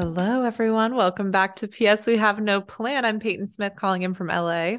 Hello, 0.00 0.44
everyone. 0.44 0.94
Welcome 0.94 1.32
back 1.32 1.56
to 1.56 1.66
PS 1.66 2.06
We 2.06 2.18
Have 2.18 2.40
No 2.40 2.60
Plan. 2.60 3.04
I'm 3.04 3.18
Peyton 3.18 3.48
Smith 3.48 3.72
calling 3.74 4.02
in 4.02 4.14
from 4.14 4.28
LA. 4.28 4.76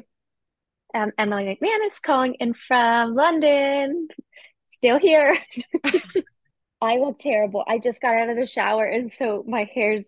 Um, 0.94 1.12
Emily 1.18 1.44
McManus 1.44 2.00
calling 2.02 2.36
in 2.40 2.54
from 2.54 3.12
London. 3.12 4.08
Still 4.68 4.98
here. 4.98 5.36
I 6.80 6.96
look 6.96 7.18
terrible. 7.18 7.64
I 7.68 7.78
just 7.78 8.00
got 8.00 8.14
out 8.14 8.30
of 8.30 8.38
the 8.38 8.46
shower, 8.46 8.86
and 8.86 9.12
so 9.12 9.44
my 9.46 9.68
hair's 9.74 10.06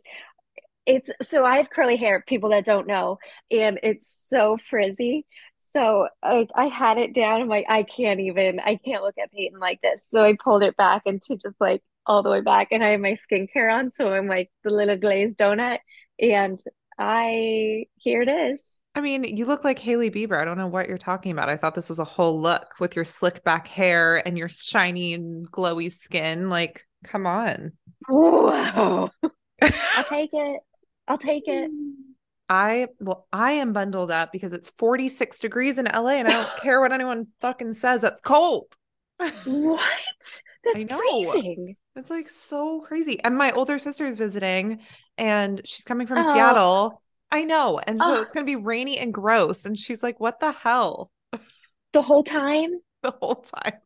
it's 0.87 1.11
so 1.21 1.45
I 1.45 1.59
have 1.59 1.69
curly 1.69 1.99
hair, 1.99 2.25
people 2.27 2.49
that 2.49 2.65
don't 2.65 2.87
know, 2.87 3.19
and 3.51 3.79
it's 3.83 4.09
so 4.09 4.57
frizzy. 4.57 5.27
So 5.61 6.09
I, 6.23 6.47
I 6.55 6.69
had 6.69 6.97
it 6.97 7.13
down. 7.13 7.43
I'm 7.43 7.49
like, 7.49 7.67
I 7.69 7.83
can't 7.83 8.21
even, 8.21 8.61
I 8.61 8.77
can't 8.83 9.03
look 9.03 9.19
at 9.23 9.31
Peyton 9.31 9.61
like 9.61 9.83
this. 9.83 10.07
So 10.09 10.25
I 10.25 10.39
pulled 10.43 10.63
it 10.63 10.75
back 10.79 11.03
into 11.05 11.37
just 11.37 11.61
like 11.61 11.83
all 12.07 12.23
the 12.23 12.31
way 12.31 12.41
back, 12.41 12.69
and 12.71 12.83
I 12.83 12.91
have 12.91 13.01
my 13.01 13.13
skincare 13.13 13.73
on. 13.73 13.91
So 13.91 14.13
I'm 14.13 14.29
like 14.29 14.51
the 14.65 14.71
little 14.71 14.97
glazed 14.97 15.37
donut, 15.37 15.79
and 16.21 16.59
I 16.99 17.87
here 17.97 18.23
it 18.23 18.29
is. 18.29 18.81
I 18.95 19.01
mean, 19.01 19.25
you 19.25 19.47
look 19.47 19.65
like 19.65 19.79
Hailey 19.79 20.11
Bieber. 20.11 20.41
I 20.41 20.45
don't 20.45 20.59
know 20.59 20.67
what 20.67 20.87
you're 20.89 20.99
talking 20.99 21.33
about. 21.33 21.49
I 21.49 21.57
thought 21.57 21.75
this 21.75 21.89
was 21.89 21.99
a 21.99 22.05
whole 22.05 22.41
look 22.41 22.67
with 22.79 22.95
your 22.95 23.07
slick 23.07 23.43
back 23.43 23.67
hair 23.67 24.27
and 24.27 24.37
your 24.37 24.51
shiny 24.51 25.15
and 25.15 25.51
glowy 25.51 25.91
skin. 25.91 26.51
Like, 26.51 26.87
come 27.05 27.27
on. 27.27 27.73
Wow. 28.09 29.11
I'll 29.63 30.05
take 30.05 30.31
it. 30.33 30.61
I'll 31.09 31.19
take 31.19 31.45
it. 31.47 31.71
I 32.49 32.89
well, 33.01 33.27
I 33.33 33.53
am 33.53 33.73
bundled 33.73 34.11
up 34.11 34.31
because 34.31 34.53
it's 34.53 34.71
46 34.77 35.39
degrees 35.39 35.79
in 35.79 35.87
LA 35.87 36.11
and 36.11 36.29
I 36.29 36.33
don't 36.33 36.57
care 36.61 36.81
what 36.81 36.93
anyone 36.93 37.29
fucking 37.41 37.73
says. 37.73 38.03
That's 38.03 38.21
cold. 38.21 38.67
What? 39.45 39.81
That's 40.65 40.85
freezing. 40.85 41.77
It's 41.95 42.11
like 42.11 42.31
so 42.31 42.81
crazy. 42.81 43.23
And 43.23 43.37
my 43.37 43.51
older 43.53 43.79
sister 43.79 44.07
is 44.07 44.17
visiting 44.17 44.81
and 45.19 45.61
she's 45.65 45.85
coming 45.85 46.07
from 46.07 46.23
Oh, 46.23 46.23
Seattle. 46.23 47.03
I 47.31 47.45
know. 47.45 47.79
And 47.87 48.03
so 48.03 48.15
oh, 48.15 48.23
it's 48.23 48.33
going 48.33 48.47
to 48.47 48.51
be 48.51 48.57
rainy 48.57 48.99
and 48.99 49.13
gross. 49.13 49.65
And 49.65 49.79
she's 49.79 50.03
like, 50.03 50.19
what 50.21 50.41
the 50.41 50.53
hell? 50.53 51.11
the 51.93 52.03
whole 52.03 52.23
time? 52.25 52.81
The 53.03 53.11
whole 53.21 53.37
time. 53.37 53.79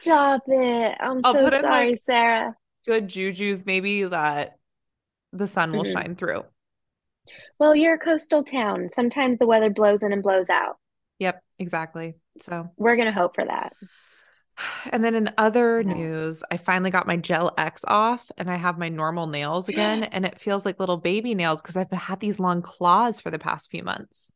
Stop 0.00 0.42
it. 0.48 0.96
I'm 1.00 1.22
I'll 1.24 1.34
so 1.34 1.48
sorry, 1.48 1.96
like 1.96 1.96
Sarah. 1.96 2.56
good 2.86 3.08
jujus, 3.08 3.66
maybe 3.66 4.04
that 4.04 4.58
the 5.32 5.46
sun 5.46 5.74
will 5.76 5.84
Mhm. 5.84 5.84
shine 5.84 6.16
through. 6.16 6.44
Well, 7.58 7.74
you're 7.74 7.94
a 7.94 7.98
coastal 7.98 8.44
town. 8.44 8.90
Sometimes 8.90 9.38
the 9.38 9.46
weather 9.46 9.70
blows 9.70 10.02
in 10.02 10.12
and 10.12 10.22
blows 10.22 10.50
out. 10.50 10.76
Yep, 11.18 11.42
exactly. 11.58 12.14
So, 12.40 12.70
We're 12.76 12.96
gonna 12.96 13.12
hope 13.12 13.34
for 13.34 13.44
that. 13.44 13.72
And 14.92 15.02
then 15.04 15.14
in 15.14 15.30
other 15.38 15.82
No. 15.82 15.94
news, 15.94 16.42
I 16.50 16.56
finally 16.56 16.90
got 16.90 17.06
my 17.06 17.16
Gel 17.16 17.52
X 17.58 17.84
off 17.86 18.30
and 18.38 18.50
I 18.50 18.56
have 18.56 18.78
my 18.78 18.88
normal 18.88 19.26
nails 19.26 19.68
again. 19.68 20.04
And 20.12 20.24
it 20.24 20.40
feels 20.40 20.64
like 20.64 20.80
little 20.80 20.96
baby 20.98 21.34
nails 21.34 21.62
because 21.62 21.76
I've 21.76 21.90
had 21.92 22.20
these 22.20 22.38
long 22.40 22.62
claws 22.62 23.20
for 23.20 23.30
the 23.30 23.38
past 23.38 23.70
few 23.70 23.82
months. 23.82 24.32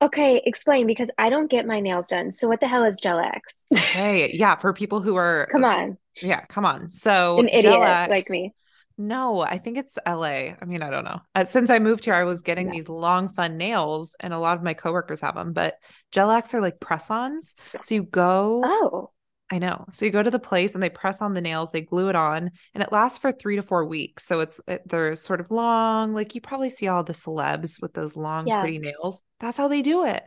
Okay, 0.00 0.40
explain 0.46 0.86
because 0.86 1.10
I 1.18 1.28
don't 1.28 1.50
get 1.50 1.66
my 1.66 1.80
nails 1.80 2.08
done. 2.08 2.30
So 2.30 2.46
what 2.48 2.60
the 2.60 2.68
hell 2.68 2.84
is 2.84 2.98
Gel 3.00 3.18
X? 3.18 3.66
Okay. 3.76 4.30
Yeah. 4.34 4.56
For 4.56 4.72
people 4.72 5.00
who 5.00 5.16
are, 5.16 5.48
Come 5.50 5.64
on, 5.64 5.98
yeah, 6.20 6.44
come 6.46 6.64
on. 6.64 6.88
So, 6.88 7.38
an 7.38 7.48
idiot 7.48 7.80
like 8.08 8.28
me. 8.30 8.54
no, 8.96 9.40
I 9.40 9.58
think 9.58 9.78
it's 9.78 9.96
LA. 10.04 10.56
I 10.60 10.64
mean, 10.66 10.82
I 10.82 10.90
don't 10.90 11.04
know. 11.04 11.20
Uh, 11.34 11.44
since 11.44 11.70
I 11.70 11.78
moved 11.78 12.04
here, 12.04 12.14
I 12.14 12.24
was 12.24 12.42
getting 12.42 12.66
No. 12.66 12.72
these 12.72 12.88
long, 12.88 13.28
fun 13.28 13.56
nails, 13.56 14.16
and 14.20 14.32
a 14.34 14.38
lot 14.38 14.56
of 14.56 14.64
my 14.64 14.74
coworkers 14.74 15.20
have 15.20 15.36
them, 15.36 15.52
but 15.52 15.78
Gel 16.12 16.30
X 16.32 16.54
are 16.54 16.60
like 16.60 16.80
press 16.80 17.10
ons. 17.10 17.54
So 17.82 17.94
you 17.94 18.02
go, 18.04 18.60
Oh, 18.64 19.10
I 19.50 19.58
know. 19.58 19.86
So 19.90 20.04
you 20.04 20.10
go 20.10 20.22
to 20.22 20.30
the 20.30 20.38
place 20.38 20.74
and 20.74 20.82
they 20.82 20.90
press 20.90 21.22
on 21.22 21.32
the 21.32 21.40
nails, 21.40 21.70
they 21.70 21.80
glue 21.80 22.10
it 22.10 22.16
on, 22.16 22.50
and 22.74 22.82
it 22.82 22.92
lasts 22.92 23.16
for 23.18 23.32
three 23.32 23.56
to 23.56 23.62
four 23.62 23.84
weeks. 23.86 24.26
So 24.26 24.40
it's 24.40 24.60
it, 24.68 24.86
they're 24.86 25.16
sort 25.16 25.40
of 25.40 25.50
long, 25.50 26.12
like 26.14 26.34
you 26.34 26.40
probably 26.42 26.68
see 26.70 26.86
all 26.88 27.02
the 27.02 27.14
celebs 27.14 27.80
with 27.80 27.94
those 27.94 28.14
long, 28.14 28.50
yeah. 28.50 28.52
pretty 28.52 28.78
nails. 28.78 29.22
That's 29.40 29.56
how 29.56 29.68
they 29.68 29.80
do 29.82 30.04
it. 30.04 30.22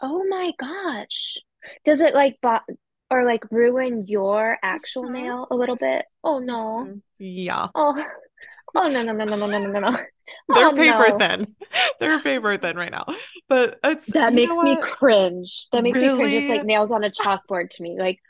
Oh 0.00 0.24
my 0.28 0.52
gosh. 0.58 1.38
Does 1.84 2.00
it 2.00 2.14
like 2.14 2.40
bo 2.40 2.58
or 3.10 3.24
like 3.24 3.50
ruin 3.50 4.06
your 4.06 4.58
actual 4.62 5.08
Mhm, 5.08 5.10
nail 5.10 5.46
a 5.50 5.56
little 5.56 5.76
bit? 5.76 6.06
Oh 6.24 6.38
no. 6.38 6.90
mhm. 6.90 7.02
Yeah. 7.18 7.68
Oh, 7.74 7.94
oh 8.76 8.88
no 8.88 9.02
no 9.02 9.12
no 9.12 9.24
no 9.26 9.36
no 9.36 9.46
no 9.48 9.58
no 9.58 9.80
no. 9.80 9.98
They're 10.54 10.70
Oh 10.70 10.72
paper 10.72 11.10
no. 11.12 11.12
thin. 11.12 11.46
They're 12.00 12.18
paper 12.20 12.56
thin 12.58 12.76
right 12.76 12.90
now. 12.92 13.04
But 13.48 13.78
it's, 13.84 14.14
That 14.14 14.32
makes 14.34 14.62
me 14.62 14.76
cringe. 14.76 15.68
That 15.72 15.82
makes 15.84 16.00
me 16.00 16.10
cringe. 16.10 16.34
It's 16.34 16.48
like 16.48 16.62
nails 16.64 16.90
on 16.90 17.04
a 17.04 17.10
chalkboard 17.10 17.70
to 17.70 17.82
me. 17.82 17.96
Like 17.98 18.20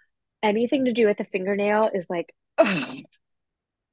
anything 0.43 0.85
to 0.87 0.93
do 0.93 1.07
with 1.07 1.21
a 1.21 1.25
fingernail 1.25 1.91
is 1.95 2.09
like, 2.11 2.35
ugh, 2.59 2.99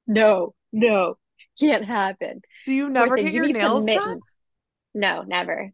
no, 0.07 0.53
no, 0.71 1.17
can't 1.59 1.85
happen. 1.85 2.41
Do 2.65 2.73
you 2.73 2.89
never 2.89 3.15
thing. 3.15 3.25
get 3.25 3.33
your 3.33 3.47
need 3.47 3.59
some 3.59 3.85
nails 3.85 3.85
done? 3.85 4.19
No, 4.93 5.23
never. 5.23 5.71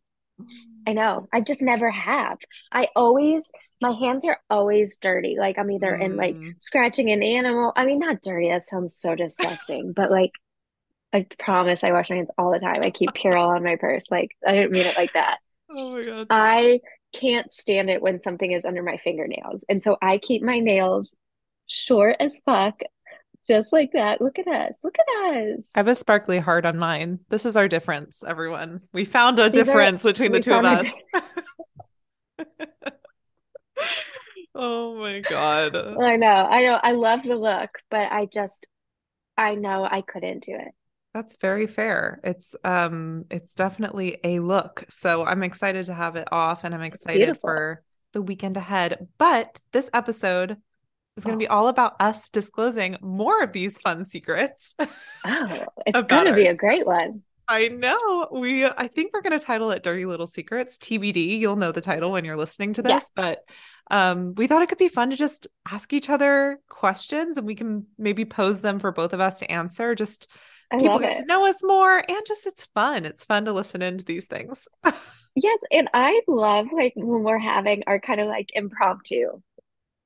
I 0.87 0.93
know. 0.93 1.27
I 1.33 1.41
just 1.41 1.61
never 1.61 1.91
have. 1.91 2.37
I 2.71 2.87
always, 2.95 3.51
my 3.81 3.91
hands 3.91 4.25
are 4.25 4.39
always 4.49 4.97
dirty. 4.97 5.37
Like 5.39 5.59
I'm 5.59 5.69
either 5.71 5.95
in 5.95 6.15
like 6.17 6.37
Mm. 6.37 6.55
scratching 6.59 7.11
an 7.11 7.23
animal. 7.23 7.71
I 7.75 7.85
mean, 7.85 7.99
not 7.99 8.21
dirty. 8.21 8.49
That 8.49 8.63
sounds 8.63 8.95
so 8.95 9.15
disgusting, 9.15 9.93
but 9.93 10.11
like, 10.11 10.31
I 11.13 11.27
promise 11.39 11.83
I 11.83 11.91
wash 11.91 12.09
my 12.09 12.17
hands 12.17 12.31
all 12.37 12.51
the 12.51 12.59
time. 12.59 12.83
I 12.83 12.91
keep 12.91 13.15
Purell 13.15 13.49
on 13.55 13.63
my 13.63 13.75
purse. 13.77 14.05
Like, 14.11 14.31
I 14.47 14.53
didn't 14.53 14.71
mean 14.71 14.87
it 14.87 14.95
like 14.97 15.13
that. 15.13 15.39
Oh 15.73 15.91
my 15.97 16.03
God. 16.03 16.27
I 16.29 16.81
can't 17.13 17.51
stand 17.51 17.89
it 17.89 18.01
when 18.01 18.21
something 18.21 18.51
is 18.51 18.65
under 18.65 18.83
my 18.83 18.97
fingernails. 18.97 19.65
And 19.69 19.81
so 19.81 19.97
I 20.01 20.17
keep 20.17 20.41
my 20.41 20.59
nails 20.59 21.15
short 21.67 22.17
as 22.19 22.37
fuck, 22.45 22.79
just 23.47 23.73
like 23.73 23.91
that. 23.93 24.21
Look 24.21 24.39
at 24.39 24.47
us. 24.47 24.79
Look 24.83 24.95
at 24.99 25.35
us. 25.35 25.71
I 25.75 25.79
have 25.79 25.87
a 25.87 25.95
sparkly 25.95 26.39
heart 26.39 26.65
on 26.65 26.77
mine. 26.77 27.19
This 27.29 27.45
is 27.45 27.55
our 27.55 27.67
difference, 27.67 28.23
everyone. 28.25 28.81
We 28.93 29.05
found 29.05 29.39
a 29.39 29.49
These 29.49 29.61
are, 29.61 29.65
difference 29.65 30.03
between 30.03 30.31
the 30.31 30.39
two 30.39 30.53
of 30.53 30.65
us. 30.65 30.85
Oh 34.53 34.95
my 34.95 35.19
God. 35.21 35.75
I 35.75 36.17
know, 36.17 36.27
I 36.27 36.61
know, 36.63 36.79
I 36.83 36.91
love 36.91 37.23
the 37.23 37.35
look, 37.35 37.69
but 37.89 38.11
I 38.11 38.25
just, 38.25 38.67
I 39.37 39.55
know 39.55 39.87
I 39.89 40.01
couldn't 40.01 40.43
do 40.43 40.51
it. 40.53 40.73
That's 41.13 41.35
very 41.41 41.67
fair. 41.67 42.21
It's 42.23 42.55
um 42.63 43.25
it's 43.29 43.53
definitely 43.53 44.17
a 44.23 44.39
look. 44.39 44.85
So 44.89 45.25
I'm 45.25 45.43
excited 45.43 45.87
to 45.87 45.93
have 45.93 46.15
it 46.15 46.27
off 46.31 46.63
and 46.63 46.73
I'm 46.73 46.81
excited 46.81 47.37
for 47.37 47.83
the 48.13 48.21
weekend 48.21 48.55
ahead. 48.57 49.07
But 49.17 49.59
this 49.73 49.89
episode 49.93 50.57
is 51.17 51.25
going 51.25 51.37
to 51.37 51.43
be 51.43 51.47
Oh, 51.47 51.49
all 51.49 51.67
about 51.67 51.95
us 52.01 52.29
disclosing 52.29 52.97
more 53.01 53.43
of 53.43 53.53
these 53.53 53.77
fun 53.79 54.05
secrets 54.05 54.75
oh, 55.25 55.65
it's 55.85 56.03
gonna 56.03 56.33
be 56.33 56.47
a 56.47 56.55
great 56.55 56.85
one. 56.85 57.23
I 57.47 57.67
know. 57.67 58.29
We 58.31 58.65
I 58.65 58.87
think 58.87 59.11
we're 59.13 59.21
going 59.21 59.37
to 59.37 59.43
title 59.45 59.71
it 59.71 59.83
Dirty 59.83 60.05
Little 60.05 60.27
Secrets 60.27 60.77
TBD. 60.77 61.39
You'll 61.39 61.57
know 61.57 61.71
the 61.71 61.81
title 61.81 62.11
when 62.11 62.23
you're 62.23 62.37
listening 62.37 62.73
to 62.73 62.81
Yeah, 62.83 62.99
this, 62.99 63.11
but 63.15 63.39
um 63.89 64.35
we 64.35 64.47
thought 64.47 64.61
it 64.61 64.69
could 64.69 64.77
be 64.77 64.87
fun 64.87 65.09
to 65.09 65.17
just 65.17 65.47
ask 65.69 65.91
each 65.91 66.09
other 66.09 66.59
questions 66.69 67.37
and 67.37 67.45
we 67.45 67.55
can 67.55 67.87
maybe 67.97 68.23
pose 68.25 68.61
them 68.61 68.79
for 68.79 68.91
both 68.91 69.11
of 69.13 69.19
us 69.19 69.39
to 69.39 69.51
answer. 69.51 69.95
Just 69.95 70.31
I 70.71 70.77
people 70.77 70.99
get 70.99 71.17
to 71.17 71.25
know 71.25 71.47
us 71.47 71.63
more 71.63 71.97
and 71.97 72.25
just 72.25 72.47
it's 72.47 72.65
fun. 72.73 73.05
It's 73.05 73.23
fun 73.23 73.45
to 73.45 73.53
listen 73.53 73.81
into 73.81 74.05
these 74.05 74.25
things. 74.25 74.67
Yes, 75.35 75.59
and 75.71 75.87
I 75.93 76.21
love 76.27 76.67
like 76.73 76.93
when 76.95 77.23
we're 77.23 77.37
having 77.37 77.83
our 77.87 77.99
kind 77.99 78.19
of 78.19 78.27
like 78.27 78.49
impromptu 78.53 79.41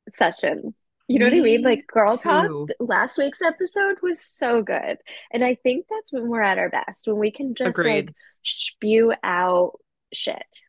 sessions. 0.10 0.76
You 1.08 1.20
know 1.20 1.26
what 1.26 1.34
I 1.34 1.40
mean? 1.40 1.62
Like 1.62 1.88
girl 1.88 2.18
talk. 2.18 2.50
Last 2.80 3.18
week's 3.18 3.42
episode 3.42 3.98
was 4.02 4.20
so 4.20 4.62
good. 4.62 4.98
And 5.32 5.44
I 5.44 5.56
think 5.56 5.86
that's 5.90 6.12
when 6.12 6.28
we're 6.28 6.42
at 6.42 6.58
our 6.58 6.70
best, 6.70 7.08
when 7.08 7.18
we 7.18 7.32
can 7.32 7.56
just 7.56 7.78
like 7.78 8.10
spew 8.44 9.14
out 9.24 9.80
shit. 10.14 10.62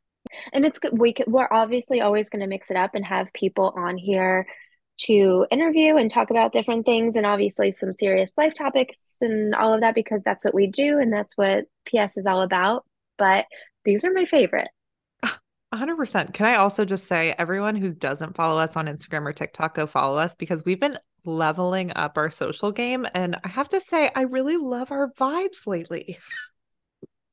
And 0.52 0.64
it's 0.64 0.78
good. 0.78 0.98
We 0.98 1.12
can, 1.14 1.30
we're 1.30 1.48
obviously 1.50 2.00
always 2.00 2.28
going 2.28 2.40
to 2.40 2.46
mix 2.46 2.70
it 2.70 2.76
up 2.76 2.94
and 2.94 3.04
have 3.04 3.32
people 3.32 3.72
on 3.76 3.96
here 3.96 4.46
to 4.98 5.46
interview 5.50 5.96
and 5.96 6.10
talk 6.10 6.30
about 6.30 6.52
different 6.52 6.86
things 6.86 7.16
and 7.16 7.26
obviously 7.26 7.72
some 7.72 7.92
serious 7.92 8.32
life 8.36 8.54
topics 8.54 9.18
and 9.20 9.54
all 9.54 9.74
of 9.74 9.80
that 9.80 9.94
because 9.94 10.22
that's 10.22 10.44
what 10.44 10.54
we 10.54 10.66
do 10.66 10.98
and 10.98 11.12
that's 11.12 11.36
what 11.36 11.64
PS 11.86 12.16
is 12.16 12.26
all 12.26 12.42
about. 12.42 12.84
But 13.18 13.46
these 13.84 14.04
are 14.04 14.12
my 14.12 14.24
favorite. 14.24 14.68
100%. 15.74 16.32
Can 16.32 16.46
I 16.46 16.54
also 16.56 16.84
just 16.84 17.06
say, 17.06 17.34
everyone 17.38 17.76
who 17.76 17.92
doesn't 17.92 18.36
follow 18.36 18.58
us 18.58 18.76
on 18.76 18.86
Instagram 18.86 19.26
or 19.26 19.32
TikTok, 19.32 19.74
go 19.74 19.86
follow 19.86 20.16
us 20.18 20.34
because 20.34 20.64
we've 20.64 20.80
been 20.80 20.98
leveling 21.24 21.92
up 21.96 22.16
our 22.16 22.30
social 22.30 22.72
game. 22.72 23.06
And 23.14 23.36
I 23.44 23.48
have 23.48 23.68
to 23.70 23.80
say, 23.80 24.10
I 24.14 24.22
really 24.22 24.56
love 24.56 24.90
our 24.92 25.10
vibes 25.12 25.66
lately. 25.66 26.18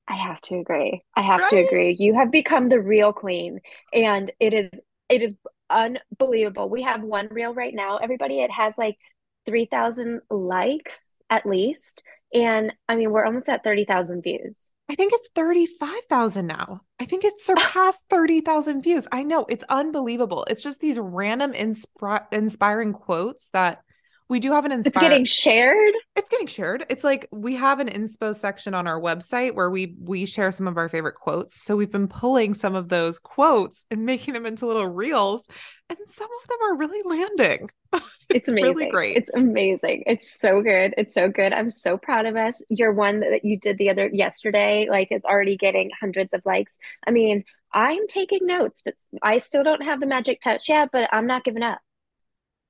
I 0.07 0.15
have 0.15 0.41
to 0.41 0.55
agree. 0.55 1.03
I 1.15 1.21
have 1.21 1.49
to 1.49 1.57
agree. 1.57 1.95
You 1.97 2.13
have 2.15 2.31
become 2.31 2.67
the 2.67 2.81
real 2.81 3.13
queen, 3.13 3.59
and 3.93 4.31
it 4.39 4.53
is 4.53 4.69
it 5.07 5.21
is 5.21 5.33
unbelievable. 5.69 6.69
We 6.69 6.83
have 6.83 7.03
one 7.03 7.27
reel 7.29 7.53
right 7.53 7.73
now, 7.73 7.97
everybody. 7.97 8.39
It 8.39 8.51
has 8.51 8.77
like 8.77 8.97
3,000 9.45 10.21
likes 10.29 10.99
at 11.29 11.45
least. 11.45 12.03
And 12.33 12.73
I 12.89 12.95
mean, 12.95 13.11
we're 13.11 13.25
almost 13.25 13.49
at 13.49 13.63
30,000 13.63 14.21
views. 14.21 14.73
I 14.89 14.95
think 14.95 15.13
it's 15.13 15.29
35,000 15.35 16.47
now. 16.47 16.81
I 16.99 17.05
think 17.05 17.23
it's 17.23 17.47
ah. 17.49 17.55
surpassed 17.55 18.05
30,000 18.09 18.81
views. 18.81 19.07
I 19.11 19.23
know 19.23 19.45
it's 19.49 19.63
unbelievable. 19.69 20.45
It's 20.49 20.63
just 20.63 20.79
these 20.79 20.99
random 20.99 21.53
inspri- 21.53 22.25
inspiring 22.31 22.93
quotes 22.93 23.49
that 23.49 23.83
we 24.29 24.39
do 24.39 24.51
have 24.51 24.65
an 24.65 24.71
inspo. 24.71 24.87
It's 24.87 24.97
getting 24.97 25.25
shared. 25.25 25.93
it's 26.15 26.29
getting 26.29 26.47
shared. 26.47 26.85
It's 26.89 27.03
like 27.03 27.27
we 27.31 27.55
have 27.55 27.79
an 27.79 27.89
inspo 27.89 28.35
section 28.35 28.73
on 28.73 28.87
our 28.87 28.99
website 28.99 29.55
where 29.55 29.69
we 29.69 29.95
we 29.99 30.25
share 30.25 30.51
some 30.51 30.67
of 30.67 30.77
our 30.77 30.89
favorite 30.89 31.15
quotes. 31.15 31.63
So 31.63 31.75
we've 31.75 31.91
been 31.91 32.07
pulling 32.07 32.53
some 32.53 32.75
of 32.75 32.89
those 32.89 33.19
quotes 33.19 33.85
and 33.91 34.05
making 34.05 34.33
them 34.33 34.45
into 34.45 34.65
little 34.65 34.87
reels, 34.87 35.45
and 35.89 35.97
some 36.05 36.29
of 36.41 36.47
them 36.47 36.57
are 36.63 36.77
really 36.77 37.01
landing. 37.05 37.69
It's 38.33 38.49
amazing. 38.49 38.73
really 38.73 38.89
great. 38.89 39.15
It's 39.15 39.29
amazing. 39.35 40.05
It's 40.07 40.39
so 40.39 40.63
good. 40.63 40.95
It's 40.97 41.13
so 41.13 41.29
good. 41.29 41.53
I'm 41.53 41.69
so 41.69 41.99
proud 41.99 42.25
of 42.25 42.35
us. 42.35 42.65
Your 42.67 42.91
one 42.91 43.19
that 43.19 43.45
you 43.45 43.59
did 43.59 43.77
the 43.77 43.91
other 43.91 44.09
yesterday, 44.11 44.87
like, 44.89 45.09
is 45.11 45.23
already 45.23 45.55
getting 45.55 45.91
hundreds 45.99 46.33
of 46.33 46.41
likes. 46.43 46.79
I 47.05 47.11
mean, 47.11 47.43
I'm 47.71 48.07
taking 48.07 48.47
notes, 48.47 48.81
but 48.83 48.95
I 49.21 49.37
still 49.37 49.63
don't 49.63 49.83
have 49.83 49.99
the 49.99 50.07
magic 50.07 50.41
touch 50.41 50.69
yet, 50.69 50.89
but 50.91 51.09
I'm 51.11 51.27
not 51.27 51.43
giving 51.43 51.61
up. 51.61 51.79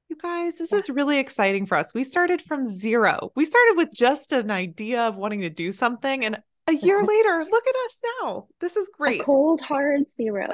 You 0.09 0.15
guys, 0.21 0.57
this 0.57 0.71
Yeah. 0.71 0.79
is 0.79 0.89
really 0.89 1.17
exciting 1.19 1.65
for 1.65 1.77
us. 1.77 1.93
We 1.93 2.03
started 2.03 2.41
from 2.41 2.65
zero. 2.65 3.31
We 3.35 3.45
started 3.45 3.75
with 3.77 3.89
just 3.93 4.31
an 4.31 4.51
idea 4.51 5.01
of 5.01 5.15
wanting 5.15 5.41
to 5.41 5.49
do 5.49 5.71
something, 5.71 6.23
and 6.25 6.41
a 6.67 6.73
year 6.73 7.03
later, 7.03 7.43
look 7.49 7.67
at 7.67 7.75
us 7.85 8.01
now. 8.21 8.47
This 8.59 8.77
is 8.77 8.87
A 8.87 8.97
great. 8.97 9.23
cold, 9.23 9.61
hard 9.61 10.09
zero. 10.11 10.47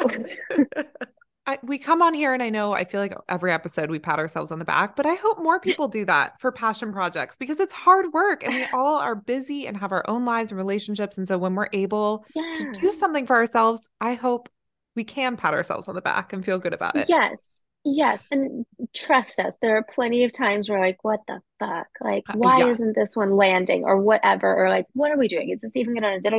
I, 1.47 1.57
we 1.63 1.79
come 1.79 2.03
on 2.03 2.13
here 2.13 2.31
and 2.33 2.43
I 2.43 2.49
know 2.51 2.73
I 2.73 2.83
feel 2.83 3.01
like 3.01 3.15
every 3.27 3.51
episode 3.51 3.89
we 3.89 3.97
pat 3.97 4.19
ourselves 4.19 4.51
on 4.51 4.59
the 4.59 4.65
back, 4.65 4.95
but 4.95 5.07
I 5.07 5.15
hope 5.15 5.39
more 5.39 5.59
people 5.59 5.87
do 5.87 6.05
that 6.05 6.39
for 6.39 6.51
passion 6.51 6.91
projects 6.93 7.37
because 7.37 7.59
it's 7.59 7.73
hard 7.73 8.13
work 8.13 8.43
and 8.43 8.53
we 8.53 8.65
all 8.71 8.97
are 8.97 9.15
busy 9.15 9.65
and 9.65 9.75
have 9.77 9.91
our 9.91 10.07
own 10.07 10.25
lives 10.25 10.51
and 10.51 10.59
relationships. 10.59 11.17
And 11.17 11.27
so 11.27 11.39
when 11.39 11.55
we're 11.55 11.69
able 11.73 12.23
Yeah. 12.35 12.53
to 12.55 12.71
do 12.73 12.93
something 12.93 13.25
for 13.25 13.35
ourselves, 13.35 13.89
I 13.99 14.13
hope 14.13 14.47
we 14.95 15.03
can 15.03 15.37
pat 15.37 15.55
ourselves 15.55 15.87
on 15.87 15.95
the 15.95 16.01
back 16.01 16.33
and 16.33 16.45
feel 16.45 16.59
good 16.59 16.73
about 16.73 16.95
it. 16.95 17.09
Yes. 17.09 17.63
Yes. 17.85 18.27
And 18.29 18.65
trust 18.93 19.39
us, 19.39 19.57
there 19.61 19.77
are 19.77 19.83
plenty 19.83 20.23
of 20.25 20.33
times 20.33 20.69
where 20.69 20.79
like, 20.79 21.03
what 21.03 21.21
the 21.27 21.39
fuck? 21.59 21.87
Like, 22.01 22.23
Uh, 22.29 22.33
why 22.35 22.59
yeah. 22.59 22.67
isn't 22.67 22.95
this 22.95 23.15
one 23.15 23.35
landing 23.35 23.83
or 23.85 23.97
whatever? 24.01 24.65
Or 24.65 24.69
like, 24.69 24.85
what 24.93 25.11
are 25.11 25.17
we 25.17 25.27
doing? 25.27 25.49
Is 25.49 25.61
this 25.61 25.75
even 25.75 25.93
gonna 25.95 26.19
do 26.21 26.29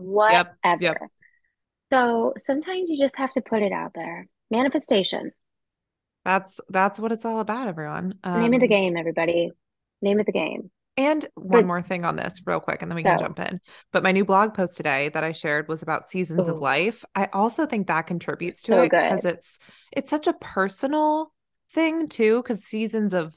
whatever? 0.00 0.50
yep. 0.80 0.98
So 1.92 2.34
sometimes 2.38 2.90
you 2.90 2.98
just 2.98 3.16
have 3.16 3.32
to 3.32 3.40
put 3.40 3.62
it 3.62 3.72
out 3.72 3.92
there. 3.94 4.26
Manifestation. 4.50 5.32
That's 6.24 6.60
that's 6.68 6.98
what 6.98 7.12
it's 7.12 7.24
all 7.24 7.40
about, 7.40 7.68
everyone. 7.68 8.18
Name 8.24 8.54
of 8.54 8.60
the 8.60 8.66
Um, 8.66 8.68
game, 8.68 8.96
everybody. 8.96 9.52
Name 10.02 10.18
of 10.18 10.26
the 10.26 10.32
game. 10.32 10.70
And 10.96 11.26
one 11.34 11.48
But- 11.62 11.66
more 11.66 11.82
thing 11.82 12.04
on 12.04 12.16
this, 12.16 12.40
real 12.46 12.60
quick, 12.60 12.80
and 12.80 12.90
then 12.90 12.96
we 12.96 13.02
can 13.02 13.18
So- 13.18 13.24
jump 13.26 13.38
in. 13.40 13.60
But 13.92 14.02
my 14.02 14.12
new 14.12 14.24
blog 14.24 14.54
post 14.54 14.76
today 14.76 15.10
that 15.10 15.22
I 15.24 15.32
shared 15.32 15.68
was 15.68 15.82
about 15.82 16.08
seasons 16.08 16.48
of 16.48 16.58
life. 16.60 17.04
I 17.14 17.28
also 17.32 17.66
think 17.66 17.86
that 17.88 18.06
contributes 18.06 18.62
to 18.62 18.72
So 18.72 18.82
it 18.82 18.90
because 18.90 19.24
it's 19.24 19.58
it's 19.92 20.10
such 20.10 20.26
a 20.26 20.32
personal 20.34 21.32
thing 21.72 22.08
too. 22.08 22.42
Because 22.42 22.64
seasons 22.64 23.12
of 23.14 23.34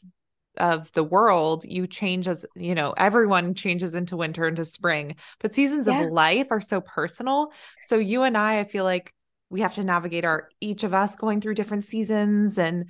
of 0.57 0.91
the 0.93 1.03
world, 1.03 1.63
you 1.65 1.87
change 1.87 2.27
as 2.27 2.45
you 2.55 2.75
know, 2.75 2.93
everyone 2.97 3.53
changes 3.53 3.95
into 3.95 4.17
winter 4.17 4.47
into 4.47 4.65
spring, 4.65 5.15
but 5.39 5.53
seasons 5.53 5.87
Yeah. 5.87 6.01
of 6.03 6.11
life 6.11 6.47
are 6.51 6.59
so 6.61 6.81
personal. 6.81 7.51
So 7.83 7.97
you 7.97 8.23
and 8.23 8.37
I, 8.37 8.59
I 8.59 8.63
feel 8.65 8.83
like 8.83 9.13
we 9.49 9.61
have 9.61 9.75
to 9.75 9.83
navigate 9.83 10.25
our 10.25 10.49
each 10.61 10.83
of 10.83 10.93
us 10.93 11.15
going 11.15 11.41
through 11.41 11.55
different 11.55 11.85
seasons 11.85 12.59
and 12.59 12.85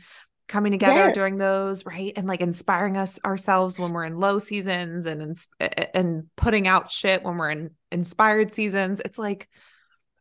coming 0.49 0.73
together 0.73 1.11
during 1.13 1.37
those 1.37 1.85
right 1.85 2.11
and 2.17 2.27
like 2.27 2.41
inspiring 2.41 2.97
us 2.97 3.19
ourselves 3.23 3.79
when 3.79 3.93
we're 3.93 4.03
in 4.03 4.19
low 4.19 4.39
seasons 4.39 5.05
and 5.05 5.37
and 5.93 6.25
putting 6.35 6.67
out 6.67 6.91
shit 6.91 7.23
when 7.23 7.37
we're 7.37 7.51
in 7.51 7.69
inspired 7.91 8.51
seasons 8.51 8.99
it's 9.05 9.17
like 9.17 9.47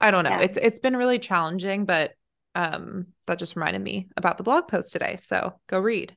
i 0.00 0.10
don't 0.12 0.22
know 0.22 0.30
Yeah. 0.30 0.42
it's 0.42 0.58
it's 0.60 0.78
been 0.78 0.96
really 0.96 1.18
challenging 1.18 1.84
but 1.86 2.12
um 2.54 3.06
that 3.26 3.38
just 3.38 3.56
reminded 3.56 3.82
me 3.82 4.08
about 4.16 4.36
the 4.36 4.44
blog 4.44 4.68
post 4.68 4.92
today 4.92 5.16
so 5.16 5.58
go 5.66 5.80
read 5.80 6.14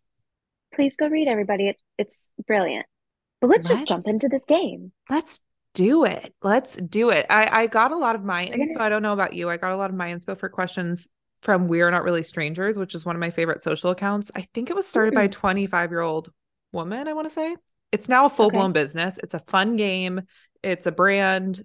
Please 0.74 0.96
go 0.96 1.08
read, 1.10 1.28
everybody. 1.28 1.68
It's 1.68 1.84
it's 1.98 2.32
brilliant. 2.48 2.86
But 3.42 3.50
let's 3.50 3.68
just 3.68 3.86
jump 3.86 4.08
into 4.08 4.30
this 4.30 4.46
game. 4.46 4.94
let's 5.10 5.42
do 5.74 6.04
it 6.06 6.34
let's 6.44 6.76
do 6.76 7.10
it 7.12 7.26
i 7.30 7.62
i 7.62 7.68
got 7.68 7.92
a 7.94 7.98
lot 7.98 8.16
of 8.16 8.24
my 8.26 8.46
inspo 8.46 8.80
i 8.82 8.90
don't 8.90 9.02
know 9.02 9.14
about 9.14 9.32
you 9.34 9.50
i 9.50 9.56
got 9.56 9.72
a 9.72 9.78
lot 9.78 9.90
of 9.90 9.96
my 9.96 10.14
inspo 10.14 10.38
for 10.38 10.50
questions 10.50 11.08
from 11.42 11.68
we're 11.68 11.90
not 11.92 12.04
really 12.04 12.24
strangers 12.24 12.78
which 12.78 12.94
is 12.94 13.06
one 13.06 13.16
of 13.16 13.20
my 13.20 13.30
favorite 13.30 13.62
social 13.62 13.90
accounts. 13.90 14.32
I 14.36 14.48
think 14.54 14.70
it 14.70 14.76
was 14.76 14.88
started 14.88 15.14
by 15.14 15.24
a 15.24 15.30
25 15.30 15.92
year 15.92 16.02
old 16.02 16.32
woman 16.72 17.08
i 17.08 17.14
want 17.14 17.28
to 17.28 17.34
say. 17.34 17.56
It's 17.92 18.08
now 18.08 18.24
a 18.26 18.30
full-blown 18.30 18.72
business. 18.72 19.20
It's 19.22 19.34
a 19.34 19.40
fun 19.40 19.76
game. 19.76 20.22
It's 20.64 20.86
a 20.88 20.92
brand. 20.92 21.64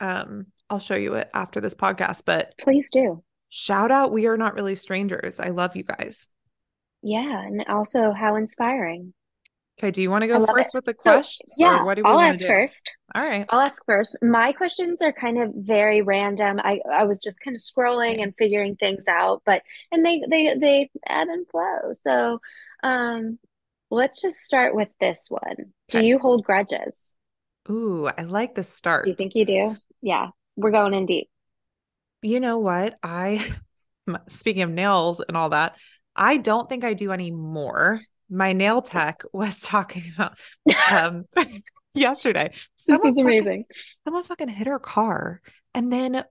Um 0.00 0.46
i'll 0.70 0.78
show 0.78 0.96
you 0.96 1.14
it 1.14 1.30
after 1.34 1.60
this 1.60 1.74
podcast 1.74 2.22
but 2.24 2.54
Please 2.58 2.90
do. 2.90 3.22
shout 3.48 3.90
out 3.90 4.12
we 4.12 4.26
are 4.26 4.36
not 4.36 4.54
really 4.54 4.74
strangers. 4.74 5.40
I 5.40 5.48
love 5.48 5.76
you 5.76 5.82
guys. 5.82 6.28
Yeah, 7.02 7.42
and 7.42 7.64
also 7.68 8.12
how 8.12 8.36
inspiring. 8.36 9.14
Okay 9.78 9.90
do 9.90 10.02
you 10.02 10.10
want 10.10 10.22
to 10.22 10.28
go 10.28 10.40
first 10.40 10.70
it. 10.70 10.74
with 10.74 10.84
the 10.84 10.94
So, 11.06 11.22
yeah, 11.56 11.78
or 11.78 11.84
what 11.84 11.94
do 11.96 12.04
we 12.04 12.10
I'll 12.10 12.16
want 12.16 12.32
ask 12.32 12.40
to 12.40 12.52
do 12.52 12.54
first. 12.54 12.92
all 13.14 13.22
right 13.22 13.50
I'll 13.50 13.60
ask 13.60 13.84
first. 13.86 14.16
My 14.22 14.52
questions 14.52 15.02
are 15.02 15.12
kind 15.12 15.40
of 15.42 15.52
very 15.56 16.02
random. 16.02 16.60
I 16.62 16.80
I 16.92 17.04
was 17.04 17.18
just 17.18 17.40
kind 17.40 17.56
of 17.56 17.62
scrolling 17.62 18.14
Okay. 18.14 18.22
and 18.22 18.34
figuring 18.38 18.76
things 18.76 19.04
out, 19.08 19.42
but 19.46 19.62
and 19.92 20.04
they 20.04 20.22
they 20.28 20.54
they 20.58 20.90
ebb 21.06 21.28
and 21.28 21.46
flow. 21.48 21.92
So, 21.92 22.40
um, 22.82 23.38
let's 23.90 24.22
just 24.22 24.38
start 24.38 24.74
with 24.74 24.88
this 25.00 25.28
one. 25.30 25.72
Do 25.90 26.00
you 26.00 26.18
hold 26.18 26.44
grudges? 26.44 27.16
ooh 27.70 28.06
i 28.18 28.22
like 28.22 28.54
the 28.54 28.62
start 28.64 29.04
Do 29.04 29.10
you 29.10 29.16
think 29.16 29.34
you 29.34 29.44
do? 29.44 29.76
Yeah, 30.02 30.30
we're 30.56 30.70
going 30.70 30.94
in 30.94 31.06
deep. 31.06 31.28
you 32.22 32.40
know 32.40 32.58
what 32.58 32.98
i 33.02 33.44
speaking 34.28 34.62
of 34.62 34.70
nails 34.70 35.20
and 35.26 35.36
all 35.36 35.50
that 35.50 35.76
i 36.16 36.36
don't 36.36 36.68
think 36.68 36.84
i 36.84 36.94
do 36.94 37.12
anymore 37.12 38.00
my 38.30 38.52
nail 38.52 38.82
tech 38.82 39.22
was 39.32 39.60
talking 39.62 40.04
about 40.14 40.38
um 40.90 41.24
yesterday. 41.94 42.50
This 42.52 42.60
someone 42.76 43.08
is 43.08 43.14
fucking, 43.14 43.24
amazing. 43.24 43.64
someone 44.04 44.22
fucking 44.22 44.48
hit 44.48 44.66
her 44.66 44.78
car. 44.78 45.40
And 45.74 45.92
then 45.92 46.24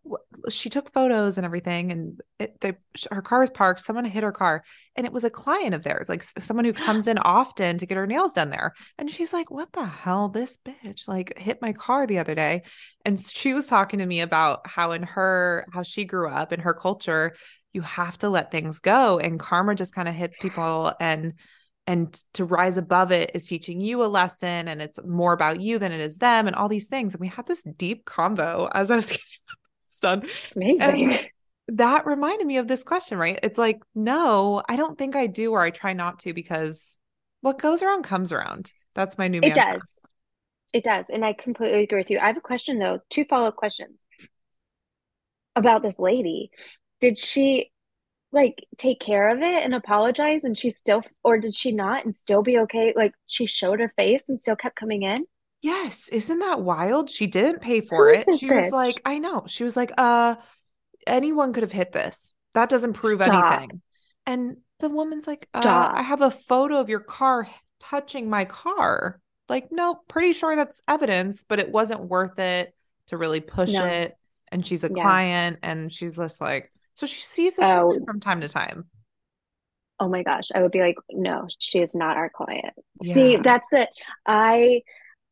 she 0.50 0.70
took 0.70 0.92
photos 0.94 1.38
and 1.38 1.46
everything 1.46 1.92
and 1.92 2.20
it, 2.40 2.60
they, 2.60 2.74
her 3.12 3.22
car 3.22 3.40
was 3.40 3.50
parked. 3.50 3.80
Someone 3.82 4.04
hit 4.04 4.24
her 4.24 4.32
car. 4.32 4.64
And 4.96 5.06
it 5.06 5.14
was 5.14 5.24
a 5.24 5.30
client 5.30 5.76
of 5.76 5.84
theirs 5.84 6.10
like 6.10 6.24
someone 6.24 6.66
who 6.66 6.74
comes 6.74 7.08
in 7.08 7.18
often 7.20 7.78
to 7.78 7.86
get 7.86 7.98
her 7.98 8.08
nails 8.08 8.34
done 8.34 8.50
there. 8.50 8.74
And 8.98 9.10
she's 9.10 9.34
like 9.34 9.52
what 9.52 9.72
the 9.74 9.86
hell? 9.86 10.30
This 10.30 10.58
bitch 10.58 11.08
like 11.08 11.38
hit 11.38 11.62
my 11.62 11.74
car 11.74 12.08
the 12.08 12.20
other 12.20 12.36
day. 12.36 12.64
And 13.06 13.20
she 13.20 13.54
was 13.54 13.68
talking 13.68 14.00
to 14.00 14.06
me 14.06 14.22
about 14.22 14.68
how 14.68 14.92
in 14.92 15.04
her 15.04 15.66
how 15.72 15.84
she 15.84 16.04
grew 16.04 16.30
up 16.30 16.52
in 16.52 16.62
her 16.62 16.74
culture 16.74 17.36
you 17.74 17.82
have 17.82 18.18
to 18.18 18.30
let 18.30 18.52
things 18.52 18.80
go. 18.80 19.20
And 19.20 19.40
karma 19.40 19.76
just 19.76 19.94
kind 19.94 20.08
of 20.08 20.16
hits 20.16 20.36
people 20.42 20.94
and 21.00 21.34
and 21.88 22.22
to 22.34 22.46
rise 22.46 22.78
above 22.78 23.12
it 23.12 23.32
is 23.34 23.46
teaching 23.46 23.80
you 23.82 24.04
a 24.04 24.08
lesson 24.08 24.68
and 24.68 24.82
it's 24.82 25.00
more 25.06 25.34
about 25.34 25.62
you 25.62 25.80
than 25.80 25.92
it 25.92 26.02
is 26.02 26.18
them 26.18 26.46
and 26.46 26.56
all 26.56 26.68
these 26.68 26.88
things 26.88 27.14
and 27.14 27.22
we 27.22 27.28
had 27.28 27.48
this 27.48 27.64
deep 27.78 28.06
convo 28.06 28.70
as 28.74 28.92
i 28.92 28.96
was 28.96 29.08
getting 29.12 29.24
this 29.88 30.00
done 30.00 30.22
It's 30.24 30.56
amazing. 30.56 31.14
and 31.14 31.28
that 31.80 32.06
reminded 32.06 32.46
me 32.46 32.58
of 32.58 32.68
this 32.68 32.84
question 32.84 33.18
right 33.18 33.40
it's 33.44 33.58
like 33.58 33.80
no 33.96 34.62
i 34.70 34.76
don't 34.76 34.98
think 34.98 35.16
i 35.16 35.26
do 35.28 35.52
or 35.52 35.62
i 35.62 35.70
try 35.70 35.94
not 35.94 36.20
to 36.20 36.34
because 36.34 36.98
what 37.42 37.60
goes 37.62 37.82
around 37.82 38.04
comes 38.04 38.32
around 38.32 38.72
that's 38.96 39.18
my 39.18 39.28
new 39.28 39.40
It 39.40 39.50
mantra. 39.56 39.74
does. 39.74 40.02
It 40.74 40.84
does. 40.84 41.10
And 41.10 41.24
I 41.24 41.32
completely 41.34 41.84
agree 41.84 42.00
with 42.00 42.10
you. 42.10 42.20
I 42.20 42.28
have 42.28 42.36
a 42.36 42.42
question 42.42 42.78
though, 42.78 43.00
two 43.10 43.24
follow-up 43.26 43.56
questions 43.56 44.06
about 45.56 45.82
this 45.82 45.98
lady. 46.00 46.52
Did 47.00 47.18
she 47.18 47.72
like 48.32 48.66
take 48.78 49.00
care 49.00 49.30
of 49.30 49.40
it 49.42 49.64
and 49.64 49.74
apologize 49.76 50.44
and 50.44 50.58
she 50.58 50.72
still 50.74 51.04
or 51.24 51.38
did 51.40 51.56
she 51.56 51.72
not 51.72 52.06
and 52.06 52.16
still 52.16 52.42
be 52.44 52.60
okay? 52.60 52.94
Like 52.96 53.14
she 53.28 53.46
showed 53.46 53.80
her 53.80 53.94
face 53.96 54.30
and 54.30 54.40
still 54.40 54.56
kept 54.56 54.76
coming 54.76 55.04
in? 55.04 55.26
Yes, 55.62 56.10
isn't 56.10 56.40
that 56.40 56.62
wild? 56.62 57.10
She 57.10 57.28
didn't 57.28 57.62
pay 57.62 57.82
for 57.82 58.10
Who 58.10 58.14
it. 58.14 58.34
She 58.34 58.52
was 58.52 58.72
like, 58.72 59.02
I 59.06 59.18
know. 59.20 59.46
She 59.48 59.64
was 59.64 59.76
like, 59.76 59.92
uh, 59.98 60.36
anyone 61.08 61.54
could 61.54 61.64
have 61.64 61.72
hit 61.72 61.92
this. 61.94 62.34
That 62.54 62.70
doesn't 62.70 62.94
prove 62.94 63.22
Stop. 63.22 63.22
anything. 63.22 63.82
And 64.26 64.58
the 64.80 64.90
woman's 64.90 65.28
like, 65.28 65.48
uh, 65.54 65.90
I 65.94 66.04
have 66.04 66.22
a 66.22 66.32
photo 66.32 66.80
of 66.80 66.90
your 66.90 67.02
car 67.02 67.50
touching 67.80 68.30
my 68.30 68.46
car. 68.46 69.22
Like, 69.50 69.72
no, 69.72 69.96
pretty 70.10 70.34
sure 70.34 70.56
that's 70.56 70.84
evidence, 70.88 71.44
but 71.48 71.60
it 71.60 71.72
wasn't 71.72 72.02
worth 72.10 72.40
it 72.40 72.74
to 73.08 73.18
really 73.18 73.42
push 73.42 73.80
No. 73.80 73.82
it. 73.82 74.18
And 74.52 74.66
she's 74.66 74.84
a 74.84 74.90
Yeah. 74.90 75.18
client 75.18 75.60
and 75.64 75.92
she's 75.94 76.18
just 76.18 76.42
like, 76.42 76.72
so 76.98 77.06
she 77.06 77.22
sees 77.22 77.56
this 77.56 77.70
Oh. 77.72 77.98
from 78.06 78.20
time 78.20 78.42
to 78.42 78.50
time. 78.50 78.86
Oh 80.00 80.10
my 80.10 80.24
gosh, 80.24 80.50
I 80.54 80.62
would 80.62 80.72
be 80.72 80.82
like, 80.82 80.96
no, 81.12 81.48
she 81.60 81.80
is 81.80 81.96
not 81.96 82.18
our 82.18 82.30
client. 82.30 82.74
See, 83.04 83.38
that's 83.38 83.68
the 83.72 83.88
I 84.26 84.82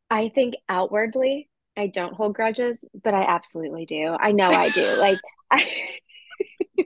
I 0.09 0.29
think 0.29 0.55
outwardly 0.69 1.49
I 1.77 1.87
don't 1.87 2.13
hold 2.13 2.35
grudges, 2.35 2.85
but 3.03 3.13
I 3.13 3.23
absolutely 3.23 3.85
do. 3.85 4.15
I 4.19 4.31
know 4.31 4.47
I 4.49 4.69
do. 4.69 4.95
Like 4.99 5.19
I 5.51 5.67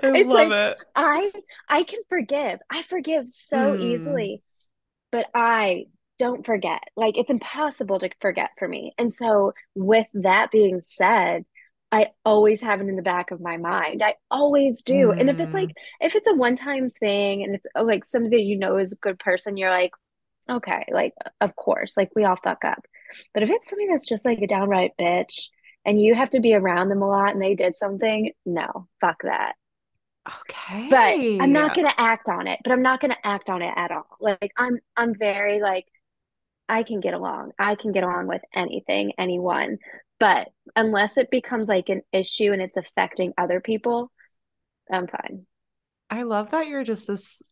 I 0.00 0.10
It's 0.10 0.28
love 0.28 0.48
like- 0.48 0.52
it. 0.52 0.78
I 0.94 1.32
I 1.68 1.82
can 1.84 2.00
forgive. 2.08 2.60
I 2.70 2.82
forgive 2.82 3.28
so 3.30 3.76
Mm. 3.76 3.80
easily, 3.82 4.42
but 5.10 5.26
I 5.34 5.86
don't 6.18 6.44
forget. 6.46 6.80
Like 6.96 7.16
it's 7.16 7.30
impossible 7.30 7.98
to 8.00 8.10
forget 8.20 8.50
for 8.58 8.68
me. 8.68 8.92
And 8.98 9.12
so 9.12 9.52
with 9.74 10.06
that 10.14 10.50
being 10.50 10.80
said, 10.80 11.44
I 11.90 12.08
always 12.24 12.60
have 12.60 12.80
it 12.80 12.88
in 12.88 12.96
the 12.96 13.02
back 13.02 13.30
of 13.30 13.40
my 13.40 13.56
mind. 13.56 14.02
I 14.02 14.14
always 14.30 14.82
do. 14.82 15.12
And 15.16 15.30
if 15.30 15.40
it's 15.40 15.54
like 15.54 15.70
Mm, 15.70 15.76
if 16.00 16.14
it's 16.16 16.28
a 16.28 16.34
one-time 16.34 16.90
thing 16.90 17.42
and 17.44 17.54
it's 17.54 17.66
oh, 17.74 17.84
like 17.84 18.04
somebody 18.04 18.36
that 18.38 18.42
you 18.44 18.58
know 18.58 18.76
is 18.78 18.92
a 18.92 18.96
good 18.96 19.18
person, 19.18 19.56
you're 19.56 19.70
like, 19.70 19.92
okay, 20.50 20.84
like 20.92 21.14
of 21.40 21.56
course, 21.56 21.96
like 21.96 22.10
we 22.16 22.24
all 22.24 22.36
fuck 22.36 22.64
up. 22.64 22.84
But 23.34 23.42
if 23.44 23.50
it's 23.50 23.70
something 23.70 23.88
that's 23.88 24.08
just 24.08 24.24
like 24.26 24.40
a 24.42 24.46
downright 24.48 24.92
bitch 25.00 25.48
and 25.86 26.00
you 26.02 26.14
have 26.14 26.30
to 26.30 26.40
be 26.40 26.54
around 26.54 26.90
them 26.90 27.02
a 27.02 27.08
lot 27.08 27.32
and 27.34 27.42
they 27.42 27.54
did 27.54 27.76
something, 27.76 28.32
no, 28.46 28.88
fuck 29.00 29.22
that. 29.24 29.54
Okay. 30.26 30.88
But 30.90 31.18
I'm 31.38 31.52
not 31.52 31.74
gonna 31.74 31.94
act 31.96 32.28
on 32.28 32.46
it, 32.46 32.60
but 32.64 32.72
I'm 32.72 32.82
not 32.82 33.00
gonna 33.00 33.16
act 33.24 33.48
on 33.50 33.62
it 33.62 33.72
at 33.76 33.90
all. 33.90 34.16
Like 34.20 34.52
I'm 34.56 34.78
I'm 34.96 35.14
very 35.14 35.60
like 35.60 35.86
I 36.68 36.82
can 36.82 37.00
get 37.00 37.14
along. 37.14 37.52
I 37.58 37.74
can 37.74 37.92
get 37.92 38.04
along 38.04 38.26
with 38.26 38.42
anything, 38.54 39.12
anyone. 39.18 39.78
But 40.20 40.48
unless 40.76 41.16
it 41.16 41.30
becomes 41.30 41.68
like 41.68 41.88
an 41.88 42.02
issue 42.12 42.52
and 42.52 42.60
it's 42.60 42.76
affecting 42.76 43.32
other 43.38 43.60
people, 43.60 44.10
I'm 44.90 45.06
fine. 45.06 45.46
I 46.10 46.22
love 46.22 46.50
that 46.50 46.68
you're 46.68 46.84
just 46.84 47.06
this 47.06 47.42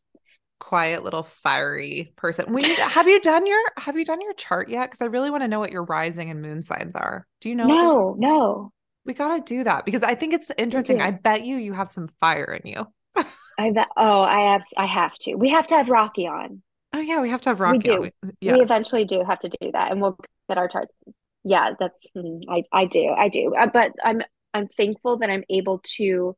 quiet 0.61 1.05
little 1.05 1.23
fiery 1.23 2.13
person. 2.17 2.53
We 2.53 2.63
need 2.63 2.77
to, 2.77 2.85
have 2.85 3.09
you 3.09 3.21
done 3.21 3.47
your 3.47 3.61
have 3.79 3.97
you 3.99 4.05
done 4.05 4.21
your 4.21 4.35
chart 4.35 4.69
yet? 4.69 4.91
Because 4.91 5.03
I 5.03 5.07
really 5.07 5.31
want 5.31 5.43
to 5.43 5.49
know 5.49 5.61
what 5.61 5.73
your 5.73 5.85
rising 5.85 6.31
and 6.31 6.43
moon 6.43 6.63
signs 6.63 6.95
are. 6.95 7.27
Do 7.41 7.49
you 7.49 7.55
know? 7.55 7.67
No, 7.67 8.15
no, 8.19 8.73
We 9.05 9.15
gotta 9.15 9.43
do 9.43 9.65
that 9.65 9.85
because 9.85 10.03
I 10.03 10.15
think 10.15 10.35
it's 10.35 10.51
interesting. 10.59 11.01
I 11.01 11.13
bet 11.13 11.45
you 11.45 11.57
you 11.57 11.73
have 11.73 11.91
some 11.91 12.09
fire 12.21 12.61
in 12.63 12.71
you. 12.71 12.87
I 13.59 13.71
bet. 13.71 13.89
Oh, 13.97 14.23
I 14.23 14.53
have. 14.53 14.63
I 14.77 14.87
have 14.87 15.15
to. 15.21 15.35
We 15.35 15.51
have 15.51 15.67
to 15.69 15.77
have 15.77 15.89
Rocky 15.89 16.27
on. 16.27 16.63
Oh 16.97 17.01
yeah, 17.01 17.21
we 17.21 17.29
have 17.29 17.43
to 17.43 17.51
have 17.51 17.61
rock. 17.61 17.77
We 17.77 17.79
do. 17.79 18.01
We- 18.01 18.13
We 18.55 18.63
eventually 18.63 19.05
do 19.05 19.23
have 19.25 19.41
to 19.41 19.49
do 19.51 19.73
that, 19.73 19.91
and 19.93 20.01
we'll 20.01 20.17
get 20.49 20.57
our 20.59 20.69
charts. 20.69 21.05
Yeah, 21.45 21.73
that's. 21.79 22.07
mm, 22.17 22.41
I 22.49 22.65
I 22.73 22.87
do. 22.87 23.11
I 23.11 23.29
do. 23.29 23.55
Uh, 23.55 23.67
But 23.67 23.93
I'm 24.03 24.23
I'm 24.55 24.69
thankful 24.69 25.19
that 25.19 25.29
I'm 25.31 25.45
able 25.51 25.81
to 25.99 26.37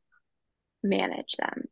manage 0.83 1.33
them. 1.37 1.65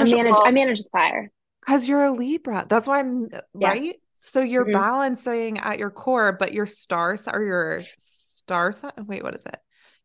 I 0.00 0.04
sure. 0.04 0.18
manage. 0.18 0.40
I 0.44 0.50
manage 0.50 0.82
the 0.82 0.90
fire. 0.90 1.30
because 1.60 1.88
you're 1.88 2.04
a 2.04 2.12
Libra. 2.12 2.66
That's 2.68 2.86
why 2.86 3.00
I'm 3.00 3.28
Yeah. 3.58 3.74
right. 3.74 3.96
So 4.18 4.40
you're 4.40 4.64
hmm 4.64 4.70
balancing 4.70 5.58
at 5.58 5.78
your 5.78 5.90
core, 5.90 6.32
but 6.32 6.52
your 6.52 6.66
stars 6.66 7.28
are 7.28 7.42
your 7.42 7.82
star 7.98 8.72
sign. 8.72 8.92
Wait, 9.06 9.22
what 9.22 9.34
is 9.34 9.44
it? 9.44 9.56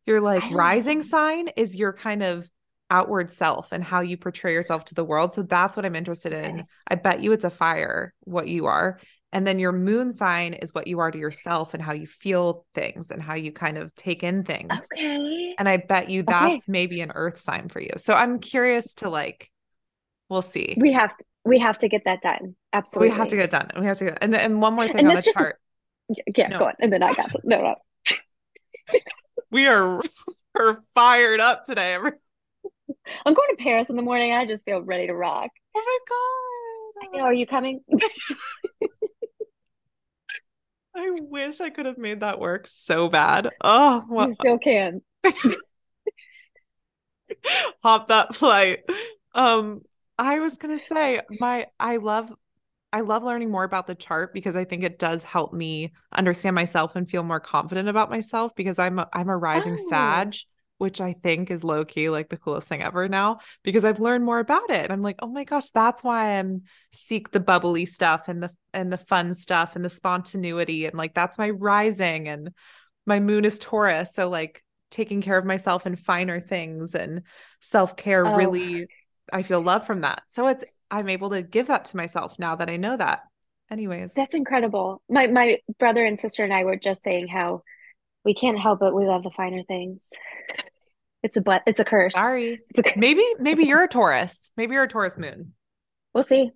Your 0.06 0.20
like 0.20 0.50
rising 0.50 0.98
know. 0.98 1.02
sign 1.02 1.48
is 1.56 1.74
your 1.74 1.92
kind 1.92 2.22
of 2.22 2.48
outward 2.90 3.30
self 3.30 3.72
and 3.72 3.82
how 3.82 4.00
you 4.00 4.16
portray 4.16 4.52
yourself 4.52 4.84
to 4.86 4.94
the 4.94 5.04
world. 5.04 5.34
So 5.34 5.42
that's 5.42 5.76
what 5.76 5.84
I'm 5.86 5.96
interested 5.96 6.32
in. 6.32 6.64
I 6.86 6.94
bet 6.96 7.22
you 7.22 7.32
it's 7.32 7.44
a 7.44 7.50
fire, 7.50 8.12
what 8.20 8.48
you 8.48 8.66
are. 8.66 9.00
And 9.32 9.44
then 9.44 9.58
your 9.58 9.72
moon 9.72 10.12
sign 10.12 10.54
is 10.54 10.72
what 10.72 10.86
you 10.86 11.00
are 11.00 11.10
to 11.10 11.18
yourself 11.18 11.74
and 11.74 11.82
how 11.82 11.92
you 11.92 12.06
feel 12.06 12.66
things 12.72 13.10
and 13.10 13.20
how 13.20 13.34
you 13.34 13.50
kind 13.50 13.78
of 13.78 13.92
take 13.94 14.22
in 14.22 14.44
things. 14.44 14.70
Okay. 14.92 15.54
And 15.58 15.68
I 15.68 15.78
bet 15.78 16.08
you 16.08 16.20
Okay. 16.20 16.32
that's 16.32 16.68
maybe 16.68 17.00
an 17.00 17.10
earth 17.14 17.38
sign 17.38 17.68
for 17.68 17.80
you. 17.80 17.90
So 17.96 18.14
I'm 18.14 18.38
curious 18.38 18.94
to 18.94 19.10
like, 19.10 19.50
we'll 20.28 20.42
see. 20.42 20.74
We 20.78 20.92
have 20.92 21.10
we 21.44 21.58
have 21.58 21.78
to 21.80 21.88
get 21.88 22.04
that 22.04 22.22
done. 22.22 22.54
Absolutely. 22.72 23.10
We 23.10 23.16
have 23.16 23.28
to 23.28 23.36
get 23.36 23.44
it 23.46 23.50
done. 23.50 23.70
We 23.78 23.86
have 23.86 23.98
to 23.98 24.04
get, 24.06 24.18
and 24.22 24.32
then, 24.32 24.40
and 24.40 24.62
one 24.62 24.74
more 24.74 24.86
thing 24.86 24.98
And 24.98 25.08
on 25.08 25.14
the 25.16 25.22
just 25.22 25.36
chart. 25.36 25.60
yeah, 26.36 26.48
No, 26.48 26.58
go 26.60 26.64
on. 26.66 26.74
And 26.80 26.92
then 26.92 27.02
I 27.02 27.12
got 27.12 27.30
some. 27.32 27.40
No, 27.44 27.60
no. 27.60 27.74
we 29.50 29.66
are 29.66 30.00
we're 30.54 30.78
fired 30.94 31.40
up 31.40 31.64
today. 31.64 31.94
Every- 31.94 32.12
I'm 33.26 33.34
going 33.34 33.56
to 33.56 33.62
Paris 33.62 33.90
in 33.90 33.96
the 33.96 34.02
morning. 34.02 34.32
I 34.32 34.46
just 34.46 34.64
feel 34.64 34.82
ready 34.82 35.06
to 35.06 35.14
rock. 35.14 35.50
Oh 35.76 36.92
I 37.02 37.06
my 37.12 37.18
know, 37.18 37.24
are 37.24 37.34
you 37.34 37.46
coming? 37.46 37.80
I 40.96 41.10
wish 41.10 41.60
I 41.60 41.70
could 41.70 41.86
have 41.86 41.98
made 41.98 42.20
that 42.20 42.38
work 42.38 42.66
so 42.66 43.08
bad. 43.08 43.50
Oh, 43.60 44.04
well, 44.08 44.28
You 44.28 44.32
still 44.34 44.58
can. 44.58 45.02
hop 47.82 48.08
that 48.08 48.34
flight. 48.34 48.80
Um, 49.34 49.82
I 50.18 50.38
was 50.38 50.56
gonna 50.56 50.78
say 50.78 51.20
my 51.40 51.66
I 51.80 51.96
love 51.96 52.32
I 52.92 53.00
love 53.00 53.24
learning 53.24 53.50
more 53.50 53.64
about 53.64 53.88
the 53.88 53.96
chart 53.96 54.32
because 54.32 54.54
I 54.54 54.64
think 54.64 54.84
it 54.84 55.00
does 55.00 55.24
help 55.24 55.52
me 55.52 55.92
understand 56.12 56.54
myself 56.54 56.94
and 56.94 57.10
feel 57.10 57.24
more 57.24 57.40
confident 57.40 57.88
about 57.88 58.08
myself 58.08 58.54
because 58.54 58.78
I'm 58.78 59.00
a, 59.00 59.08
I'm 59.12 59.28
a 59.28 59.36
rising 59.36 59.76
Oh, 59.76 59.88
Sag, 59.88 60.36
which 60.84 61.00
I 61.00 61.14
think 61.14 61.50
is 61.50 61.64
low 61.64 61.86
key 61.86 62.10
like 62.10 62.28
the 62.28 62.36
coolest 62.36 62.68
thing 62.68 62.82
ever 62.82 63.08
now 63.08 63.38
because 63.62 63.86
I've 63.86 64.00
learned 64.00 64.22
more 64.22 64.38
about 64.38 64.68
it 64.68 64.84
and 64.84 64.92
I'm 64.92 65.00
like, 65.00 65.16
oh 65.20 65.28
my 65.28 65.44
gosh, 65.44 65.70
that's 65.70 66.04
why 66.04 66.38
I'm 66.38 66.64
seek 66.92 67.30
the 67.30 67.40
bubbly 67.40 67.86
stuff 67.86 68.28
and 68.28 68.42
the 68.42 68.50
and 68.74 68.92
the 68.92 68.98
fun 68.98 69.32
stuff 69.32 69.76
and 69.76 69.84
the 69.84 69.88
spontaneity 69.88 70.84
and 70.84 70.94
like 70.94 71.14
that's 71.14 71.38
my 71.38 71.48
rising 71.48 72.28
and 72.28 72.50
my 73.06 73.18
moon 73.18 73.46
is 73.46 73.58
Taurus, 73.58 74.12
so 74.12 74.28
like 74.28 74.62
taking 74.90 75.22
care 75.22 75.38
of 75.38 75.46
myself 75.46 75.86
and 75.86 75.98
finer 75.98 76.38
things 76.38 76.94
and 76.94 77.22
self-care 77.62 78.26
oh, 78.26 78.36
really 78.36 78.86
I 79.32 79.42
feel 79.42 79.62
love 79.62 79.86
from 79.86 80.02
that. 80.02 80.22
So 80.28 80.48
it's 80.48 80.66
I'm 80.90 81.08
able 81.08 81.30
to 81.30 81.40
give 81.40 81.68
that 81.68 81.86
to 81.86 81.96
myself 81.96 82.38
now 82.38 82.56
that 82.56 82.68
I 82.68 82.76
know 82.76 82.94
that. 82.94 83.20
Anyways, 83.70 84.12
that's 84.12 84.34
incredible. 84.34 85.00
My 85.08 85.28
my 85.28 85.60
brother 85.78 86.04
and 86.04 86.18
sister 86.18 86.44
and 86.44 86.52
I 86.52 86.64
were 86.64 86.76
just 86.76 87.02
saying 87.02 87.28
how 87.28 87.62
we 88.22 88.34
can't 88.34 88.58
help 88.58 88.82
it. 88.82 88.94
We 88.94 89.06
love 89.06 89.22
the 89.22 89.30
finer 89.30 89.62
things. 89.62 90.10
It's 91.24 91.36
a 91.36 91.40
but. 91.40 91.62
It's 91.66 91.80
a 91.80 91.84
curse. 91.84 92.12
sorry. 92.14 92.60
It's 92.70 92.78
a. 92.78 92.98
Maybe 92.98 93.24
maybe 93.40 93.64
a. 93.64 93.66
you're 93.66 93.82
a 93.82 93.88
Taurus. 93.88 94.50
Maybe 94.56 94.74
you're 94.74 94.84
a 94.84 94.88
Taurus 94.88 95.18
moon. 95.18 95.54
We'll 96.12 96.22
see. 96.22 96.52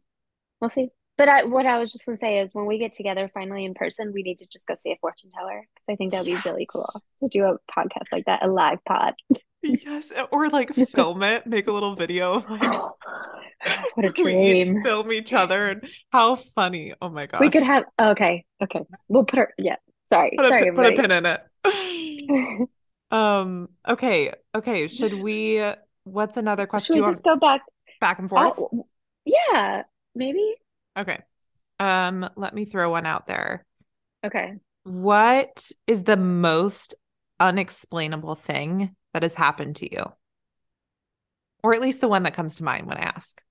We'll 0.60 0.70
see. 0.70 0.90
But 1.16 1.28
I, 1.28 1.42
what 1.44 1.66
I 1.66 1.78
was 1.78 1.90
just 1.90 2.06
gonna 2.06 2.16
say 2.18 2.38
is, 2.38 2.50
when 2.52 2.66
we 2.66 2.78
get 2.78 2.92
together 2.92 3.28
finally 3.34 3.64
in 3.64 3.74
person, 3.74 4.12
we 4.12 4.22
need 4.22 4.38
to 4.38 4.46
just 4.46 4.68
go 4.68 4.74
see 4.74 4.92
a 4.92 4.96
fortune 5.00 5.30
teller 5.36 5.66
because 5.74 5.92
I 5.92 5.96
think 5.96 6.12
that 6.12 6.18
would 6.18 6.26
be 6.26 6.38
really 6.48 6.66
cool 6.70 6.88
to 7.24 7.28
do 7.28 7.44
a 7.44 7.56
podcast 7.76 8.04
like 8.12 8.26
that, 8.26 8.44
a 8.44 8.46
live 8.46 8.78
pod. 8.84 9.14
Yes, 9.62 10.12
or 10.30 10.48
like 10.50 10.72
film 10.90 11.22
it, 11.24 11.44
make 11.46 11.66
a 11.66 11.72
little 11.72 11.96
video 11.96 12.34
of 12.34 12.48
like 12.48 12.60
what 13.94 14.04
a 14.06 14.12
we 14.22 14.36
each 14.36 14.66
dream. 14.68 14.84
film 14.84 15.10
each 15.10 15.32
other 15.32 15.70
and 15.70 15.88
how 16.12 16.36
funny. 16.36 16.94
Oh 17.02 17.08
my 17.08 17.26
god, 17.26 17.40
We 17.40 17.50
could 17.50 17.64
have. 17.64 17.84
Okay, 17.98 18.44
okay. 18.62 18.84
We'll 19.08 19.24
put 19.24 19.38
her. 19.40 19.54
Yeah. 19.58 19.76
Sorry, 20.04 20.34
Put 20.36 20.44
a 20.46 20.48
sorry, 20.50 20.70
pi- 20.70 20.76
put 20.76 20.86
a 20.86 21.02
pin 21.02 21.10
in 21.10 21.26
it. 21.26 22.68
Um, 23.10 23.68
okay, 23.88 24.32
okay. 24.54 24.88
Should 24.88 25.14
we, 25.22 25.62
what's 26.04 26.36
another 26.36 26.66
question? 26.66 26.96
Should 26.96 27.06
we 27.06 27.12
just 27.12 27.24
go 27.24 27.36
back? 27.36 27.62
back 28.00 28.18
and 28.18 28.28
forth? 28.28 28.54
Oh, 28.58 28.86
yeah, 29.24 29.82
maybe. 30.14 30.54
Okay. 30.96 31.20
Um, 31.78 32.28
let 32.36 32.54
me 32.54 32.64
throw 32.64 32.90
one 32.90 33.06
out 33.06 33.26
there. 33.26 33.64
Okay. 34.24 34.54
What 34.84 35.70
is 35.86 36.04
the 36.04 36.16
most 36.16 36.94
unexplainable 37.40 38.34
thing 38.34 38.94
that 39.12 39.22
has 39.22 39.34
happened 39.34 39.76
to 39.76 39.92
you? 39.92 40.04
Or 41.62 41.74
at 41.74 41.82
least 41.82 42.00
the 42.00 42.08
one 42.08 42.22
that 42.22 42.34
comes 42.34 42.56
to 42.56 42.64
mind 42.64 42.86
when 42.86 42.96
I 42.96 43.02
ask. 43.02 43.42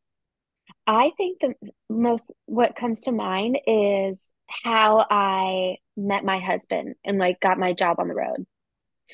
I 0.85 1.11
think 1.17 1.39
the 1.39 1.53
most 1.89 2.31
what 2.45 2.75
comes 2.75 3.01
to 3.01 3.11
mind 3.11 3.59
is 3.67 4.29
how 4.47 5.05
I 5.09 5.77
met 5.95 6.23
my 6.23 6.39
husband 6.39 6.95
and 7.03 7.17
like 7.17 7.39
got 7.39 7.59
my 7.59 7.73
job 7.73 7.99
on 7.99 8.07
the 8.07 8.15
road. 8.15 8.45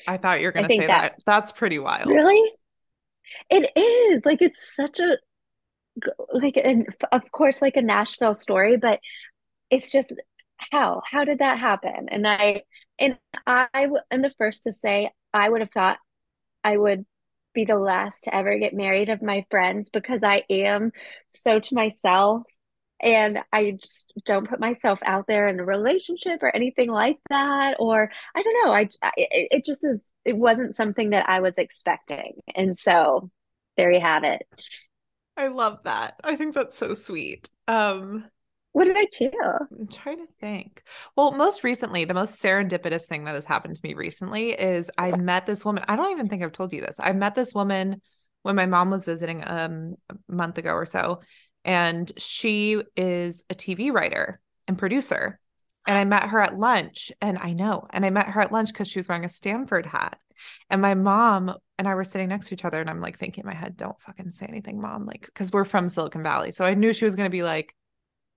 I 0.06 0.16
thought 0.16 0.40
you 0.40 0.46
were 0.46 0.52
going 0.52 0.68
to 0.68 0.76
say 0.76 0.86
that 0.86 0.88
that. 0.88 1.22
That's 1.26 1.52
pretty 1.52 1.78
wild. 1.78 2.08
really 2.08 2.52
it 3.50 3.72
is 3.76 4.22
like 4.24 4.42
it's 4.42 4.74
such 4.74 5.00
a 5.00 5.16
like 6.32 6.56
and 6.56 6.86
of 7.12 7.30
course 7.30 7.62
like 7.62 7.76
a 7.76 7.82
Nashville 7.82 8.34
story, 8.34 8.76
but 8.76 9.00
it's 9.70 9.90
just 9.90 10.12
how 10.58 11.02
how 11.10 11.24
did 11.24 11.38
that 11.38 11.58
happen? 11.58 12.08
And 12.10 12.26
I 12.26 12.62
and 12.98 13.18
I 13.46 13.88
am 14.10 14.22
the 14.22 14.32
first 14.38 14.64
to 14.64 14.72
say 14.72 15.10
I 15.32 15.48
would 15.48 15.60
have 15.60 15.70
thought 15.70 15.98
I 16.62 16.76
would 16.76 17.04
be 17.54 17.64
the 17.64 17.78
last 17.78 18.24
to 18.24 18.34
ever 18.34 18.58
get 18.58 18.74
married 18.74 19.08
of 19.08 19.22
my 19.22 19.46
friends 19.50 19.90
because 19.90 20.22
I 20.24 20.42
am 20.50 20.90
so 21.30 21.60
to 21.60 21.74
myself 21.74 22.42
and 23.04 23.38
I 23.52 23.72
just 23.80 24.12
don't 24.24 24.48
put 24.48 24.58
myself 24.58 24.98
out 25.04 25.26
there 25.28 25.46
in 25.46 25.60
a 25.60 25.64
relationship 25.64 26.42
or 26.42 26.54
anything 26.54 26.90
like 26.90 27.18
that 27.30 27.76
or 27.78 28.10
I 28.34 28.42
don't 28.42 28.64
know 28.64 28.72
I, 28.72 28.88
I 29.02 29.12
it, 29.16 29.64
just 29.64 29.84
is 29.84 30.00
it 30.24 30.36
wasn't 30.36 30.74
something 30.74 31.10
that 31.10 31.28
I 31.28 31.40
was 31.40 31.58
expecting 31.58 32.40
and 32.54 32.76
so 32.76 33.30
there 33.76 33.92
you 33.92 34.00
have 34.00 34.24
it 34.24 34.42
I 35.36 35.48
love 35.48 35.82
that. 35.82 36.14
I 36.22 36.36
think 36.36 36.54
that's 36.54 36.76
so 36.76 36.94
sweet. 36.94 37.48
Um, 37.66 38.24
what 38.72 38.84
did 38.84 38.96
I 38.96 39.06
feel 39.12 39.30
I'm 39.78 39.86
trying 39.86 40.18
to 40.18 40.32
think. 40.40 40.82
Well, 41.16 41.32
most 41.32 41.62
recently, 41.62 42.04
the 42.04 42.14
most 42.14 42.42
serendipitous 42.42 43.06
thing 43.06 43.24
that 43.24 43.34
has 43.34 43.44
happened 43.44 43.76
to 43.76 43.80
me 43.84 43.94
recently 43.94 44.50
is 44.50 44.90
I 44.98 45.16
met 45.16 45.46
this 45.46 45.64
woman. 45.64 45.84
I 45.88 45.96
don't 45.96 46.10
even 46.10 46.28
think 46.28 46.42
I've 46.42 46.52
told 46.52 46.72
you 46.72 46.80
this. 46.80 46.98
I 46.98 47.12
met 47.12 47.34
this 47.34 47.54
woman 47.54 48.00
when 48.42 48.56
my 48.56 48.66
mom 48.66 48.90
was 48.90 49.04
visiting 49.04 49.42
um, 49.46 49.94
a 50.10 50.16
month 50.28 50.58
ago 50.58 50.72
or 50.72 50.86
so, 50.86 51.20
and 51.64 52.10
she 52.16 52.82
is 52.96 53.44
a 53.50 53.54
TV 53.54 53.92
writer 53.92 54.40
and 54.68 54.78
producer. 54.78 55.38
And 55.86 55.98
I 55.98 56.04
met 56.04 56.30
her 56.30 56.40
at 56.40 56.58
lunch, 56.58 57.12
and 57.20 57.38
I 57.38 57.52
know, 57.52 57.86
and 57.90 58.06
I 58.06 58.10
met 58.10 58.28
her 58.28 58.40
at 58.40 58.52
lunch 58.52 58.72
because 58.72 58.88
she 58.88 58.98
was 58.98 59.06
wearing 59.06 59.26
a 59.26 59.28
Stanford 59.28 59.84
hat. 59.84 60.18
And 60.70 60.80
my 60.80 60.94
mom 60.94 61.54
and 61.78 61.86
I 61.86 61.94
were 61.94 62.04
sitting 62.04 62.28
next 62.28 62.48
to 62.48 62.54
each 62.54 62.64
other, 62.64 62.80
and 62.80 62.88
I'm 62.88 63.02
like 63.02 63.18
thinking 63.18 63.42
in 63.42 63.48
my 63.48 63.54
head, 63.54 63.76
don't 63.76 64.00
fucking 64.00 64.32
say 64.32 64.46
anything, 64.46 64.80
mom. 64.80 65.04
Like, 65.04 65.26
because 65.26 65.52
we're 65.52 65.66
from 65.66 65.90
Silicon 65.90 66.22
Valley. 66.22 66.52
So 66.52 66.64
I 66.64 66.72
knew 66.72 66.94
she 66.94 67.04
was 67.04 67.16
going 67.16 67.26
to 67.26 67.30
be 67.30 67.42
like, 67.42 67.74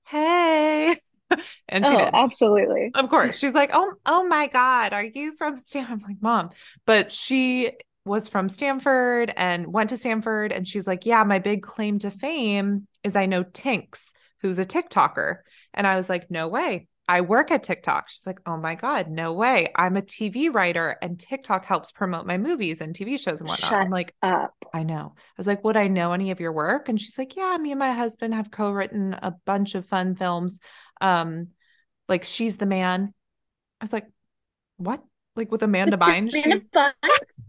hey. 0.06 0.96
And 1.68 1.86
she 1.86 1.92
oh 1.92 1.98
did. 1.98 2.10
absolutely 2.14 2.92
Of 2.96 3.10
course. 3.10 3.38
She's 3.38 3.54
like, 3.54 3.72
oh, 3.74 3.94
oh 4.06 4.26
my 4.26 4.48
God, 4.48 4.94
are 4.94 5.04
you 5.04 5.34
from 5.34 5.58
Stanford? 5.58 5.92
I'm 5.92 6.08
like, 6.08 6.22
mom. 6.22 6.52
But 6.86 7.12
she 7.12 7.74
was 8.08 8.28
from 8.28 8.50
Stanford 8.50 9.34
and 9.36 9.68
went 9.68 9.90
to 9.90 9.98
Stanford. 9.98 10.52
And 10.52 10.68
she's 10.68 10.88
like, 10.88 11.06
Yeah, 11.06 11.24
my 11.24 11.40
big 11.40 11.62
claim 11.62 12.00
to 12.00 12.10
fame 12.10 12.88
is 13.08 13.16
I 13.16 13.26
know 13.26 13.44
Tinks, 13.44 14.14
who's 14.42 14.60
a 14.60 14.66
TikToker. 14.66 15.38
And 15.74 15.88
I 15.88 15.96
was 15.96 16.10
like, 16.10 16.30
No 16.30 16.48
way. 16.48 16.88
I 17.10 17.22
work 17.22 17.52
at 17.52 17.64
TikTok. 17.64 18.10
She's 18.10 18.28
like, 18.28 18.40
Oh 18.46 18.58
my 18.58 18.76
God, 18.76 19.10
no 19.10 19.34
way. 19.34 19.70
I'm 19.76 19.98
a 19.98 20.02
TV 20.02 20.54
writer 20.54 20.98
and 21.02 21.20
TikTok 21.20 21.66
helps 21.66 21.92
promote 21.92 22.28
my 22.28 22.38
movies 22.38 22.82
and 22.82 22.94
TV 22.94 23.20
shows 23.20 23.40
and 23.40 23.50
whatnot. 23.50 23.70
Shut 23.70 23.82
I'm 23.82 23.90
like, 23.90 24.14
up. 24.22 24.54
I 24.74 24.84
know. 24.84 25.14
I 25.16 25.34
was 25.38 25.48
like, 25.48 25.64
Would 25.64 25.78
I 25.78 25.88
know 25.88 26.14
any 26.14 26.32
of 26.32 26.40
your 26.40 26.52
work? 26.52 26.90
And 26.90 27.00
she's 27.02 27.18
like, 27.18 27.36
Yeah, 27.36 27.58
me 27.58 27.72
and 27.72 27.80
my 27.80 27.94
husband 27.94 28.34
have 28.34 28.52
co 28.52 28.72
written 28.72 29.14
a 29.14 29.32
bunch 29.46 29.76
of 29.76 29.86
fun 29.86 30.16
films. 30.16 30.60
Um, 31.02 31.48
like 32.08 32.24
She's 32.24 32.58
the 32.58 32.66
Man. 32.66 33.14
I 33.82 33.84
was 33.84 33.94
like, 33.94 34.08
What? 34.78 35.04
Like 35.36 35.52
with 35.52 35.64
Amanda 35.64 35.98
Bynes? 35.98 36.34
Amanda 36.34 36.66
Bynes? 36.76 37.42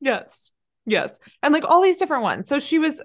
Yes. 0.00 0.52
Yes. 0.84 1.18
And 1.42 1.52
like 1.52 1.64
all 1.64 1.82
these 1.82 1.96
different 1.96 2.22
ones. 2.22 2.48
So 2.48 2.60
she 2.60 2.78
was 2.78 3.02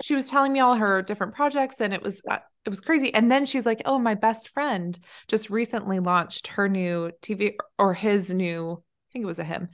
she 0.00 0.14
was 0.14 0.30
telling 0.30 0.52
me 0.52 0.60
all 0.60 0.74
her 0.76 1.02
different 1.02 1.34
projects 1.34 1.80
and 1.80 1.92
it 1.92 2.02
was 2.02 2.22
uh, 2.28 2.38
it 2.64 2.70
was 2.70 2.80
crazy. 2.80 3.12
And 3.14 3.30
then 3.30 3.46
she's 3.46 3.66
like, 3.66 3.82
"Oh, 3.84 3.98
my 3.98 4.14
best 4.14 4.48
friend 4.48 4.98
just 5.28 5.50
recently 5.50 5.98
launched 5.98 6.48
her 6.48 6.68
new 6.68 7.10
TV 7.22 7.56
or 7.78 7.94
his 7.94 8.32
new, 8.32 8.72
I 8.72 9.06
think 9.12 9.22
it 9.24 9.26
was 9.26 9.38
a 9.38 9.44
him, 9.44 9.68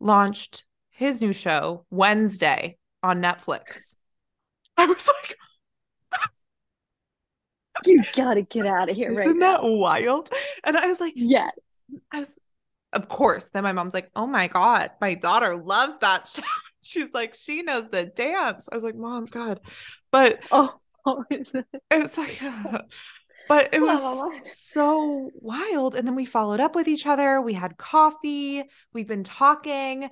launched 0.00 0.64
his 0.90 1.20
new 1.20 1.32
show 1.32 1.86
Wednesday 1.90 2.78
on 3.02 3.22
Netflix." 3.22 3.94
I 4.76 4.86
was 4.86 5.08
like, 5.08 5.36
you 7.84 8.02
gotta 8.14 8.42
get 8.42 8.66
out 8.66 8.88
of 8.88 8.96
here 8.96 9.10
Isn't 9.10 9.16
right 9.16 9.38
that 9.40 9.62
now. 9.62 9.68
wild? 9.70 10.30
And 10.64 10.76
I 10.76 10.86
was 10.86 11.00
like, 11.00 11.14
Yes. 11.16 11.52
I 12.12 12.18
was, 12.20 12.38
of 12.92 13.08
course. 13.08 13.50
Then 13.50 13.62
my 13.62 13.72
mom's 13.72 13.94
like, 13.94 14.10
oh 14.16 14.26
my 14.26 14.48
God, 14.48 14.90
my 15.00 15.14
daughter 15.14 15.56
loves 15.56 15.98
that 15.98 16.26
show. 16.28 16.42
She's 16.86 17.12
like, 17.12 17.34
she 17.34 17.62
knows 17.62 17.88
the 17.88 18.04
dance. 18.04 18.68
I 18.70 18.74
was 18.74 18.84
like, 18.84 18.96
Mom, 18.96 19.26
God. 19.26 19.60
But 20.10 20.40
Oh, 20.50 20.74
it 21.30 21.48
was 21.92 22.18
like, 22.18 22.42
uh, 22.42 22.78
but 23.48 23.72
it 23.72 23.80
was 23.80 24.28
so 24.42 25.30
wild. 25.36 25.94
And 25.94 26.06
then 26.06 26.16
we 26.16 26.24
followed 26.24 26.58
up 26.60 26.74
with 26.74 26.88
each 26.88 27.06
other. 27.06 27.40
We 27.40 27.54
had 27.54 27.76
coffee. 27.76 28.64
We've 28.92 29.06
been 29.06 29.22
talking. 29.22 30.08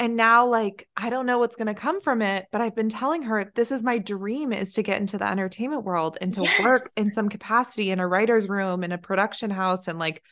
And 0.00 0.16
now, 0.16 0.46
like, 0.46 0.88
I 0.96 1.10
don't 1.10 1.26
know 1.26 1.38
what's 1.38 1.56
going 1.56 1.66
to 1.66 1.74
come 1.74 2.00
from 2.00 2.22
it, 2.22 2.46
but 2.52 2.60
I've 2.60 2.76
been 2.76 2.88
telling 2.88 3.22
her 3.22 3.50
this 3.54 3.72
is 3.72 3.82
my 3.82 3.98
dream 3.98 4.52
is 4.52 4.74
to 4.74 4.82
get 4.82 5.00
into 5.00 5.18
the 5.18 5.28
entertainment 5.28 5.84
world 5.84 6.16
and 6.20 6.32
to 6.34 6.48
work 6.62 6.88
in 6.96 7.10
some 7.10 7.28
capacity 7.28 7.90
in 7.90 7.98
a 7.98 8.06
writer's 8.06 8.48
room, 8.48 8.84
in 8.84 8.92
a 8.92 8.98
production 8.98 9.50
house, 9.50 9.88
and 9.88 9.98
like 9.98 10.22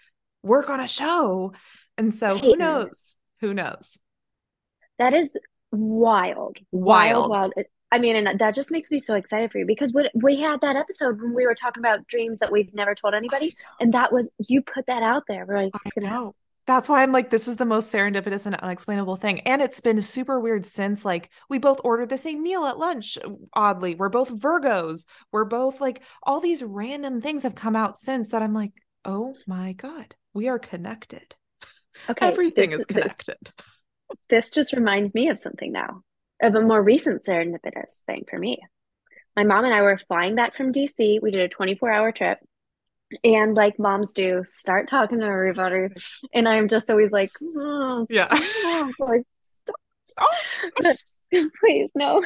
work 0.43 0.71
on 0.71 0.81
a 0.81 0.89
show. 0.89 1.53
And 1.99 2.15
so 2.15 2.39
who 2.39 2.57
knows? 2.57 3.17
Who 3.41 3.53
knows? 3.53 3.99
that 4.99 5.13
is 5.13 5.37
wild. 5.73 6.59
Wild. 6.73 7.31
Wild, 7.31 7.53
wild. 7.57 7.67
I 7.93 7.99
mean, 7.99 8.17
and 8.17 8.41
that 8.41 8.55
just 8.55 8.73
makes 8.73 8.91
me 8.91 8.99
so 8.99 9.15
excited 9.15 9.53
for 9.53 9.59
you 9.59 9.67
because 9.67 9.93
we, 9.93 10.11
we 10.15 10.41
had 10.41 10.61
that 10.63 10.77
episode 10.77 11.21
when 11.21 11.35
we 11.35 11.47
were 11.47 11.55
talking 11.55 11.81
about 11.81 12.07
dreams 12.07 12.41
that 12.41 12.51
we've 12.51 12.75
never 12.75 12.95
told 12.95 13.15
anybody. 13.15 13.55
And 13.81 13.95
that 13.95 14.13
was, 14.13 14.31
you 14.39 14.61
put 14.63 14.87
that 14.87 15.03
out 15.03 15.23
there. 15.29 15.47
We're 15.47 15.63
like, 15.63 15.73
I 15.75 15.79
it's 15.85 15.95
gonna 15.95 16.09
happen. 16.09 16.25
know. 16.25 16.35
That's 16.67 16.89
why 16.89 17.05
I'm 17.05 17.13
like, 17.13 17.31
this 17.31 17.47
is 17.47 17.57
the 17.57 17.65
most 17.65 17.93
serendipitous 17.93 18.45
and 18.45 18.57
unexplainable 18.57 19.17
thing. 19.17 19.39
And 19.41 19.63
it's 19.63 19.81
been 19.81 20.03
super 20.03 20.41
weird 20.41 20.67
since 20.67 21.05
like 21.05 21.31
we 21.49 21.59
both 21.59 21.81
ordered 21.85 22.09
the 22.09 22.19
same 22.19 22.43
meal 22.43 22.67
at 22.67 22.77
lunch. 22.77 23.19
Oddly, 23.53 23.95
we're 23.95 24.09
both 24.09 24.31
Virgos. 24.31 25.07
We're 25.31 25.45
both 25.45 25.81
like 25.81 26.03
all 26.25 26.41
these 26.41 26.65
random 26.65 27.21
things 27.21 27.45
have 27.45 27.55
come 27.55 27.77
out 27.77 27.99
since 27.99 28.31
that 28.31 28.43
I'm 28.43 28.53
like, 28.53 28.73
oh 29.05 29.37
my 29.47 29.75
God, 29.75 30.17
we 30.35 30.49
are 30.49 30.59
connected. 30.59 31.37
Okay. 32.11 32.27
Everything 32.27 32.73
is 32.73 32.85
connected. 32.85 33.37
this 33.43 33.65
just 34.31 34.73
reminds 34.73 35.15
me 35.15 35.29
of 35.29 35.39
something 35.39 35.73
now, 35.73 36.03
of 36.43 36.55
a 36.55 36.61
more 36.61 36.83
recent 36.83 37.25
serendipitous 37.25 38.03
thing 38.07 38.25
for 38.29 38.39
me. 38.39 38.61
My 39.37 39.45
mom 39.45 39.65
and 39.65 39.75
I 39.75 39.83
were 39.83 40.01
flying 40.09 40.35
back 40.35 40.57
from 40.57 40.73
DC. 40.73 41.21
We 41.21 41.31
did 41.31 41.43
a 41.43 41.49
24 41.49 41.91
hour 41.91 42.13
trip. 42.13 42.39
And 43.23 43.55
like 43.55 43.79
moms 43.79 44.13
do, 44.13 44.43
start 44.47 44.89
talking 44.89 45.21
to 45.21 45.27
everybody. 45.27 45.89
And 46.35 46.49
I'm 46.49 46.69
just 46.69 46.91
always 46.91 47.13
like, 47.13 47.31
oh, 47.43 48.07
Yeah. 48.11 48.35
stop. 48.35 48.91
Like, 48.99 49.23
stop. 49.43 49.77
Oh. 50.19 50.37
But 50.83 50.97
please, 51.61 51.91
no. 51.95 52.25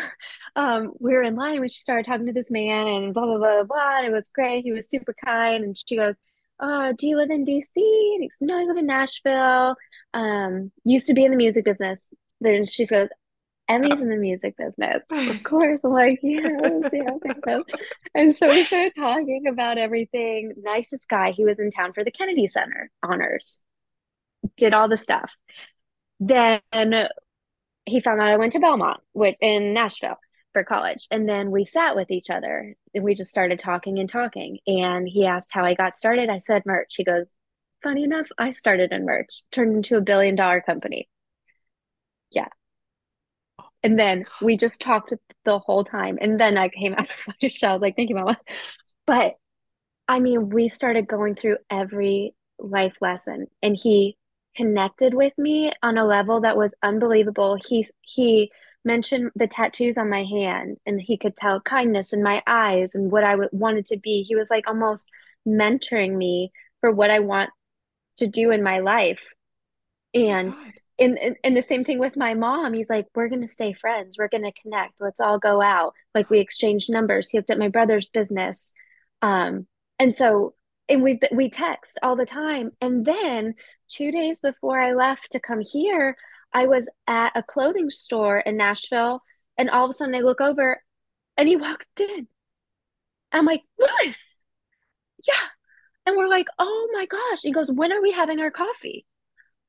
Um, 0.57 0.93
we 1.01 1.13
were 1.13 1.23
in 1.23 1.37
line 1.37 1.61
when 1.61 1.69
she 1.69 1.81
started 1.81 2.07
talking 2.07 2.27
to 2.27 2.33
this 2.33 2.51
man 2.51 2.87
and 2.87 3.13
blah, 3.15 3.27
blah, 3.27 3.39
blah, 3.39 3.65
blah. 3.65 3.99
And 3.99 4.07
it 4.07 4.13
was 4.13 4.31
great. 4.35 4.65
He 4.65 4.73
was 4.73 4.89
super 4.89 5.15
kind. 5.23 5.65
And 5.65 5.77
she 5.77 5.97
goes, 5.97 6.15
uh, 6.61 6.93
do 6.97 7.07
you 7.09 7.17
live 7.17 7.31
in 7.31 7.45
DC? 7.45 7.77
And 7.77 8.23
he 8.23 8.29
goes, 8.29 8.39
no, 8.41 8.59
I 8.59 8.65
live 8.65 8.77
in 8.77 8.87
Nashville. 8.87 9.75
Um, 10.13 10.73
used 10.85 11.07
to 11.07 11.15
be 11.15 11.25
in 11.25 11.31
the 11.31 11.37
music 11.37 11.65
business. 11.65 12.13
Then 12.41 12.65
she 12.65 12.87
goes, 12.87 13.09
Emmy's 13.69 14.01
in 14.01 14.09
the 14.09 14.17
music 14.17 14.57
business. 14.57 15.03
Of 15.11 15.43
course. 15.45 15.85
I'm 15.85 15.93
like, 15.93 16.19
yes, 16.23 16.91
yes, 16.93 17.25
yes. 17.47 17.63
And 18.15 18.37
so 18.37 18.49
we 18.49 18.65
started 18.65 18.93
talking 18.97 19.47
about 19.49 19.79
everything. 19.79 20.55
Nicest 20.61 21.09
guy. 21.09 21.31
He 21.31 21.45
was 21.45 21.61
in 21.61 21.71
town 21.71 21.93
for 21.93 22.03
the 22.03 22.11
Kennedy 22.11 22.49
Center 22.49 22.91
honors. 23.03 23.63
Did 24.57 24.75
all 24.75 24.89
the 24.89 24.97
stuff. 24.97 25.31
Then 26.19 26.61
he 27.87 28.01
found 28.01 28.21
out 28.21 28.31
I 28.31 28.37
went 28.37 28.53
to 28.53 28.61
Belmont 28.61 29.01
with, 29.15 29.37
in 29.41 29.73
Nashville 29.73 30.19
for 30.53 30.65
college. 30.65 31.07
And 31.13 31.29
then 31.29 31.53
we 31.53 31.65
sat 31.65 31.95
with 31.95 32.11
each 32.11 32.29
other 32.29 32.75
and 32.93 33.05
we 33.05 33.15
just 33.15 33.31
started 33.31 33.61
talking 33.61 34.01
and 34.01 34.09
talking. 34.09 34.59
And 34.67 35.09
he 35.09 35.27
asked 35.27 35.51
how 35.53 35.65
I 35.65 35.75
got 35.75 35.95
started. 35.95 36.29
I 36.29 36.39
said 36.39 36.67
merch. 36.67 36.95
He 36.97 37.05
goes, 37.05 37.33
funny 37.83 38.05
enough, 38.05 38.29
I 38.39 38.53
started 38.53 38.93
in 38.93 39.05
merch, 39.05 39.43
turned 39.51 39.77
into 39.77 39.97
a 39.97 40.01
billion 40.01 40.37
dollar 40.37 40.61
company. 40.61 41.09
Yeah. 42.33 42.49
Oh 43.59 43.69
and 43.83 43.99
then 43.99 44.25
we 44.43 44.57
just 44.57 44.81
talked 44.81 45.13
the 45.45 45.59
whole 45.59 45.85
time. 45.85 46.19
And 46.21 46.39
then 46.41 46.57
I 46.59 46.69
came 46.69 46.95
out 46.95 47.11
of 47.11 47.35
my 47.43 47.49
shell. 47.49 47.79
Like, 47.79 47.97
thank 47.97 48.09
you, 48.09 48.15
mama. 48.15 48.39
But 49.07 49.37
I 50.09 50.21
mean, 50.21 50.51
we 50.51 50.69
started 50.69 51.09
going 51.09 51.37
through 51.37 51.59
every 51.71 52.35
life 52.59 52.99
lesson 53.01 53.47
and 53.63 53.77
he 53.77 54.17
connected 54.57 55.15
with 55.15 55.37
me 55.39 55.73
on 55.83 55.99
a 55.99 56.07
level 56.07 56.41
that 56.43 56.57
was 56.57 56.75
unbelievable. 56.83 57.59
He 57.67 57.87
he 58.03 58.53
mentioned 58.85 59.31
the 59.37 59.47
tattoos 59.49 59.99
on 59.99 60.11
my 60.11 60.25
hand 60.25 60.79
and 60.87 61.01
he 61.01 61.19
could 61.19 61.37
tell 61.37 61.61
kindness 61.61 62.13
in 62.13 62.23
my 62.23 62.43
eyes 62.47 62.95
and 62.95 63.13
what 63.13 63.25
I 63.25 63.33
w- 63.33 63.51
wanted 63.53 63.87
to 63.87 63.99
be. 63.99 64.23
He 64.23 64.37
was 64.37 64.51
like 64.51 64.67
almost 64.69 65.09
mentoring 65.47 66.17
me 66.17 66.53
for 66.81 66.91
what 66.93 67.11
I 67.11 67.21
want 67.21 67.51
to 68.21 68.27
do 68.27 68.51
in 68.51 68.63
my 68.63 68.79
life. 68.79 69.25
And 70.15 70.53
God. 70.53 70.73
and, 70.99 71.19
and 71.19 71.37
and 71.45 71.57
the 71.57 71.63
same 71.63 71.85
thing 71.85 71.99
with 71.99 72.17
my 72.17 72.35
mom. 72.35 72.73
He's 72.73 72.91
like, 72.91 73.07
we're 73.15 73.29
gonna 73.29 73.49
stay 73.49 73.73
friends. 73.73 74.17
We're 74.19 74.29
gonna 74.29 74.53
connect. 74.63 74.95
Let's 75.01 75.21
all 75.21 75.39
go 75.39 75.61
out. 75.61 75.95
Like 76.15 76.31
we 76.31 76.39
exchanged 76.41 76.91
numbers. 76.91 77.29
He 77.29 77.39
looked 77.39 77.51
at 77.51 77.59
my 77.59 77.69
brother's 77.69 78.09
business. 78.09 78.73
Um, 79.23 79.67
and 79.99 80.17
so 80.17 80.55
and 80.89 81.03
we 81.03 81.21
we 81.33 81.51
text 81.51 81.99
all 82.03 82.17
the 82.17 82.27
time. 82.27 82.71
And 82.81 83.05
then 83.05 83.55
two 83.89 84.11
days 84.11 84.41
before 84.41 84.81
I 84.81 84.93
left 84.95 85.33
to 85.33 85.41
come 85.41 85.61
here, 85.61 86.17
I 86.53 86.67
was 86.67 86.89
at 87.07 87.33
a 87.37 87.43
clothing 87.43 87.91
store 87.91 88.41
in 88.41 88.57
Nashville, 88.57 89.23
and 89.57 89.71
all 89.71 89.85
of 89.85 89.91
a 89.91 89.93
sudden 89.95 90.15
I 90.15 90.21
look 90.21 90.41
over 90.41 90.83
and 91.37 91.49
he 91.49 91.57
walked 91.57 92.01
in. 92.01 92.27
I'm 93.33 93.47
like, 93.47 93.63
Lewis, 93.79 94.45
yeah. 95.27 95.35
And 96.11 96.19
we're 96.19 96.29
like, 96.29 96.47
oh 96.59 96.89
my 96.93 97.07
gosh. 97.07 97.41
He 97.43 97.53
goes, 97.53 97.71
when 97.71 97.93
are 97.93 98.03
we 98.03 98.11
having 98.11 98.41
our 98.41 98.51
coffee? 98.51 99.07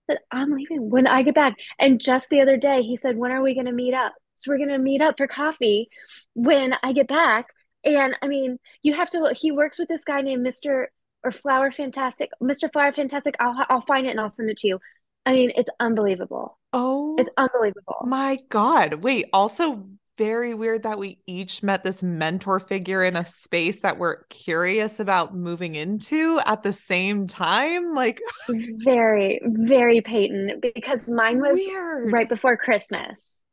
I 0.09 0.13
said, 0.13 0.19
I'm 0.31 0.51
leaving 0.51 0.89
when 0.89 1.05
I 1.07 1.21
get 1.21 1.35
back. 1.35 1.55
And 1.79 2.01
just 2.01 2.29
the 2.29 2.41
other 2.41 2.57
day, 2.57 2.81
he 2.81 2.97
said, 2.97 3.15
when 3.17 3.31
are 3.31 3.41
we 3.43 3.53
going 3.53 3.67
to 3.67 3.71
meet 3.71 3.93
up? 3.93 4.13
So 4.35 4.51
we're 4.51 4.57
going 4.57 4.69
to 4.69 4.79
meet 4.79 5.01
up 5.01 5.15
for 5.17 5.27
coffee 5.27 5.89
when 6.33 6.73
I 6.81 6.93
get 6.93 7.07
back. 7.07 7.47
And 7.83 8.15
I 8.21 8.27
mean, 8.27 8.57
you 8.81 8.93
have 8.95 9.11
to 9.11 9.19
look, 9.19 9.37
he 9.37 9.51
works 9.51 9.77
with 9.77 9.87
this 9.87 10.03
guy 10.03 10.21
named 10.21 10.45
Mr. 10.45 10.87
or 11.23 11.31
Flower 11.31 11.71
Fantastic, 11.71 12.31
Mr. 12.41 12.71
Flower 12.71 12.91
Fantastic. 12.91 13.35
I'll, 13.39 13.65
I'll 13.69 13.81
find 13.81 14.07
it 14.07 14.11
and 14.11 14.19
I'll 14.19 14.29
send 14.29 14.49
it 14.49 14.57
to 14.57 14.67
you. 14.67 14.79
I 15.25 15.33
mean, 15.33 15.51
it's 15.55 15.69
unbelievable. 15.79 16.57
Oh 16.73 17.15
It's 17.19 17.29
unbelievable. 17.37 17.97
my 18.01 18.39
God. 18.49 18.95
Wait, 18.95 19.27
also 19.31 19.87
very 20.21 20.53
weird 20.53 20.83
that 20.83 20.99
we 20.99 21.19
each 21.25 21.63
met 21.63 21.83
this 21.83 22.03
mentor 22.03 22.59
figure 22.59 23.03
in 23.03 23.15
a 23.15 23.25
space 23.25 23.79
that 23.79 23.97
we're 23.97 24.23
curious 24.25 24.99
about 24.99 25.35
moving 25.35 25.73
into 25.73 26.39
at 26.45 26.61
the 26.61 26.71
same 26.73 27.27
time. 27.27 27.95
Like, 27.95 28.21
Very, 28.83 29.39
very 29.43 30.01
Peyton 30.01 30.59
because 30.61 31.09
mine 31.09 31.41
was 31.41 31.57
weird. 31.57 32.11
right 32.11 32.29
before 32.29 32.55
Christmas. 32.55 33.43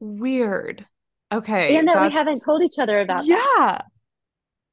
Weird. 0.00 0.86
Okay. 1.32 1.76
And 1.76 1.86
that 1.88 2.00
we 2.00 2.10
haven't 2.10 2.40
told 2.44 2.62
each 2.62 2.78
other 2.78 2.98
about 3.00 3.26
that. 3.26 3.26
Yeah. 3.26 3.78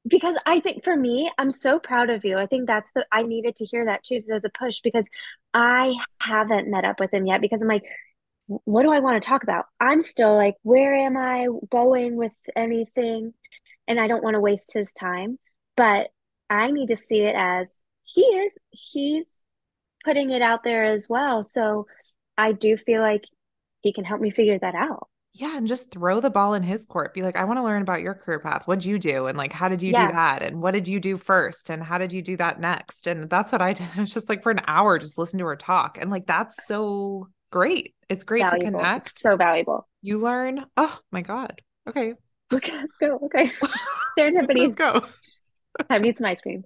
because 0.08 0.36
I 0.46 0.60
think 0.60 0.84
for 0.84 0.96
me, 0.96 1.30
I'm 1.38 1.50
so 1.50 1.78
proud 1.78 2.10
of 2.10 2.24
you. 2.24 2.38
I 2.38 2.46
think 2.46 2.66
that's 2.66 2.92
the 2.92 3.06
I 3.12 3.22
needed 3.22 3.56
to 3.56 3.64
hear 3.64 3.84
that 3.86 4.04
too 4.04 4.16
because 4.16 4.28
there's 4.28 4.44
a 4.44 4.50
push 4.58 4.80
because 4.82 5.08
I 5.54 5.94
haven't 6.20 6.68
met 6.70 6.84
up 6.84 7.00
with 7.00 7.12
him 7.12 7.26
yet 7.26 7.40
because 7.40 7.62
I'm 7.62 7.68
like, 7.68 7.84
what 8.46 8.82
do 8.82 8.92
I 8.92 9.00
want 9.00 9.22
to 9.22 9.26
talk 9.26 9.42
about? 9.42 9.66
I'm 9.80 10.02
still 10.02 10.36
like, 10.36 10.54
where 10.62 10.94
am 10.94 11.16
I 11.16 11.48
going 11.70 12.16
with 12.16 12.32
anything? 12.54 13.34
And 13.88 14.00
I 14.00 14.08
don't 14.08 14.22
want 14.22 14.34
to 14.34 14.40
waste 14.40 14.72
his 14.72 14.92
time, 14.92 15.38
but 15.76 16.08
I 16.50 16.70
need 16.70 16.88
to 16.88 16.96
see 16.96 17.20
it 17.22 17.34
as 17.36 17.80
he 18.04 18.22
is, 18.22 18.56
he's 18.70 19.42
putting 20.04 20.30
it 20.30 20.42
out 20.42 20.64
there 20.64 20.84
as 20.84 21.08
well. 21.08 21.42
So 21.42 21.86
I 22.38 22.52
do 22.52 22.76
feel 22.76 23.02
like 23.02 23.24
he 23.82 23.92
can 23.92 24.04
help 24.04 24.20
me 24.20 24.30
figure 24.30 24.58
that 24.58 24.74
out. 24.74 25.08
Yeah, 25.34 25.58
and 25.58 25.66
just 25.68 25.90
throw 25.90 26.20
the 26.20 26.30
ball 26.30 26.54
in 26.54 26.62
his 26.62 26.86
court. 26.86 27.12
Be 27.12 27.20
like, 27.22 27.36
I 27.36 27.44
want 27.44 27.58
to 27.58 27.62
learn 27.62 27.82
about 27.82 28.00
your 28.00 28.14
career 28.14 28.40
path. 28.40 28.62
What'd 28.66 28.86
you 28.86 28.98
do? 28.98 29.26
And 29.26 29.36
like, 29.36 29.52
how 29.52 29.68
did 29.68 29.82
you 29.82 29.92
Yeah, 29.92 30.06
do 30.06 30.08
that? 30.08 30.42
And 30.42 30.62
what 30.62 30.70
did 30.72 30.88
you 30.88 30.98
do 30.98 31.18
first? 31.18 31.68
And 31.68 31.82
how 31.82 31.98
did 31.98 32.10
you 32.10 32.22
do 32.22 32.38
that 32.38 32.58
next? 32.58 33.06
And 33.06 33.28
that's 33.28 33.52
what 33.52 33.60
I 33.60 33.74
did. 33.74 33.86
It's 33.96 34.14
just 34.14 34.30
like 34.30 34.42
for 34.42 34.50
an 34.50 34.62
hour, 34.66 34.98
just 34.98 35.18
listen 35.18 35.38
to 35.40 35.44
her 35.46 35.56
talk. 35.56 35.98
And 36.00 36.10
like, 36.10 36.26
that's 36.26 36.64
so 36.64 37.28
great. 37.56 37.94
It's 38.08 38.24
great 38.24 38.42
to 38.42 38.50
valuable. 38.50 38.80
It's 38.80 38.86
connect. 38.86 39.18
so 39.18 39.36
valuable. 39.36 39.88
You 40.02 40.18
learn. 40.18 40.64
Oh 40.76 40.98
my 41.10 41.22
God. 41.22 41.60
Okay. 41.88 42.14
Look 42.50 42.68
at 42.68 42.84
us 42.84 42.90
go. 43.00 43.18
Okay. 43.24 43.50
Serendipity. 44.18 44.58
Let's 44.58 44.74
go. 44.74 45.06
Time 45.88 46.02
to 46.02 46.08
eat 46.08 46.16
some 46.16 46.26
ice 46.26 46.40
cream. 46.40 46.64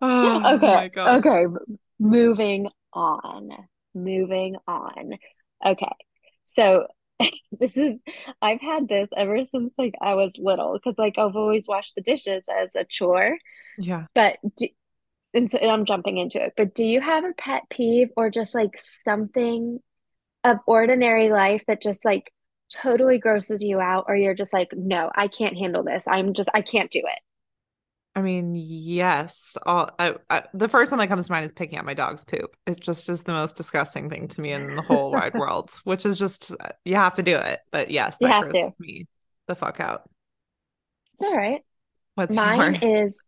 Oh 0.00 0.54
Okay. 0.54 0.74
my 0.74 0.88
God. 0.88 1.18
Okay. 1.18 1.46
Moving 1.98 2.68
on. 2.92 3.50
Moving 3.94 4.56
on. 4.66 5.12
Okay. 5.64 5.92
So 6.44 6.86
this 7.52 7.76
is 7.76 7.98
I've 8.42 8.60
had 8.60 8.88
this 8.88 9.08
ever 9.16 9.44
since 9.44 9.72
like 9.78 9.94
I 10.00 10.14
was 10.14 10.32
little 10.38 10.72
because 10.74 10.94
like 10.98 11.18
I've 11.18 11.36
always 11.36 11.68
washed 11.68 11.94
the 11.94 12.02
dishes 12.02 12.44
as 12.48 12.74
a 12.74 12.84
chore. 12.84 13.36
Yeah. 13.78 14.06
But 14.14 14.38
do, 14.56 14.68
and 15.34 15.50
so 15.50 15.58
I'm 15.58 15.84
jumping 15.84 16.18
into 16.18 16.42
it. 16.42 16.54
But 16.56 16.74
do 16.74 16.84
you 16.84 17.00
have 17.00 17.24
a 17.24 17.32
pet 17.36 17.62
peeve 17.70 18.08
or 18.16 18.30
just 18.30 18.54
like 18.54 18.80
something 18.80 19.80
of 20.44 20.58
ordinary 20.66 21.30
life 21.30 21.64
that 21.66 21.82
just 21.82 22.04
like 22.04 22.32
totally 22.70 23.18
grosses 23.18 23.62
you 23.62 23.80
out 23.80 24.04
or 24.08 24.16
you're 24.16 24.34
just 24.34 24.52
like, 24.52 24.72
no, 24.74 25.10
I 25.14 25.28
can't 25.28 25.56
handle 25.56 25.82
this. 25.82 26.06
I'm 26.06 26.34
just 26.34 26.48
I 26.54 26.62
can't 26.62 26.90
do 26.90 27.00
it. 27.00 27.18
I 28.16 28.22
mean, 28.22 28.54
yes. 28.54 29.56
All 29.66 29.90
I, 29.98 30.14
I, 30.30 30.44
the 30.54 30.68
first 30.68 30.92
one 30.92 31.00
that 31.00 31.08
comes 31.08 31.26
to 31.26 31.32
mind 31.32 31.46
is 31.46 31.52
picking 31.52 31.78
up 31.78 31.84
my 31.84 31.94
dog's 31.94 32.24
poop. 32.24 32.56
It 32.66 32.78
just 32.78 33.08
is 33.08 33.24
the 33.24 33.32
most 33.32 33.56
disgusting 33.56 34.08
thing 34.08 34.28
to 34.28 34.40
me 34.40 34.52
in 34.52 34.76
the 34.76 34.82
whole 34.82 35.10
wide 35.12 35.34
world, 35.34 35.72
which 35.82 36.06
is 36.06 36.18
just 36.18 36.52
uh, 36.52 36.68
you 36.84 36.94
have 36.94 37.16
to 37.16 37.22
do 37.22 37.36
it. 37.36 37.60
But 37.72 37.90
yes, 37.90 38.16
that 38.20 38.30
have 38.30 38.46
to. 38.48 38.52
grosses 38.52 38.76
me 38.78 39.06
the 39.48 39.56
fuck 39.56 39.80
out. 39.80 40.08
It's 41.14 41.22
all 41.22 41.36
right. 41.36 41.62
What's 42.14 42.36
Mine 42.36 42.74
yours? 42.74 42.78
is 42.82 43.22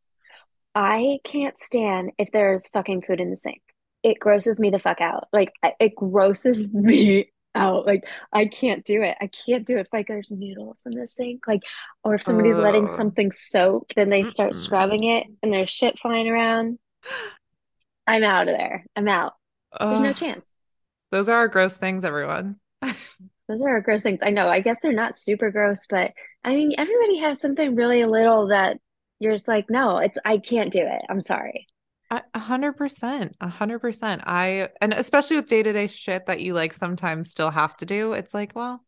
I 0.77 1.21
can't 1.25 1.59
stand 1.59 2.12
if 2.19 2.29
there's 2.33 2.69
fucking 2.69 3.01
food 3.01 3.19
in 3.19 3.31
the 3.31 3.37
sink. 3.37 3.62
It 4.03 4.21
grosses 4.21 4.61
me 4.61 4.69
the 4.69 4.79
fuck 4.79 5.01
out. 5.01 5.27
Like 5.33 5.51
it 5.81 5.95
grosses 5.97 6.71
me 6.75 7.33
out. 7.55 7.87
Like 7.87 8.05
I 8.31 8.45
can't 8.45 8.85
do 8.85 9.03
it. 9.03 9.17
I 9.19 9.29
can't 9.29 9.67
do 9.67 9.79
it. 9.79 9.81
If 9.81 9.87
like 9.91 10.07
there's 10.07 10.31
noodles 10.31 10.83
in 10.85 10.93
the 10.93 11.07
sink, 11.07 11.45
like 11.49 11.62
or 12.05 12.15
if 12.15 12.23
somebody's 12.23 12.59
letting 12.59 12.85
Oh, 12.85 12.95
something 12.95 13.33
soak, 13.33 13.95
then 13.97 14.11
they 14.11 14.23
start 14.23 14.55
scrubbing 14.55 15.01
mm-mm. 15.01 15.23
it 15.23 15.27
and 15.43 15.51
there's 15.51 15.71
shit 15.71 15.99
flying 15.99 16.29
around. 16.29 16.79
I'm 18.07 18.23
out 18.23 18.47
of 18.47 18.55
there. 18.57 18.85
I'm 18.95 19.09
out. 19.09 19.33
There's 19.81 20.01
no 20.01 20.12
chance. 20.12 20.53
those 21.11 21.31
are 21.31 21.37
our 21.37 21.49
gross 21.49 21.77
things, 21.77 22.05
everyone. 22.05 22.57
Those 23.49 23.61
are 23.62 23.69
our 23.69 23.81
gross 23.81 24.03
things. 24.03 24.21
I 24.23 24.31
know. 24.31 24.49
I 24.49 24.61
guess 24.61 24.79
they're 24.83 24.93
not 24.93 25.17
super 25.17 25.53
gross, 25.53 25.87
but 25.89 26.12
I 26.43 26.51
mean, 26.57 26.75
everybody 26.77 27.19
has 27.19 27.41
something 27.41 27.77
really 27.77 28.05
little 28.05 28.49
that 28.49 28.79
you're 29.20 29.33
just 29.35 29.48
like, 29.48 29.70
no, 29.70 29.98
it's 29.98 30.18
I 30.24 30.38
can't 30.38 30.72
do 30.72 30.81
it. 30.81 31.02
I'm 31.09 31.20
sorry. 31.20 31.68
A 32.11 32.38
hundred 32.38 32.74
percent, 32.74 33.37
a 33.40 33.48
hundred 33.48 33.81
percent. 33.81 34.22
I 34.26 34.68
and 34.81 34.92
especially 34.94 35.37
with 35.37 35.48
day-to-day 35.48 35.88
shit 35.88 36.26
that 36.26 36.40
you 36.40 36.55
like 36.55 36.72
sometimes 36.72 37.31
still 37.31 37.50
have 37.50 37.76
to 37.79 37.87
do, 37.87 38.12
it's 38.12 38.33
like, 38.35 38.55
well, 38.55 38.85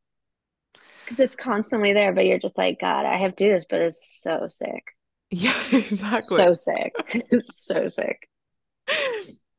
Because 1.05 1.21
it's 1.21 1.35
constantly 1.37 1.93
there, 1.93 2.13
but 2.13 2.27
you're 2.27 2.39
just 2.39 2.57
like, 2.59 2.79
God, 2.81 3.05
I 3.07 3.17
have 3.17 3.35
to 3.37 3.45
do 3.45 3.53
this, 3.53 3.65
but 3.69 3.81
it's 3.81 4.21
so 4.23 4.47
sick. 4.49 4.95
yeah, 5.31 5.63
exactly. 5.73 6.47
So 6.47 6.53
sick. 6.55 6.95
It's 7.31 7.65
so 7.65 7.89
sick. 7.89 8.29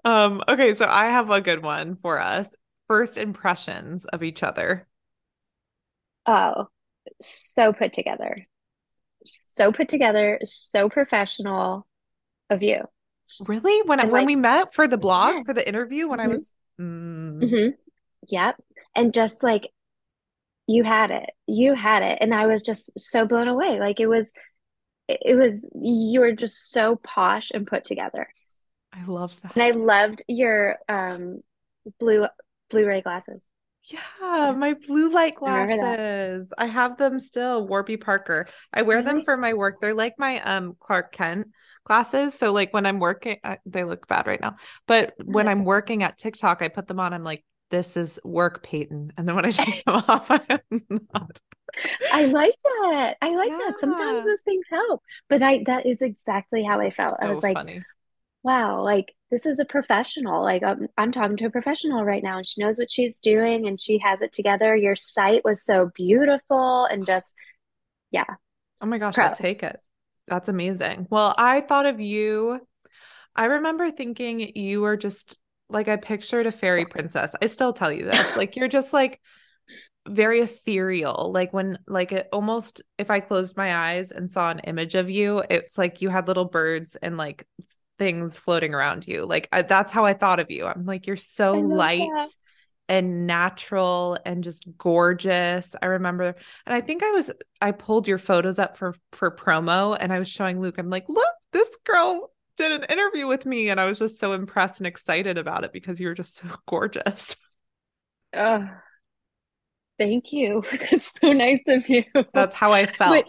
Um, 0.06 0.42
okay, 0.48 0.74
so 0.76 0.86
I 0.88 1.06
have 1.10 1.30
a 1.30 1.42
good 1.42 1.64
one 1.64 1.96
for 2.02 2.20
us. 2.20 2.56
First 2.88 3.18
impressions 3.18 4.06
of 4.06 4.24
each 4.24 4.44
other. 4.44 4.88
Oh, 6.26 6.70
so 7.22 7.74
put 7.74 7.94
together. 7.94 8.48
So 9.44 9.72
put 9.72 9.90
together, 9.90 10.40
so 10.44 10.90
professional 10.90 11.86
of 12.50 12.64
you. 12.64 12.82
Really? 13.48 13.82
When 13.84 14.00
I- 14.00 14.04
And 14.04 14.12
when 14.12 14.22
like, 14.22 14.28
we 14.28 14.36
met 14.36 14.74
for 14.74 14.88
the 14.88 14.98
blog, 14.98 15.46
for 15.46 15.54
the 15.54 15.68
interview, 15.68 16.08
when 16.08 16.20
I 16.20 16.28
hmm 16.28 16.32
was 16.34 16.52
mm, 16.80 17.50
hmm 17.50 17.70
Yep. 18.28 18.56
And 18.96 19.14
just 19.14 19.44
like 19.44 19.70
you 20.68 20.84
had 20.84 21.12
it. 21.12 21.30
You 21.48 21.74
had 21.74 22.04
it. 22.04 22.20
And 22.22 22.34
I 22.34 22.48
was 22.48 22.62
just 22.62 23.00
so 23.00 23.26
blown 23.26 23.48
away. 23.48 23.80
Like 23.80 24.00
it 24.00 24.08
was, 24.08 24.34
it 25.08 25.20
it 25.22 25.36
was, 25.36 25.70
you 25.82 26.20
were 26.20 26.34
just 26.34 26.72
so 26.72 26.96
posh 26.96 27.52
and 27.52 27.66
put 27.68 27.84
together. 27.86 28.28
I 28.94 29.04
love 29.06 29.40
that, 29.42 29.56
And 29.56 29.64
I 29.64 29.72
loved 29.72 30.24
your 30.28 30.78
um 30.88 31.42
blue 32.00 32.28
Blu-ray 32.70 33.02
glasses. 33.02 33.48
Yeah, 33.92 34.52
my 34.56 34.76
blue 34.88 35.10
light 35.10 35.36
I 35.42 35.62
remember 35.62 35.78
that. 35.78 35.96
glasses. 35.96 36.54
I 36.58 36.66
have 36.68 36.98
them 36.98 37.20
still, 37.20 37.66
Warby 37.66 37.98
Parker. 37.98 38.48
I 38.74 38.84
wear 38.84 39.02
them 39.02 39.18
mm-hmm. 39.18 39.24
for 39.24 39.38
my 39.38 39.54
work. 39.54 39.82
They're 39.82 39.94
like 39.94 40.16
my 40.18 40.42
um 40.42 40.76
Clark 40.80 41.12
Kent 41.12 41.48
glasses. 41.86 42.36
So 42.36 42.54
like 42.54 42.74
when 42.74 42.86
I'm 42.86 43.00
working, 43.00 43.38
I, 43.44 43.58
they 43.66 43.84
look 43.84 44.08
bad 44.08 44.28
right 44.28 44.40
now. 44.40 44.56
But 44.88 45.14
when 45.24 45.46
mm-hmm. 45.46 45.52
I'm 45.60 45.66
working 45.66 46.04
at 46.04 46.18
TikTok, 46.18 46.62
I 46.62 46.68
put 46.68 46.88
them 46.88 47.00
on. 47.00 47.14
I'm 47.14 47.24
like, 47.24 47.44
this 47.72 47.98
is 47.98 48.20
work, 48.24 48.64
Peyton. 48.64 49.12
And 49.18 49.28
then 49.28 49.36
when 49.36 49.46
I 49.46 49.52
take 49.52 49.84
them 49.84 49.96
off, 50.08 50.30
I'm 50.30 50.40
not. 51.14 51.40
I 52.12 52.26
like 52.26 52.56
that. 52.64 53.18
I 53.22 53.36
like 53.36 53.52
that. 53.52 53.80
Sometimes 53.80 54.26
those 54.26 54.42
things 54.42 54.66
help. 54.70 55.04
But 55.30 55.42
I 55.42 55.64
that 55.66 55.86
is 55.86 56.02
exactly 56.02 56.64
how 56.64 56.80
I 56.80 56.90
felt. 56.90 57.18
I 57.22 57.30
was 57.30 57.44
like, 57.44 57.56
funny. 57.56 57.84
Wow, 58.44 58.84
like 58.84 59.14
this 59.32 59.46
is 59.46 59.60
a 59.60 59.66
professional. 59.66 60.42
Like 60.44 60.64
I'm, 60.64 60.88
I'm 60.98 61.12
talking 61.12 61.38
to 61.38 61.46
a 61.46 61.52
professional 61.52 62.04
right 62.04 62.24
now 62.24 62.38
and 62.38 62.48
she 62.48 62.62
knows 62.62 62.78
what 62.78 62.92
she's 62.92 63.20
doing 63.20 63.68
and 63.68 63.80
she 63.80 64.00
has 64.00 64.22
it 64.22 64.32
together. 64.32 64.76
Your 64.76 64.96
site 64.96 65.44
was 65.44 65.64
so 65.64 65.92
beautiful 65.96 66.86
and 66.86 67.06
just 67.06 67.34
yeah, 68.12 68.26
Oh 68.82 68.86
my 68.86 68.98
gosh, 68.98 69.18
I'll 69.18 69.36
take 69.36 69.64
it. 69.64 69.78
That's 70.28 70.50
amazing. 70.50 71.08
Well, 71.10 71.34
I 71.38 71.62
thought 71.62 71.86
of 71.86 72.00
you. 72.00 72.66
I 73.36 73.46
remember 73.46 73.92
thinking 73.92 74.56
you 74.56 74.82
were 74.82 74.98
just 74.98 75.38
like 75.70 75.88
I 75.88 75.98
pictured 75.98 76.48
a 76.48 76.52
fairy 76.52 76.86
princess. 76.86 77.36
I 77.42 77.48
still 77.48 77.74
tell 77.74 77.92
you 77.92 78.06
this. 78.06 78.36
Like 78.36 78.56
you're 78.56 78.68
just 78.68 78.94
like 78.94 79.20
very 80.08 80.40
ethereal. 80.42 81.32
Like 81.34 81.52
when 81.52 81.78
like 81.88 82.12
it 82.12 82.28
almost 82.32 82.82
if 82.98 83.10
I 83.10 83.20
closed 83.20 83.58
my 83.58 83.76
eyes 83.76 84.12
and 84.12 84.32
saw 84.32 84.50
an 84.50 84.60
image 84.60 84.96
of 84.96 85.10
you, 85.10 85.44
it's 85.50 85.78
like 85.78 86.02
you 86.02 86.10
had 86.10 86.28
little 86.28 86.46
birds 86.46 86.96
and 86.96 87.18
like 87.18 87.46
things 88.00 88.40
floating 88.40 88.74
around 88.74 89.08
you. 89.08 89.26
Like 89.26 89.48
I, 89.52 89.62
that's 89.62 89.92
how 89.92 90.06
I 90.06 90.14
thought 90.14 90.40
of 90.40 90.50
you. 90.50 90.66
I'm 90.66 90.86
like 90.86 91.06
you're 91.06 91.18
so 91.18 91.54
light 91.54 92.00
that. 92.00 92.28
and 92.88 93.28
natural 93.28 94.18
and 94.26 94.44
just 94.44 94.66
gorgeous. 94.78 95.76
I 95.82 95.88
remember 95.88 96.36
and 96.66 96.74
I 96.74 96.82
think 96.82 97.04
I 97.04 97.12
was 97.12 97.30
I 97.62 97.72
pulled 97.72 98.08
your 98.08 98.18
photos 98.18 98.58
up 98.58 98.78
for 98.78 98.96
for 99.12 99.30
promo 99.30 99.96
and 100.00 100.12
I 100.12 100.18
was 100.18 100.30
showing 100.30 100.62
Luke. 100.62 100.78
I'm 100.80 100.90
like, 100.90 101.08
"Look, 101.10 101.34
this 101.52 101.70
girl 101.86 102.32
did 102.58 102.72
an 102.72 102.86
interview 102.86 103.28
with 103.28 103.46
me." 103.46 103.70
And 103.70 103.80
I 103.80 103.86
was 103.86 104.00
just 104.00 104.18
so 104.18 104.34
impressed 104.34 104.80
and 104.80 104.88
excited 104.88 105.38
about 105.38 105.66
it 105.66 105.74
because 105.74 106.00
you 106.00 106.08
were 106.08 106.16
just 106.16 106.38
so 106.38 106.48
gorgeous. 106.68 107.36
Oh, 108.34 108.68
thank 109.98 110.32
you. 110.32 110.64
That's 110.92 111.12
so 111.22 111.34
nice 111.34 111.64
of 111.68 111.88
you. 111.90 112.06
That's 112.34 112.56
how 112.56 112.72
I 112.72 112.86
felt. 112.86 113.28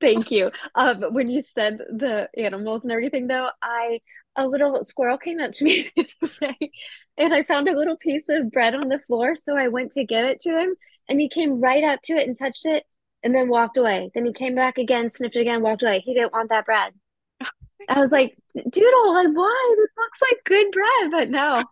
Thank 0.00 0.30
you. 0.30 0.50
Um, 0.74 1.02
when 1.12 1.28
you 1.28 1.42
said 1.42 1.78
the 1.78 2.28
animals 2.36 2.84
and 2.84 2.92
everything, 2.92 3.26
though, 3.26 3.50
I 3.62 4.00
a 4.36 4.46
little 4.46 4.84
squirrel 4.84 5.18
came 5.18 5.40
up 5.40 5.52
to 5.52 5.64
me 5.64 5.90
today, 5.96 6.70
and 7.16 7.34
I 7.34 7.42
found 7.42 7.68
a 7.68 7.76
little 7.76 7.96
piece 7.96 8.28
of 8.28 8.52
bread 8.52 8.74
on 8.76 8.88
the 8.88 9.00
floor. 9.00 9.34
So 9.34 9.56
I 9.56 9.68
went 9.68 9.92
to 9.92 10.04
give 10.04 10.24
it 10.24 10.40
to 10.40 10.50
him, 10.50 10.76
and 11.08 11.20
he 11.20 11.28
came 11.28 11.60
right 11.60 11.82
up 11.82 12.00
to 12.04 12.12
it 12.14 12.28
and 12.28 12.38
touched 12.38 12.64
it, 12.64 12.84
and 13.24 13.34
then 13.34 13.48
walked 13.48 13.76
away. 13.76 14.10
Then 14.14 14.24
he 14.26 14.32
came 14.32 14.54
back 14.54 14.78
again, 14.78 15.10
sniffed 15.10 15.36
it 15.36 15.40
again, 15.40 15.62
walked 15.62 15.82
away. 15.82 16.00
He 16.00 16.14
didn't 16.14 16.32
want 16.32 16.50
that 16.50 16.66
bread. 16.66 16.92
I 17.88 18.00
was 18.00 18.12
like, 18.12 18.36
Doodle, 18.54 19.14
like, 19.14 19.36
why? 19.36 19.74
This 19.76 19.90
looks 19.96 20.20
like 20.22 20.44
good 20.44 20.70
bread, 20.70 21.10
but 21.10 21.30
no. 21.30 21.64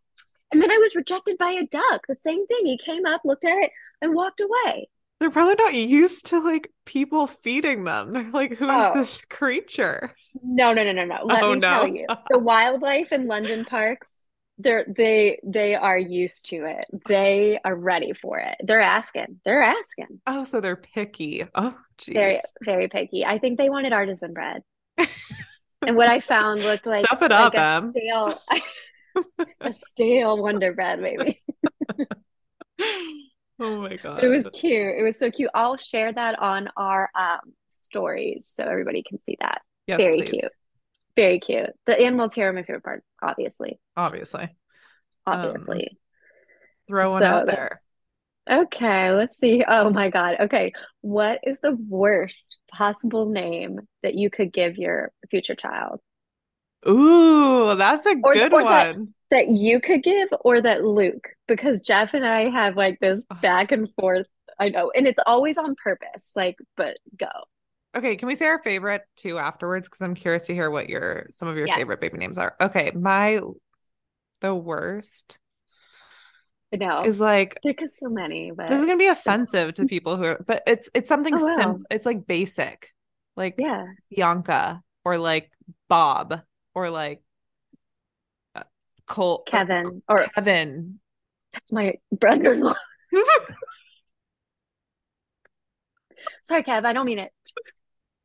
And 0.52 0.60
then 0.60 0.70
I 0.70 0.78
was 0.78 0.96
rejected 0.96 1.38
by 1.38 1.50
a 1.52 1.66
duck. 1.66 2.06
The 2.08 2.14
same 2.16 2.46
thing. 2.46 2.66
He 2.66 2.78
came 2.78 3.06
up, 3.06 3.20
looked 3.24 3.44
at 3.44 3.58
it, 3.58 3.70
and 4.00 4.14
walked 4.14 4.40
away. 4.40 4.88
They're 5.18 5.30
probably 5.30 5.54
not 5.58 5.74
used 5.74 6.26
to 6.26 6.40
like 6.40 6.70
people 6.84 7.26
feeding 7.26 7.84
them. 7.84 8.12
They're 8.12 8.30
like, 8.30 8.52
who 8.52 8.70
is 8.72 8.88
Oh, 8.88 8.90
this 8.90 9.24
creature? 9.24 10.14
No, 10.42 10.72
no, 10.72 10.84
no, 10.84 10.92
no, 10.92 11.04
no. 11.04 11.24
Let 11.24 11.46
Oh 11.46 11.46
me 11.46 11.60
tell 11.60 11.86
you, 11.86 12.08
the 12.28 12.38
wildlife 12.38 13.12
in 13.12 13.26
London 13.26 13.64
parks, 13.64 14.24
they're 14.58 14.84
they 14.88 15.38
they 15.44 15.74
are 15.74 15.98
used 15.98 16.46
to 16.50 16.64
it. 16.66 16.86
They 17.06 17.58
are 17.64 17.74
ready 17.74 18.12
for 18.12 18.38
it. 18.38 18.56
They're 18.62 18.80
asking. 18.80 19.40
They're 19.44 19.62
asking. 19.62 20.20
Oh, 20.26 20.44
so 20.44 20.60
they're 20.60 20.76
picky. 20.76 21.44
Oh, 21.54 21.78
Very, 22.14 22.40
geez. 22.40 22.54
very 22.64 22.88
picky. 22.88 23.24
I 23.24 23.38
think 23.38 23.58
they 23.58 23.70
wanted 23.70 23.92
artisan 23.92 24.32
bread. 24.32 24.62
And 25.86 25.96
what 25.96 26.08
I 26.08 26.20
found 26.20 26.62
looked 26.64 26.86
like 26.86 27.08
Step 27.08 27.22
it 27.22 27.32
like 27.32 27.54
up, 27.54 27.54
a 27.54 27.58
Em. 27.58 27.94
stale 27.94 28.42
a 29.64 29.72
stale 29.72 30.42
Wonder 30.42 30.72
Bread, 30.72 31.00
maybe. 31.00 31.42
Oh 33.58 33.80
my 33.80 33.96
god. 33.96 34.22
it 34.22 34.28
was 34.28 34.48
cute. 34.52 34.94
It 34.98 35.02
was 35.02 35.18
so 35.18 35.30
cute. 35.30 35.50
I'll 35.54 35.76
share 35.76 36.12
that 36.12 36.38
on 36.38 36.68
our 36.76 37.10
um 37.18 37.52
stories 37.68 38.48
so 38.48 38.64
everybody 38.64 39.02
can 39.02 39.20
see 39.22 39.36
that. 39.40 39.62
Yes, 39.86 39.98
Very 39.98 40.18
please. 40.18 40.30
cute. 40.40 40.52
Very 41.16 41.40
cute. 41.40 41.70
The 41.86 41.98
animals 41.98 42.34
here 42.34 42.50
are 42.50 42.52
my 42.52 42.62
favorite 42.62 42.84
part, 42.84 43.02
obviously. 43.22 43.80
Obviously. 43.96 44.48
obviously. 45.26 45.82
Um, 45.84 45.96
throw 46.88 47.10
one 47.12 47.22
So 47.22 47.26
out 47.26 47.46
there. 47.46 47.80
Okay, 48.48 49.10
let's 49.12 49.38
see. 49.38 49.64
Oh 49.66 49.90
my 49.90 50.08
God. 50.10 50.36
Okay. 50.40 50.72
What 51.00 51.40
is 51.44 51.60
the 51.60 51.76
worst 51.88 52.58
possible 52.70 53.28
name 53.28 53.80
that 54.02 54.14
you 54.14 54.30
could 54.30 54.52
give 54.52 54.76
your 54.76 55.10
future 55.30 55.54
child? 55.56 56.00
Ooh, 56.88 57.74
that's 57.76 58.06
a 58.06 58.14
Or 58.22 58.34
good 58.34 58.52
or 58.52 58.62
one. 58.62 59.14
That 59.30 59.48
you 59.48 59.80
could 59.80 60.02
give 60.02 60.28
or 60.40 60.60
that 60.60 60.84
Luke? 60.84 61.28
Because 61.48 61.80
Jeff 61.80 62.14
and 62.14 62.26
I 62.26 62.50
have 62.50 62.76
like 62.76 62.98
this 63.00 63.24
back 63.42 63.72
and 63.72 63.88
forth. 63.94 64.26
I 64.58 64.70
know, 64.70 64.90
and 64.94 65.06
it's 65.06 65.18
always 65.26 65.58
on 65.58 65.74
purpose. 65.82 66.32
Like, 66.34 66.56
but 66.76 66.98
go. 67.18 67.28
Okay, 67.96 68.16
can 68.16 68.28
we 68.28 68.34
say 68.34 68.46
our 68.46 68.62
favorite 68.62 69.02
too 69.16 69.38
afterwards? 69.38 69.88
Because 69.88 70.02
I'm 70.02 70.14
curious 70.14 70.46
to 70.46 70.54
hear 70.54 70.70
what 70.70 70.88
your 70.88 71.26
some 71.30 71.48
of 71.48 71.56
your 71.56 71.68
favorite 71.68 72.00
baby 72.00 72.18
names 72.18 72.36
are. 72.38 72.54
Okay, 72.60 72.90
my 72.94 73.40
the 74.40 74.54
worst 74.54 75.38
No, 76.72 77.04
is 77.04 77.20
like 77.20 77.58
there's 77.62 77.98
so 77.98 78.08
many, 78.08 78.50
but 78.50 78.68
this 78.68 78.80
is 78.80 78.84
gonna 78.86 78.96
be 78.98 79.06
offensive 79.06 79.74
to 79.74 79.86
people 79.86 80.16
who 80.16 80.24
are, 80.24 80.44
but 80.46 80.62
it's 80.66 80.90
it's 80.94 81.08
something 81.08 81.34
Oh, 81.34 81.44
wow. 81.44 81.54
simple. 81.56 81.86
It's 81.90 82.06
like 82.06 82.26
basic, 82.26 82.92
like 83.36 83.56
yeah. 83.58 83.84
Bianca 84.10 84.82
or 85.04 85.18
like 85.18 85.50
Bob 85.88 86.42
or 86.74 86.90
like 86.90 87.22
Cole 89.06 89.44
or 89.46 89.50
Kevin 89.50 90.02
or 90.08 90.26
Kevin. 90.34 91.00
that's 91.52 91.72
my 91.72 91.94
brother-in-law. 92.12 92.74
Sorry, 96.44 96.62
Kev, 96.62 96.84
I 96.84 96.92
don't 96.92 97.06
mean 97.06 97.18
it. 97.18 97.32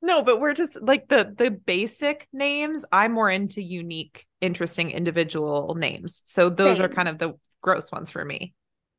No, 0.02 0.24
but 0.24 0.39
we're 0.39 0.54
just 0.54 0.82
like 0.82 1.08
the 1.08 1.34
the 1.38 1.52
basic 1.52 2.28
names. 2.34 2.86
I'm 2.91 3.12
more 3.12 3.30
into 3.30 3.62
unique, 3.62 4.26
interesting 4.41 4.89
individual 4.91 5.76
names. 5.76 6.24
So 6.26 6.50
those 6.50 6.80
are 6.80 6.89
kind 6.89 7.08
of 7.08 7.20
the 7.20 7.34
gross 7.62 7.91
ones 7.91 8.10
for 8.10 8.26
me. 8.26 8.54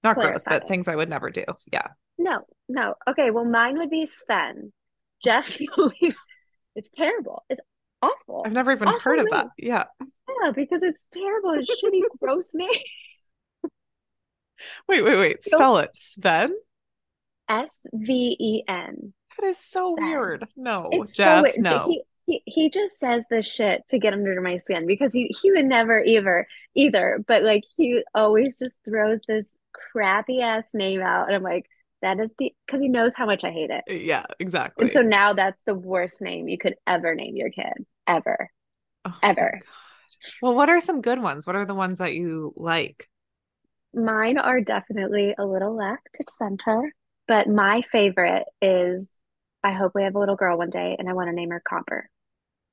Not 0.04 0.16
gross, 0.16 0.44
but 0.46 0.68
things 0.68 0.88
I 0.88 0.96
would 0.96 1.08
never 1.08 1.30
do. 1.30 1.44
Yeah. 1.72 1.88
No, 2.18 2.42
no. 2.68 2.94
Okay, 3.08 3.30
well, 3.30 3.44
mine 3.44 3.78
would 3.78 3.90
be 3.90 4.06
Sven. 4.06 4.72
Jeff, 5.24 5.56
it's 6.76 6.90
terrible. 6.90 7.44
It's 7.48 7.60
awful. 8.00 8.42
I've 8.44 8.52
never 8.52 8.72
even 8.72 8.88
Awful 8.88 9.00
heard 9.00 9.18
of 9.20 9.30
that. 9.30 9.48
Yeah. 9.56 9.84
Yeah, 10.44 10.50
because 10.52 10.82
it's 10.82 11.06
terrible. 11.12 11.52
It's 11.52 11.70
shitty, 11.82 12.00
gross 12.20 12.50
name. 12.54 12.68
Wait, 14.88 15.02
wait, 15.02 15.16
wait. 15.18 15.42
So- 15.42 15.56
Spell 15.56 15.78
it. 15.78 15.90
Sven? 15.94 16.54
S 17.48 17.80
V 17.92 18.36
E 18.38 18.62
N. 18.68 19.12
That 19.38 19.46
is 19.48 19.58
so 19.58 19.94
Sven. 19.96 20.08
weird. 20.08 20.46
No, 20.56 20.88
It's 20.92 21.16
so 21.16 21.24
Jeff, 21.24 21.42
weird. 21.42 21.58
no. 21.58 21.86
He, 21.88 22.02
he 22.26 22.42
he 22.46 22.70
just 22.70 22.98
says 22.98 23.26
this 23.28 23.46
shit 23.46 23.82
to 23.88 23.98
get 23.98 24.12
under 24.12 24.40
my 24.40 24.56
skin 24.58 24.86
because 24.86 25.12
he 25.12 25.34
he 25.42 25.50
would 25.50 25.64
never 25.64 26.02
either 26.02 26.46
either, 26.76 27.22
but 27.26 27.42
like 27.42 27.64
he 27.76 28.02
always 28.14 28.56
just 28.56 28.78
throws 28.84 29.18
this 29.26 29.44
crappy 29.92 30.40
ass 30.40 30.70
name 30.74 31.00
out, 31.02 31.26
and 31.26 31.34
I'm 31.34 31.42
like, 31.42 31.66
that 32.00 32.20
is 32.20 32.30
the 32.38 32.54
because 32.66 32.80
he 32.80 32.88
knows 32.88 33.12
how 33.16 33.26
much 33.26 33.42
I 33.42 33.50
hate 33.50 33.70
it. 33.70 33.82
Yeah, 33.88 34.24
exactly. 34.38 34.84
And 34.84 34.92
so 34.92 35.00
now 35.02 35.32
that's 35.32 35.62
the 35.66 35.74
worst 35.74 36.22
name 36.22 36.48
you 36.48 36.58
could 36.58 36.76
ever 36.86 37.14
name 37.16 37.36
your 37.36 37.50
kid, 37.50 37.72
ever. 38.06 38.50
Oh 39.04 39.18
ever. 39.22 39.60
Well, 40.40 40.54
what 40.54 40.68
are 40.68 40.80
some 40.80 41.00
good 41.02 41.20
ones? 41.20 41.46
What 41.46 41.56
are 41.56 41.64
the 41.64 41.74
ones 41.74 41.98
that 41.98 42.14
you 42.14 42.52
like? 42.56 43.08
Mine 43.94 44.36
are 44.38 44.60
definitely 44.60 45.34
a 45.38 45.44
little 45.46 45.74
of 45.76 46.30
center, 46.30 46.92
but 47.28 47.48
my 47.48 47.82
favorite 47.92 48.44
is 48.60 49.10
I 49.64 49.72
hope 49.72 49.92
we 49.94 50.02
have 50.02 50.14
a 50.14 50.18
little 50.18 50.36
girl 50.36 50.58
one 50.58 50.70
day, 50.70 50.96
and 50.98 51.08
I 51.08 51.12
want 51.14 51.28
to 51.28 51.32
name 51.34 51.50
her 51.50 51.62
Copper. 51.66 52.10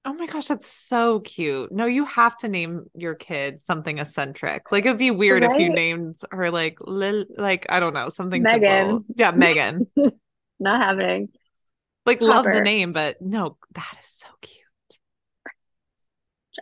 Oh 0.05 0.13
my 0.13 0.27
gosh, 0.27 0.47
that's 0.47 0.65
so 0.67 1.19
cute. 1.19 1.71
No, 1.71 1.85
you 1.85 2.05
have 2.05 2.38
to 2.38 2.47
name 2.47 2.85
your 2.95 3.15
kid 3.15 3.59
something 3.62 3.97
eccentric. 3.99 4.71
Like 4.71 4.85
it'd 4.85 4.97
be 4.97 5.12
weird 5.12 5.43
if 5.43 5.59
you 5.59 5.69
Right? 5.69 5.69
named 5.69 6.15
her 6.31 6.49
like 6.51 6.77
Lil, 6.81 7.25
like 7.38 7.65
I 7.69 7.79
don't 7.79 7.93
know, 7.93 8.09
something 8.09 8.45
Megan. 8.45 8.45
simple. 8.45 9.05
Yeah, 9.15 9.31
Megan. 9.31 9.85
Not 10.59 10.81
happening. 10.81 11.29
Like 12.05 12.21
love 12.21 12.51
the 12.51 12.59
name, 12.62 12.91
but 12.93 13.21
no, 13.21 13.57
that 13.71 13.95
is 13.99 14.07
so 14.07 14.27
cute. 14.41 14.65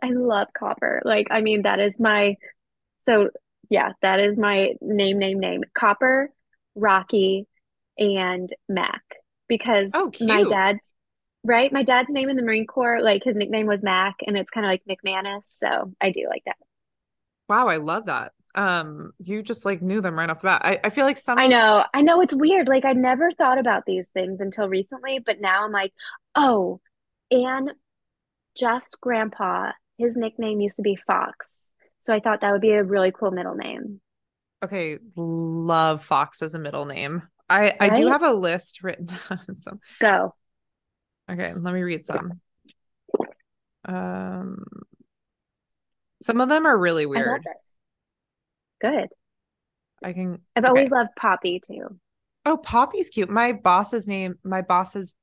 I 0.01 0.09
love 0.11 0.47
Copper. 0.57 1.01
Like, 1.05 1.27
I 1.31 1.41
mean, 1.41 1.63
that 1.63 1.79
is 1.79 1.99
my, 1.99 2.35
so 2.97 3.29
yeah, 3.69 3.93
that 4.01 4.19
is 4.19 4.37
my 4.37 4.73
name, 4.81 5.19
name, 5.19 5.39
name. 5.39 5.63
Copper, 5.77 6.31
Rocky, 6.75 7.47
and 7.97 8.49
Mac. 8.69 9.01
Because 9.47 9.91
Oh, 9.93 10.11
my 10.21 10.43
dad's, 10.43 10.91
right? 11.43 11.71
My 11.71 11.83
dad's 11.83 12.09
name 12.09 12.29
in 12.29 12.35
the 12.35 12.43
Marine 12.43 12.67
Corps, 12.67 13.01
like 13.01 13.23
his 13.23 13.35
nickname 13.35 13.67
was 13.67 13.83
Mac, 13.83 14.15
and 14.25 14.37
it's 14.37 14.49
kind 14.49 14.65
of 14.65 14.69
like 14.69 14.83
McManus. 14.89 15.43
So 15.43 15.93
I 16.01 16.11
do 16.11 16.27
like 16.29 16.43
that. 16.45 16.57
Wow, 17.47 17.67
I 17.67 17.77
love 17.77 18.07
that. 18.07 18.33
Um, 18.55 19.13
you 19.19 19.43
just 19.43 19.65
like 19.65 19.81
knew 19.81 20.01
them 20.01 20.17
right 20.17 20.29
off 20.29 20.41
the 20.41 20.47
bat. 20.47 20.61
I, 20.65 20.79
I 20.83 20.89
feel 20.89 21.05
like 21.05 21.17
some 21.17 21.37
I 21.37 21.47
know, 21.47 21.85
I 21.93 22.01
know 22.01 22.21
it's 22.21 22.33
weird. 22.33 22.67
Like, 22.67 22.85
I 22.85 22.93
never 22.93 23.31
thought 23.31 23.59
about 23.59 23.85
these 23.85 24.09
things 24.09 24.41
until 24.41 24.67
recently, 24.67 25.19
but 25.19 25.39
now 25.39 25.63
I'm 25.63 25.71
like, 25.71 25.93
oh, 26.35 26.81
and 27.29 27.71
Jeff's 28.57 28.95
grandpa, 28.95 29.71
his 29.97 30.15
nickname 30.17 30.59
used 30.61 30.77
to 30.77 30.81
be 30.83 30.95
Fox. 30.95 31.73
So 31.99 32.13
I 32.13 32.19
thought 32.19 32.41
that 32.41 32.51
would 32.51 32.61
be 32.61 32.71
a 32.71 32.83
really 32.83 33.11
cool 33.11 33.31
middle 33.31 33.55
name. 33.55 34.01
okay, 34.63 34.97
love 35.15 36.03
Fox 36.03 36.41
as 36.41 36.53
a 36.53 36.59
middle 36.59 36.85
name. 36.85 37.23
I 37.49 37.73
I 37.79 37.89
do 37.89 38.07
have 38.07 38.23
a 38.23 38.33
list 38.33 38.83
written 38.83 39.05
down. 39.29 39.55
So 39.55 39.79
Go. 39.99 40.35
okay, 41.29 41.53
let 41.55 41.73
me 41.73 41.81
read 41.81 42.05
some. 42.05 42.41
Um, 43.85 44.63
some 46.21 46.41
of 46.41 46.49
them 46.49 46.65
are 46.65 46.77
really 46.77 47.05
I 47.15 47.23
weird. 47.23 47.43
this. 47.43 47.63
Good. 48.81 49.09
I 50.03 50.13
can 50.13 50.39
I've 50.55 50.65
okay. 50.65 50.69
always 50.69 50.91
loved 50.91 51.11
Poppy 51.15 51.59
too. 51.59 51.99
Oh, 52.45 52.57
Poppy's 52.57 53.09
cute. 53.09 53.29
My 53.29 53.51
boss's 53.53 54.07
name, 54.07 54.37
my 54.43 54.61
boss's 54.61 55.15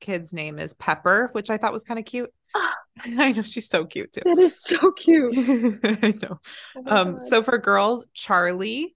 kid's 0.00 0.32
name 0.32 0.58
is 0.58 0.74
Pepper, 0.74 1.28
which 1.32 1.50
I 1.50 1.58
thought 1.58 1.72
was 1.72 1.84
kind 1.84 1.98
of 1.98 2.06
cute. 2.06 2.32
Ah. 2.54 2.74
I 3.04 3.32
know 3.32 3.42
she's 3.42 3.68
so 3.68 3.84
cute 3.86 4.12
too. 4.12 4.22
That 4.24 4.38
is 4.38 4.60
so 4.62 4.92
cute. 4.92 5.32
I 5.84 6.12
know. 6.22 6.40
Oh 6.76 6.82
Um, 6.86 7.12
God. 7.14 7.22
so 7.28 7.42
for 7.42 7.58
girls, 7.58 8.06
Charlie, 8.14 8.94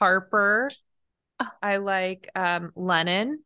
Harper, 0.00 0.70
Oh. 1.38 1.46
I 1.62 1.76
like 1.76 2.30
um 2.34 2.72
Lennon. 2.74 3.42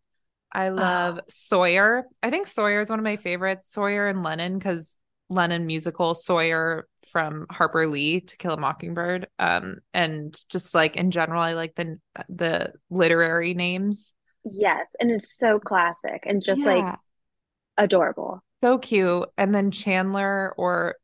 I 0.52 0.68
love 0.68 1.18
Oh. 1.18 1.24
Sawyer. 1.28 2.04
I 2.22 2.30
think 2.30 2.46
Sawyer 2.46 2.80
is 2.80 2.88
one 2.90 2.98
of 3.00 3.04
my 3.04 3.16
favorites. 3.16 3.72
Sawyer 3.72 4.06
and 4.06 4.22
Lennon, 4.22 4.58
because 4.58 4.96
Lennon 5.28 5.66
musical, 5.66 6.14
Sawyer 6.14 6.86
from 7.12 7.46
Harper 7.50 7.86
Lee 7.88 8.20
to 8.20 8.36
Kill 8.36 8.52
a 8.52 8.56
Mockingbird. 8.60 9.26
Um, 9.38 9.76
and 9.94 10.36
just 10.48 10.74
like 10.74 10.96
in 10.96 11.10
general, 11.10 11.42
I 11.42 11.52
like 11.54 11.74
the 11.74 11.98
the 12.28 12.72
literary 12.90 13.54
names. 13.54 14.14
Yes, 14.44 14.94
and 15.00 15.10
it's 15.10 15.36
so 15.38 15.58
classic 15.60 16.22
and 16.26 16.42
just 16.42 16.60
like 16.62 16.78
Yeah. 16.82 16.96
Adorable. 17.84 18.42
So 18.60 18.78
cute. 18.78 19.28
And 19.36 19.54
then 19.54 19.70
Chandler 19.70 20.54
or 20.56 20.96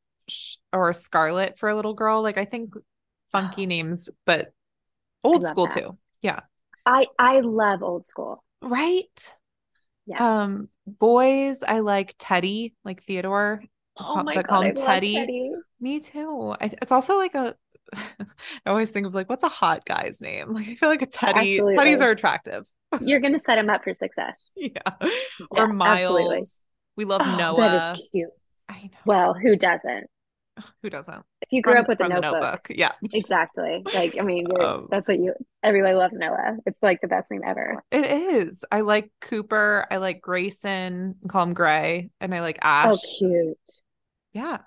or 0.72 0.92
Scarlett 0.92 1.58
for 1.58 1.68
a 1.68 1.74
little 1.76 1.94
girl. 1.94 2.22
Like 2.22 2.38
I 2.38 2.44
think 2.44 2.74
funky 3.32 3.66
names, 3.66 4.10
but 4.26 4.52
old 5.24 5.46
school 5.46 5.66
that. 5.66 5.74
too. 5.74 5.98
Yeah. 6.22 6.40
I 6.84 7.06
I 7.18 7.40
love 7.40 7.82
old 7.82 8.06
school. 8.06 8.44
Right? 8.62 9.34
Yeah. 10.06 10.42
Um, 10.44 10.68
boys, 10.86 11.62
I 11.62 11.80
like 11.80 12.14
Teddy, 12.18 12.74
like 12.84 13.02
Theodore. 13.04 13.62
Oh 13.98 14.04
Call- 14.14 14.24
my 14.24 14.34
but 14.34 14.46
call 14.46 14.62
God, 14.62 14.66
I 14.66 14.68
him 14.68 14.74
Teddy. 14.74 15.14
Teddy. 15.14 15.52
Me 15.80 16.00
too. 16.00 16.54
I, 16.60 16.70
it's 16.82 16.92
also 16.92 17.16
like 17.16 17.34
a 17.34 17.54
I 17.94 18.70
always 18.70 18.90
think 18.90 19.06
of 19.06 19.14
like 19.14 19.28
what's 19.28 19.44
a 19.44 19.48
hot 19.48 19.84
guy's 19.84 20.20
name? 20.20 20.52
Like 20.52 20.68
I 20.68 20.74
feel 20.74 20.88
like 20.88 21.02
a 21.02 21.06
Teddy. 21.06 21.58
Teddies 21.60 21.60
Absolutely. 21.60 22.06
are 22.06 22.10
attractive. 22.10 22.70
You're 23.00 23.20
gonna 23.20 23.38
set 23.40 23.58
him 23.58 23.70
up 23.70 23.84
for 23.84 23.94
success. 23.94 24.52
Yeah. 24.56 24.70
Yeah, 25.02 25.10
Or 25.50 25.66
Miles. 25.68 26.00
absolutely. 26.18 26.42
We 26.96 27.04
love 27.04 27.22
Oh, 27.24 27.36
Noah. 27.36 27.60
that 27.60 27.96
is 27.98 28.08
cute. 28.10 28.30
I 28.68 28.82
know. 28.84 28.98
Well, 29.04 29.34
who 29.34 29.56
doesn't? 29.56 30.06
Who 30.82 30.88
doesn't? 30.88 31.22
If 31.42 31.52
you 31.52 31.60
grew 31.60 31.74
From, 31.74 31.82
up 31.82 31.88
with 31.88 32.00
a 32.00 32.04
the 32.04 32.08
notebook, 32.08 32.32
notebook. 32.42 32.66
Yeah. 32.70 32.92
exactly. 33.12 33.82
Like, 33.92 34.16
I 34.18 34.22
mean, 34.22 34.46
Um, 34.58 34.88
that's 34.90 35.06
what 35.06 35.18
you, 35.18 35.34
everybody 35.62 35.94
loves 35.94 36.16
Noah. 36.16 36.56
It's 36.64 36.82
like 36.82 37.00
the 37.02 37.08
best 37.08 37.30
name 37.30 37.42
ever. 37.46 37.82
It 37.90 38.06
is. 38.06 38.64
I 38.72 38.80
like 38.80 39.10
Cooper. 39.20 39.86
I 39.90 39.96
like 39.98 40.22
Grayson. 40.22 41.16
I 41.22 41.28
call 41.28 41.42
him 41.42 41.52
Gray. 41.52 42.08
And 42.22 42.34
I 42.34 42.40
like 42.40 42.58
Ash. 42.62 42.94
Oh, 42.94 42.98
cute. 43.18 43.58
Yeah. 44.32 44.58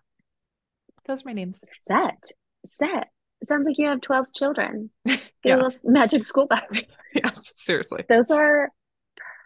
Those 1.08 1.24
are 1.26 1.30
my 1.30 1.34
names. 1.34 1.60
Set. 1.64 2.24
Set. 2.66 3.08
It 3.42 3.48
sounds 3.48 3.66
like 3.66 3.80
you 3.80 3.88
have 3.88 4.02
12 4.02 4.28
children. 4.36 4.92
Get 5.08 5.22
Yeah. 5.44 5.56
a 5.56 5.58
little 5.58 5.80
magic 5.86 6.24
school 6.24 6.46
bus. 6.46 6.96
yes, 7.16 7.52
seriously. 7.56 8.04
Those 8.08 8.30
are 8.30 8.70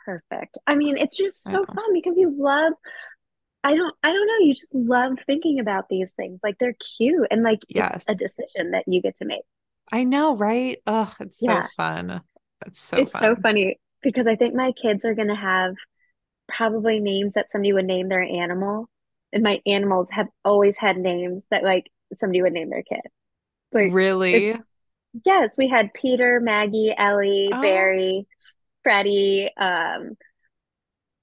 perfect. 0.05 0.57
I 0.67 0.75
mean, 0.75 0.97
it's 0.97 1.17
just 1.17 1.43
so 1.43 1.63
mm-hmm. 1.63 1.73
fun 1.73 1.93
because 1.93 2.17
you 2.17 2.33
love, 2.37 2.73
I 3.63 3.75
don't, 3.75 3.95
I 4.03 4.11
don't 4.11 4.27
know, 4.27 4.45
you 4.45 4.53
just 4.53 4.73
love 4.73 5.13
thinking 5.25 5.59
about 5.59 5.85
these 5.89 6.11
things. 6.13 6.39
Like 6.43 6.57
they're 6.59 6.75
cute 6.97 7.27
and 7.31 7.43
like 7.43 7.59
it's 7.69 8.09
a 8.09 8.15
decision 8.15 8.71
that 8.71 8.83
you 8.87 9.01
get 9.01 9.15
to 9.17 9.25
make. 9.25 9.43
I 9.91 10.03
know, 10.03 10.35
right? 10.35 10.79
Oh, 10.87 11.13
it's 11.19 11.39
so 11.39 11.63
fun. 11.77 12.21
It's 12.65 12.81
so 12.81 12.97
It's 12.97 13.17
so 13.17 13.35
funny 13.35 13.79
because 14.01 14.27
I 14.27 14.35
think 14.35 14.55
my 14.55 14.71
kids 14.71 15.05
are 15.05 15.15
going 15.15 15.27
to 15.27 15.35
have 15.35 15.75
probably 16.47 16.99
names 16.99 17.33
that 17.33 17.51
somebody 17.51 17.73
would 17.73 17.85
name 17.85 18.09
their 18.09 18.21
animal. 18.21 18.89
And 19.31 19.43
my 19.43 19.61
animals 19.65 20.09
have 20.11 20.27
always 20.45 20.77
had 20.77 20.97
names 20.97 21.45
that 21.49 21.63
like 21.63 21.89
somebody 22.13 22.41
would 22.41 22.53
name 22.53 22.69
their 22.69 22.83
kid. 22.83 23.01
Like 23.71 23.93
Really? 23.93 24.55
Yes, 25.25 25.57
we 25.57 25.67
had 25.67 25.93
Peter, 25.93 26.39
Maggie, 26.39 26.93
Ellie, 26.95 27.49
Oh, 27.53 27.61
Barry, 27.61 28.27
Freddie, 28.83 29.49
um, 29.57 30.11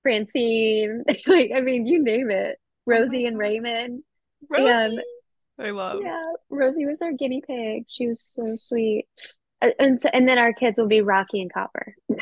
Francine. 0.02 1.04
Like, 1.26 1.50
I 1.54 1.60
mean, 1.60 1.86
you 1.86 2.02
name 2.02 2.30
it. 2.30 2.56
oh 2.58 2.60
Rosie 2.86 3.26
and 3.26 3.36
God. 3.36 3.40
Raymond. 3.40 4.02
And 4.50 4.66
Rosie. 4.66 5.02
I 5.58 5.70
love. 5.70 6.00
yeah, 6.02 6.22
Rosie 6.48 6.86
was 6.86 7.02
our 7.02 7.12
guinea 7.12 7.42
pig. 7.46 7.84
She 7.88 8.06
was 8.08 8.22
so 8.22 8.54
sweet. 8.56 9.06
And 9.78 10.00
so, 10.00 10.08
and 10.12 10.26
then 10.26 10.38
our 10.38 10.54
kids 10.54 10.78
will 10.78 10.88
be 10.88 11.02
Rocky 11.02 11.42
and 11.42 11.52
Copper. 11.52 11.94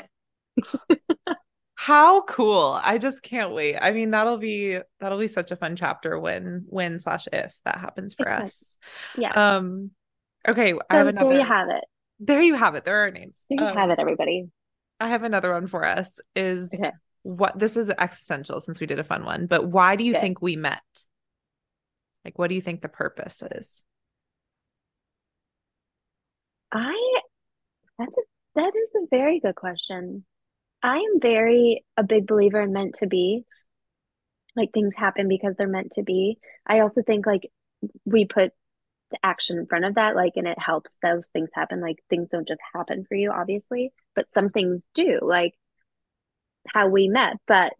How 1.77 2.22
cool. 2.22 2.79
I 2.83 2.98
just 2.98 3.22
can't 3.22 3.53
wait. 3.53 3.77
I 3.81 3.92
mean, 3.92 4.11
that'll 4.11 4.37
be 4.38 4.79
that'll 4.98 5.18
be 5.20 5.29
such 5.29 5.53
a 5.53 5.57
fun 5.57 5.77
chapter 5.77 6.18
when 6.18 6.64
when 6.68 6.98
slash 6.98 7.29
if 7.33 7.55
that 7.64 7.79
happens 7.79 8.14
for 8.14 8.29
us. 8.29 8.77
Yeah. 9.16 9.31
Um, 9.33 9.92
okay, 10.46 10.74
I 10.90 10.96
have 10.96 11.07
So 11.07 11.12
there 11.12 11.22
you 11.22 11.31
another. 11.31 11.44
have 11.44 11.68
it. 11.70 11.85
There 12.18 12.42
you 12.42 12.55
have 12.57 12.74
it. 12.74 12.85
There 12.85 12.96
are 12.98 13.03
our 13.03 13.11
names. 13.12 13.44
There 13.48 13.61
you 13.61 13.66
have 13.66 13.77
Um, 13.77 13.90
it, 13.92 14.01
everybody. 14.01 14.48
I 15.00 15.08
have 15.08 15.22
another 15.22 15.52
one 15.52 15.66
for 15.66 15.84
us 15.84 16.20
is 16.34 16.74
Okay, 16.74 16.90
what 17.22 17.58
this 17.58 17.76
is 17.76 17.90
existential 17.90 18.61
since 18.61 18.80
we 18.80 18.87
did 18.87 18.98
a 18.98 19.04
fun 19.04 19.24
one, 19.24 19.46
but 19.46 19.68
why 19.68 19.96
do 19.96 20.04
you 20.04 20.14
good. 20.14 20.20
think 20.20 20.42
we 20.42 20.56
met? 20.56 20.82
Like, 22.24 22.38
what 22.38 22.48
do 22.48 22.54
you 22.54 22.61
think 22.61 22.82
the 22.82 22.88
purpose 22.88 23.42
is? 23.42 23.82
I 26.72 27.20
that's 27.98 28.16
a 28.16 28.20
that 28.56 28.72
is 28.76 28.92
a 28.96 29.06
very 29.11 29.40
good 29.40 29.54
question. 29.54 30.24
I 30.82 30.98
am 30.98 31.20
very 31.20 31.84
a 31.96 32.02
big 32.04 32.26
believer 32.26 32.61
in 32.61 32.72
meant 32.72 32.96
to 32.96 33.06
be. 33.06 33.44
Like 34.56 34.72
things 34.72 34.94
happen 34.96 35.28
because 35.28 35.54
they're 35.56 35.68
meant 35.68 35.92
to 35.92 36.02
be. 36.02 36.38
I 36.66 36.80
also 36.80 37.02
think 37.02 37.26
like 37.26 37.50
we 38.04 38.24
put 38.24 38.52
action 39.23 39.59
in 39.59 39.66
front 39.66 39.85
of 39.85 39.94
that, 39.94 40.16
like, 40.16 40.33
and 40.37 40.47
it 40.47 40.59
helps 40.59 40.97
those 41.03 41.29
things 41.29 41.51
happen. 41.55 41.81
Like 41.81 42.03
things 42.11 42.29
don't 42.31 42.49
just 42.49 42.61
happen 42.75 43.05
for 43.09 43.14
you, 43.14 43.31
obviously, 43.31 43.92
but 44.14 44.31
some 44.31 44.51
things 44.51 44.87
do, 44.94 45.21
like 45.23 45.55
how 46.66 46.88
we 46.88 47.09
met. 47.09 47.37
But 47.47 47.75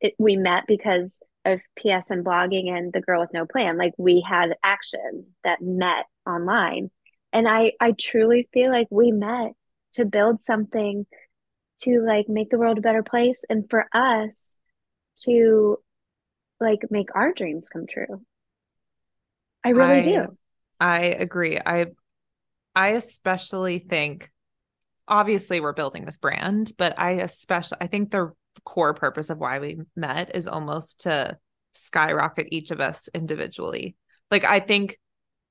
it, 0.00 0.14
we 0.18 0.36
met 0.36 0.64
because 0.66 1.22
of 1.44 1.60
PS 1.76 2.10
and 2.10 2.24
blogging 2.24 2.70
and 2.70 2.92
the 2.92 3.00
girl 3.00 3.20
with 3.20 3.32
no 3.32 3.46
plan. 3.46 3.78
Like 3.78 3.94
we 3.98 4.24
had 4.26 4.56
action 4.62 5.26
that 5.44 5.60
met 5.60 6.06
online. 6.26 6.90
And 7.32 7.48
I 7.48 7.72
I 7.80 7.94
truly 7.98 8.48
feel 8.52 8.70
like 8.70 8.88
we 8.90 9.12
met 9.12 9.52
to 9.92 10.04
build 10.04 10.42
something 10.42 11.06
to 11.82 12.02
like 12.02 12.28
make 12.28 12.50
the 12.50 12.58
world 12.58 12.78
a 12.78 12.82
better 12.82 13.02
place 13.02 13.42
and 13.48 13.68
for 13.70 13.86
us 13.92 14.56
to 15.24 15.78
like 16.60 16.80
make 16.90 17.14
our 17.14 17.32
dreams 17.32 17.68
come 17.68 17.86
true. 17.86 18.22
I 19.64 19.70
really 19.70 20.00
I 20.00 20.02
do. 20.02 20.36
I 20.80 21.00
agree. 21.00 21.58
I 21.58 21.86
I 22.74 22.88
especially 22.90 23.78
think 23.78 24.30
obviously 25.06 25.60
we're 25.60 25.72
building 25.72 26.04
this 26.04 26.18
brand, 26.18 26.72
but 26.78 26.98
I 26.98 27.12
especially 27.12 27.78
I 27.80 27.86
think 27.86 28.10
the 28.10 28.32
core 28.64 28.94
purpose 28.94 29.30
of 29.30 29.38
why 29.38 29.58
we 29.58 29.78
met 29.94 30.34
is 30.34 30.46
almost 30.46 31.00
to 31.00 31.36
skyrocket 31.74 32.48
each 32.50 32.70
of 32.70 32.80
us 32.80 33.08
individually. 33.14 33.96
Like 34.30 34.44
I 34.44 34.60
think 34.60 34.98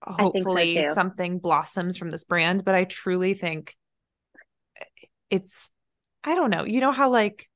I 0.03 0.29
think 0.31 0.47
so 0.47 0.49
hopefully 0.49 0.83
something 0.93 1.39
blossoms 1.39 1.97
from 1.97 2.09
this 2.09 2.23
brand, 2.23 2.65
but 2.65 2.75
I 2.75 2.85
truly 2.85 3.33
think 3.33 3.75
it's 5.29 5.69
I 6.23 6.35
don't 6.35 6.49
know. 6.49 6.65
You 6.65 6.81
know 6.81 6.91
how 6.91 7.11
like 7.11 7.49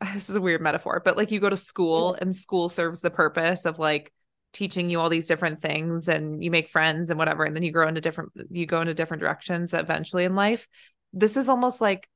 this 0.14 0.30
is 0.30 0.36
a 0.36 0.40
weird 0.40 0.62
metaphor, 0.62 1.02
but 1.04 1.16
like 1.16 1.30
you 1.30 1.40
go 1.40 1.50
to 1.50 1.56
school 1.56 2.14
and 2.14 2.34
school 2.34 2.68
serves 2.68 3.00
the 3.00 3.10
purpose 3.10 3.66
of 3.66 3.78
like 3.78 4.12
teaching 4.52 4.90
you 4.90 5.00
all 5.00 5.08
these 5.08 5.26
different 5.26 5.60
things 5.60 6.08
and 6.08 6.42
you 6.44 6.50
make 6.50 6.68
friends 6.68 7.10
and 7.10 7.18
whatever 7.18 7.44
and 7.44 7.56
then 7.56 7.62
you 7.62 7.72
grow 7.72 7.88
into 7.88 8.00
different 8.00 8.30
you 8.50 8.66
go 8.66 8.80
into 8.80 8.94
different 8.94 9.22
directions 9.22 9.74
eventually 9.74 10.24
in 10.24 10.34
life. 10.34 10.68
This 11.12 11.36
is 11.36 11.48
almost 11.48 11.80
like 11.80 12.08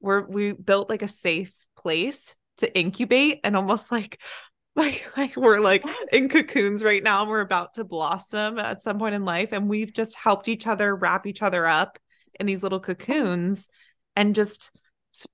we're 0.00 0.26
we 0.26 0.52
built 0.52 0.90
like 0.90 1.02
a 1.02 1.08
safe 1.08 1.52
place 1.76 2.36
to 2.58 2.78
incubate 2.78 3.40
and 3.44 3.56
almost 3.56 3.90
like 3.90 4.20
like 4.76 5.04
like 5.16 5.36
we're 5.36 5.58
like 5.58 5.82
in 6.12 6.28
cocoons 6.28 6.84
right 6.84 7.02
now 7.02 7.22
and 7.22 7.30
we're 7.30 7.40
about 7.40 7.74
to 7.74 7.84
blossom 7.84 8.58
at 8.58 8.82
some 8.82 8.98
point 8.98 9.14
in 9.14 9.24
life. 9.24 9.52
And 9.52 9.68
we've 9.68 9.92
just 9.92 10.14
helped 10.14 10.48
each 10.48 10.66
other 10.66 10.94
wrap 10.94 11.26
each 11.26 11.42
other 11.42 11.66
up 11.66 11.98
in 12.38 12.46
these 12.46 12.62
little 12.62 12.80
cocoons 12.80 13.68
and 14.14 14.34
just 14.34 14.70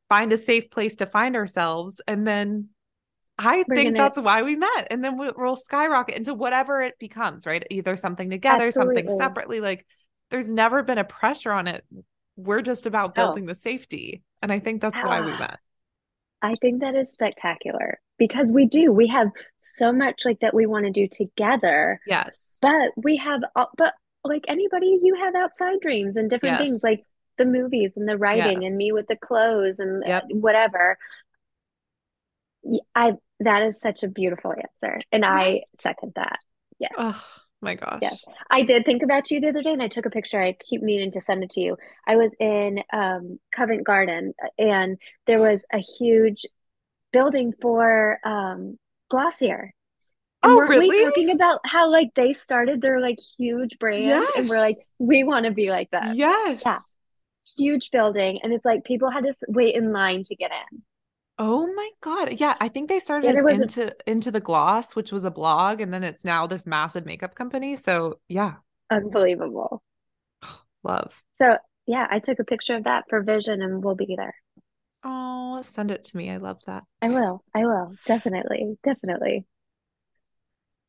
find 0.09 0.33
a 0.33 0.39
safe 0.39 0.71
place 0.71 0.97
to 0.97 1.07
find 1.07 1.37
ourselves. 1.37 2.01
And 2.09 2.27
then 2.27 2.71
I 3.39 3.65
think 3.65 3.97
that's 3.97 4.19
why 4.19 4.43
we 4.43 4.57
met. 4.57 4.89
And 4.91 5.05
then 5.05 5.19
we'll, 5.19 5.35
we'll 5.37 5.57
skyrocket 5.57 6.17
into 6.17 6.33
whatever 6.35 6.81
it 6.81 6.99
becomes, 6.99 7.47
right? 7.47 7.65
Either 7.71 7.97
something 7.97 8.31
together, 8.31 8.71
something 8.71 9.09
separately. 9.09 9.61
Like 9.61 9.87
there's 10.31 10.49
never 10.49 10.83
been 10.83 10.99
a 10.99 11.05
pressure 11.05 11.53
on 11.53 11.69
it. 11.69 11.85
We're 12.37 12.63
just 12.63 12.87
about 12.87 13.17
No. 13.17 13.27
building 13.27 13.47
the 13.47 13.55
safety. 13.55 14.23
And 14.43 14.53
I 14.53 14.59
think 14.59 14.81
that's 14.81 15.01
why 15.03 15.21
we 15.21 15.33
Ah, 15.33 15.39
met. 15.39 15.59
I 16.43 16.55
think 16.61 16.81
that 16.81 16.95
is 16.95 17.13
spectacular 17.13 18.01
because 18.19 18.53
we 18.53 18.67
do. 18.67 18.93
We 18.93 19.09
have 19.09 19.29
so 19.59 19.93
much 19.93 20.25
like 20.25 20.41
that 20.41 20.55
we 20.55 20.67
want 20.67 20.87
to 20.87 20.91
do 20.91 21.07
together, 21.09 22.01
Yes. 22.07 22.57
but 22.63 22.93
we 22.97 23.17
have, 23.19 23.41
uh, 23.55 23.67
but 23.77 23.95
like 24.25 24.45
anybody, 24.49 24.99
you 25.03 25.15
have 25.17 25.35
outside 25.35 25.81
dreams 25.81 26.17
and 26.17 26.29
different 26.31 26.59
things 26.59 26.83
like 26.83 27.01
the 27.39 27.45
movies 27.45 27.93
and 27.97 28.09
the 28.09 28.17
writing 28.17 28.65
and 28.65 28.77
me 28.77 28.93
with 28.93 29.07
the 29.09 29.17
clothes 29.17 29.79
and 29.79 30.03
uh, 30.05 30.09
Yep. 30.09 30.25
whatever. 30.31 30.97
Y- 32.63 32.79
I, 32.95 33.13
that 33.41 33.63
is 33.63 33.81
such 33.81 34.03
a 34.03 34.09
beautiful 34.09 34.53
answer. 34.53 35.01
And 35.13 35.25
I 35.25 35.63
second 35.79 36.13
that. 36.17 36.39
Yes. 36.79 36.93
Oh 36.97 37.23
my 37.63 37.75
gosh. 37.75 38.01
Yes. 38.03 38.23
I 38.51 38.63
did 38.63 38.85
think 38.85 39.03
about 39.03 39.31
you 39.31 39.41
the 39.41 39.49
other 39.49 39.63
day 39.63 39.73
and 39.73 39.83
I 39.83 39.89
took 39.89 40.07
a 40.07 40.11
picture. 40.11 40.41
I 40.43 40.57
keep 40.69 40.83
meaning 40.83 41.13
to 41.13 41.21
send 41.21 41.43
it 41.43 41.51
to 41.51 41.61
you. 41.61 41.77
I 42.07 42.17
was 42.17 42.35
in 42.39 42.83
um, 42.93 43.39
Covent 43.55 43.85
Garden 43.85 44.35
and 44.59 44.99
there 45.27 45.41
was 45.41 45.65
a 45.73 45.79
huge 45.79 46.47
building 47.13 47.53
for 47.61 48.19
um, 48.25 48.79
Glossier. 49.11 49.73
And 50.43 50.53
Oh, 50.53 50.57
weren't 50.57 50.69
we 50.71 50.91
really? 50.91 51.05
talking 51.05 51.31
about 51.31 51.61
how 51.65 51.91
like 51.91 52.11
they 52.15 52.33
started 52.35 52.81
their 52.81 53.01
like 53.01 53.19
huge 53.39 53.79
brand 53.81 54.27
and 54.37 54.49
we're 54.49 54.61
like, 54.61 54.77
we 54.99 55.25
want 55.25 55.47
to 55.47 55.51
be 55.51 55.71
like. 55.71 55.89
Yeah. 55.93 56.13
Yes. 56.13 56.63
Huge 57.57 57.91
building. 57.91 58.41
And 58.43 58.53
it's 58.53 58.65
like 58.65 58.85
people 58.85 59.11
had 59.11 59.25
to 59.25 59.33
wait 59.49 59.75
in 59.75 59.93
line 59.93 60.25
to 60.25 60.37
get 60.37 60.51
in. 60.51 60.83
Oh 61.39 61.67
my 61.75 61.91
God. 62.01 62.41
Yeah, 62.41 62.55
I 62.61 62.69
think 62.69 62.89
they 62.89 62.99
started 62.99 63.27
Yeah, 63.27 63.33
as 63.33 63.37
there 63.37 63.45
was 63.45 63.61
into 63.61 63.95
into 64.07 64.31
the 64.31 64.41
gloss, 64.41 64.97
which 64.97 65.13
was 65.13 65.25
a 65.25 65.31
blog, 65.31 65.81
and 65.81 65.93
then 65.93 66.03
it's 66.03 66.25
now 66.25 66.47
this 66.47 66.67
massive 66.67 67.05
makeup 67.05 67.35
company. 67.35 67.77
So 67.77 68.21
yeah, 68.29 68.57
unbelievable. 68.91 69.83
love. 70.83 71.23
So 71.35 71.57
yeah, 71.87 72.07
I 72.11 72.19
took 72.19 72.41
a 72.41 72.45
picture 72.45 72.75
of 72.75 72.85
that 72.85 73.05
for 73.09 73.23
Vision 73.23 73.63
and 73.63 73.85
we'll 73.85 73.95
be 73.95 74.15
there. 74.17 74.35
Oh, 75.03 75.63
send 75.63 75.91
it 75.91 76.05
to 76.05 76.17
me. 76.19 76.31
I 76.31 76.37
love 76.37 76.59
that. 76.67 76.85
I 77.01 77.09
will. 77.11 77.43
I 77.55 77.65
will. 77.65 77.97
Definitely. 78.07 78.79
Definitely. 78.85 79.47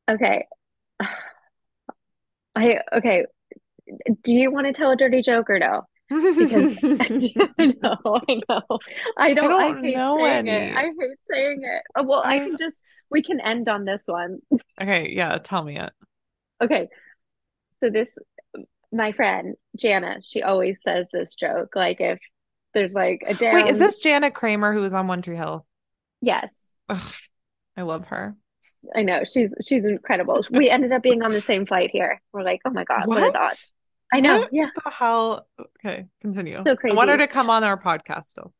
Okay. 0.09 0.47
I 2.55 2.79
okay. 2.93 3.25
Do 4.23 4.33
you 4.35 4.51
want 4.51 4.67
to 4.67 4.73
tell 4.73 4.91
a 4.91 4.95
dirty 4.95 5.21
joke 5.21 5.49
or 5.49 5.59
no? 5.59 5.83
Because 6.09 6.83
I 6.83 7.73
know, 7.81 8.21
I 8.27 8.41
know. 8.49 8.61
I 9.17 9.29
I 9.29 9.33
don't, 9.33 9.51
I 9.51 9.67
don't 9.67 9.83
hate 9.83 9.95
know 9.95 10.17
saying 10.17 10.47
it. 10.47 10.75
I 10.75 10.83
hate 10.83 11.17
saying 11.23 11.61
it. 11.63 11.83
Oh, 11.95 12.03
well, 12.03 12.21
I 12.23 12.35
I 12.35 12.39
can 12.39 12.57
just, 12.57 12.83
we 13.09 13.21
can 13.23 13.39
end 13.39 13.67
on 13.67 13.85
this 13.85 14.03
one. 14.05 14.39
okay, 14.81 15.11
yeah, 15.13 15.37
tell 15.37 15.63
me 15.63 15.77
it. 15.77 15.91
Okay. 16.63 16.87
So 17.81 17.89
this, 17.89 18.17
my 18.91 19.11
friend 19.11 19.55
Jana, 19.75 20.17
she 20.23 20.41
always 20.41 20.81
says 20.81 21.09
this 21.11 21.35
joke. 21.35 21.75
Like 21.75 21.99
if 21.99 22.19
there's 22.73 22.93
like 22.93 23.23
a 23.27 23.35
Wait, 23.53 23.67
is 23.67 23.79
this 23.79 23.97
Jana 23.97 24.31
Kramer 24.31 24.73
who 24.73 24.79
was 24.79 24.93
on 24.93 25.07
One 25.07 25.21
Tree 25.21 25.35
Hill? 25.35 25.65
yes, 26.21 26.71
Ugh, 26.89 27.13
I 27.75 27.81
love 27.81 28.05
her. 28.07 28.35
I 28.95 29.01
know. 29.01 29.23
She's, 29.25 29.53
she's 29.65 29.83
incredible. 29.83 30.45
We 30.49 30.69
ended 30.69 30.93
up 30.93 31.03
being 31.03 31.21
on 31.21 31.33
the 31.33 31.41
same 31.41 31.65
flight 31.65 31.89
here. 31.91 32.21
We're 32.31 32.43
like, 32.43 32.61
oh 32.65 32.69
my 32.69 32.85
God, 32.85 33.05
what 33.07 33.21
are 33.21 33.31
the 33.31 33.39
odds? 33.39 33.71
I 34.13 34.19
know. 34.19 34.39
What 34.39 34.49
Yeah. 34.53 34.69
the 34.83 34.89
hell? 34.89 35.47
Okay, 35.79 36.05
continue. 36.21 36.61
So 36.65 36.75
crazy. 36.75 36.93
I 36.93 36.97
want 36.97 37.09
her 37.09 37.17
to 37.17 37.27
come 37.27 37.49
on 37.49 37.63
our 37.63 37.79
podcast 37.81 38.25
still. 38.25 38.53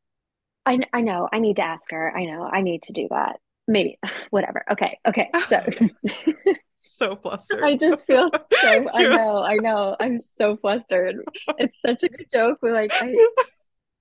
I, 0.66 0.80
I 0.92 1.00
know. 1.00 1.28
I 1.32 1.38
need 1.38 1.56
to 1.56 1.62
ask 1.64 1.90
her. 1.90 2.14
I 2.14 2.24
know. 2.26 2.42
I 2.52 2.60
need 2.60 2.82
to 2.82 2.92
do 2.92 3.06
that. 3.10 3.40
Maybe, 3.66 3.98
whatever. 4.30 4.64
Okay. 4.70 4.98
Okay. 5.06 5.30
So 5.48 5.62
So 6.80 7.16
flustered. 7.16 7.62
I 7.64 7.76
just 7.76 8.06
feel 8.06 8.30
so, 8.60 8.88
I 8.94 9.02
know, 9.02 9.42
I 9.42 9.56
know. 9.56 9.96
I'm 9.98 10.18
so 10.18 10.56
flustered. 10.56 11.16
It's 11.58 11.80
such 11.80 12.02
a 12.02 12.08
good 12.08 12.26
joke. 12.32 12.58
We're 12.62 12.72
like, 12.72 12.92
I, 12.94 13.14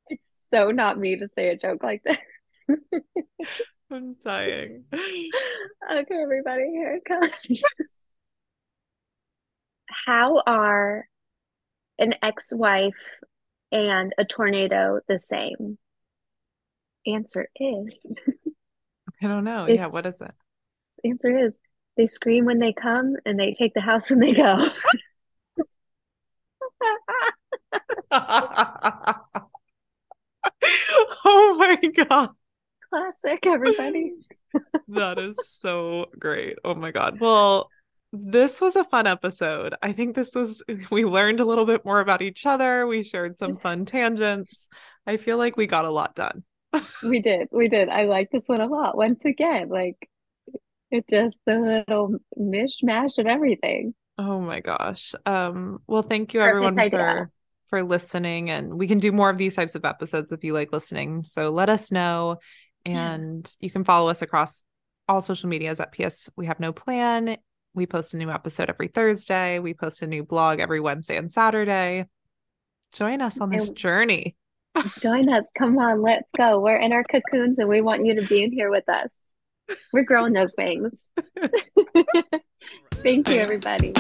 it's 0.10 0.48
so 0.50 0.72
not 0.72 0.98
me 0.98 1.18
to 1.18 1.28
say 1.28 1.50
a 1.50 1.58
joke 1.58 1.84
like 1.84 2.04
this. 2.04 2.18
I'm 3.92 4.16
dying. 4.24 4.84
Okay, 4.94 6.16
everybody, 6.22 6.64
here 6.72 7.00
it 7.02 7.06
comes. 7.06 7.62
How 10.06 10.42
are 10.46 11.08
an 12.00 12.16
ex-wife 12.22 12.96
and 13.72 14.14
a 14.18 14.26
tornado 14.26 15.00
the 15.08 15.20
same? 15.20 15.78
Answer 17.06 17.50
is, 17.56 18.02
I 19.22 19.28
don't 19.28 19.44
know. 19.44 19.68
Yeah, 19.68 19.88
what 19.88 20.06
is 20.06 20.22
it? 20.22 20.32
answer 21.04 21.46
is, 21.46 21.58
they 21.96 22.08
scream 22.08 22.46
when 22.46 22.60
they 22.60 22.74
come 22.74 23.16
and 23.26 23.40
they 23.40 23.54
take 23.54 23.74
the 23.74 23.82
house 23.82 24.10
when 24.10 24.20
they 24.20 24.34
go. 24.34 24.70
oh 31.26 31.56
my 31.58 31.78
god. 32.08 32.30
Classic, 32.90 33.46
everybody. 33.46 34.14
that 34.90 35.20
is 35.20 35.38
so 35.48 36.06
great. 36.18 36.58
Oh 36.64 36.76
my 36.76 36.92
god. 36.92 37.20
Well, 37.20 37.70
this 38.14 38.62
was 38.62 38.76
a 38.76 38.84
fun 38.84 39.08
episode. 39.08 39.76
I 39.82 39.92
think 39.92 40.16
this 40.16 40.32
was 40.34 40.64
we 40.92 41.06
learned 41.06 41.40
a 41.40 41.46
little 41.46 41.66
bit 41.66 41.86
more 41.86 42.00
about 42.00 42.22
each 42.22 42.46
other. 42.46 42.88
We 42.88 43.04
shared 43.04 43.38
some 43.38 43.58
fun 43.62 43.86
tangents. 43.86 44.70
I 45.06 45.18
feel 45.18 45.38
like 45.38 45.58
we 45.58 45.68
got 45.68 45.86
a 45.86 45.92
lot 45.92 46.16
done. 46.16 46.44
we 47.04 47.22
did. 47.22 47.48
We 47.52 47.70
did. 47.70 47.90
I 47.90 48.06
like 48.06 48.30
this 48.32 48.44
one 48.48 48.62
a 48.62 48.68
lot. 48.68 48.98
Once 48.98 49.20
again, 49.26 49.70
like 49.70 50.10
it's 50.92 51.08
just 51.10 51.38
a 51.48 51.56
little 51.56 52.18
mishmash 52.38 53.18
of 53.18 53.26
everything. 53.26 53.94
Oh 54.18 54.40
my 54.40 54.60
gosh. 54.60 55.14
Um 55.26 55.80
well 55.88 56.02
thank 56.02 56.34
you 56.34 56.40
Perfect 56.40 56.56
everyone 56.56 56.80
idea. 56.80 57.00
for 57.00 57.32
for 57.70 57.84
listening 57.84 58.50
and 58.50 58.74
we 58.74 58.88
can 58.88 58.98
do 58.98 59.12
more 59.12 59.30
of 59.30 59.38
these 59.38 59.56
types 59.56 59.76
of 59.76 59.84
episodes 59.84 60.32
if 60.32 60.44
you 60.44 60.54
like 60.54 60.72
listening. 60.72 61.24
So 61.24 61.50
let 61.52 61.70
us 61.70 61.92
know 61.92 62.38
and 62.86 63.46
yeah. 63.46 63.66
you 63.66 63.72
can 63.72 63.84
follow 63.84 64.10
us 64.10 64.22
across 64.22 64.62
all 65.10 65.22
social 65.22 65.50
medias 65.50 65.80
at 65.80 65.94
PS 65.94 66.30
We 66.36 66.46
Have 66.46 66.60
No 66.60 66.72
Plan. 66.72 67.38
We 67.78 67.86
post 67.86 68.16
a 68.16 68.18
new 68.18 68.32
episode 68.32 68.72
every 68.72 68.88
Thursday. 68.88 69.60
We 69.60 69.76
post 69.76 70.02
a 70.02 70.08
new 70.08 70.24
blog 70.24 70.60
every 70.60 70.80
Wednesday 70.80 71.16
and 71.16 71.32
Saturday. 71.32 72.08
Join 72.92 73.22
us 73.22 73.40
on 73.40 73.52
this 73.52 73.68
and 73.68 73.78
journey. 73.78 74.36
join 75.00 75.30
us. 75.30 75.46
Come 75.56 75.78
on, 75.78 76.02
let's 76.02 76.32
go. 76.36 76.60
We're 76.60 76.80
in 76.80 76.92
our 76.92 77.04
cocoons 77.04 77.60
and 77.60 77.70
we 77.70 77.82
want 77.82 78.04
you 78.04 78.20
to 78.20 78.28
be 78.28 78.44
in 78.44 78.52
here 78.52 78.72
with 78.72 78.90
us. 78.90 79.12
We're 79.94 80.06
growing 80.06 80.34
those 80.34 80.56
wings. 80.58 81.10
Thank 82.94 83.30
you, 83.30 83.36
everybody. 83.36 83.94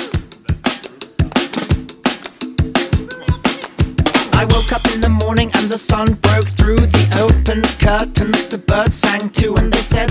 I 4.33 4.43
woke 4.49 4.71
up 4.73 4.91
in 4.91 5.01
the 5.01 5.19
morning 5.23 5.51
and 5.53 5.69
the 5.69 5.77
sun 5.77 6.15
broke 6.15 6.47
through 6.47 6.79
the 6.79 7.19
open 7.21 7.61
curtains. 7.77 8.47
The 8.47 8.57
birds 8.57 8.95
sang 8.95 9.29
too, 9.29 9.55
and 9.55 9.71
they 9.71 9.81
said, 9.81 10.09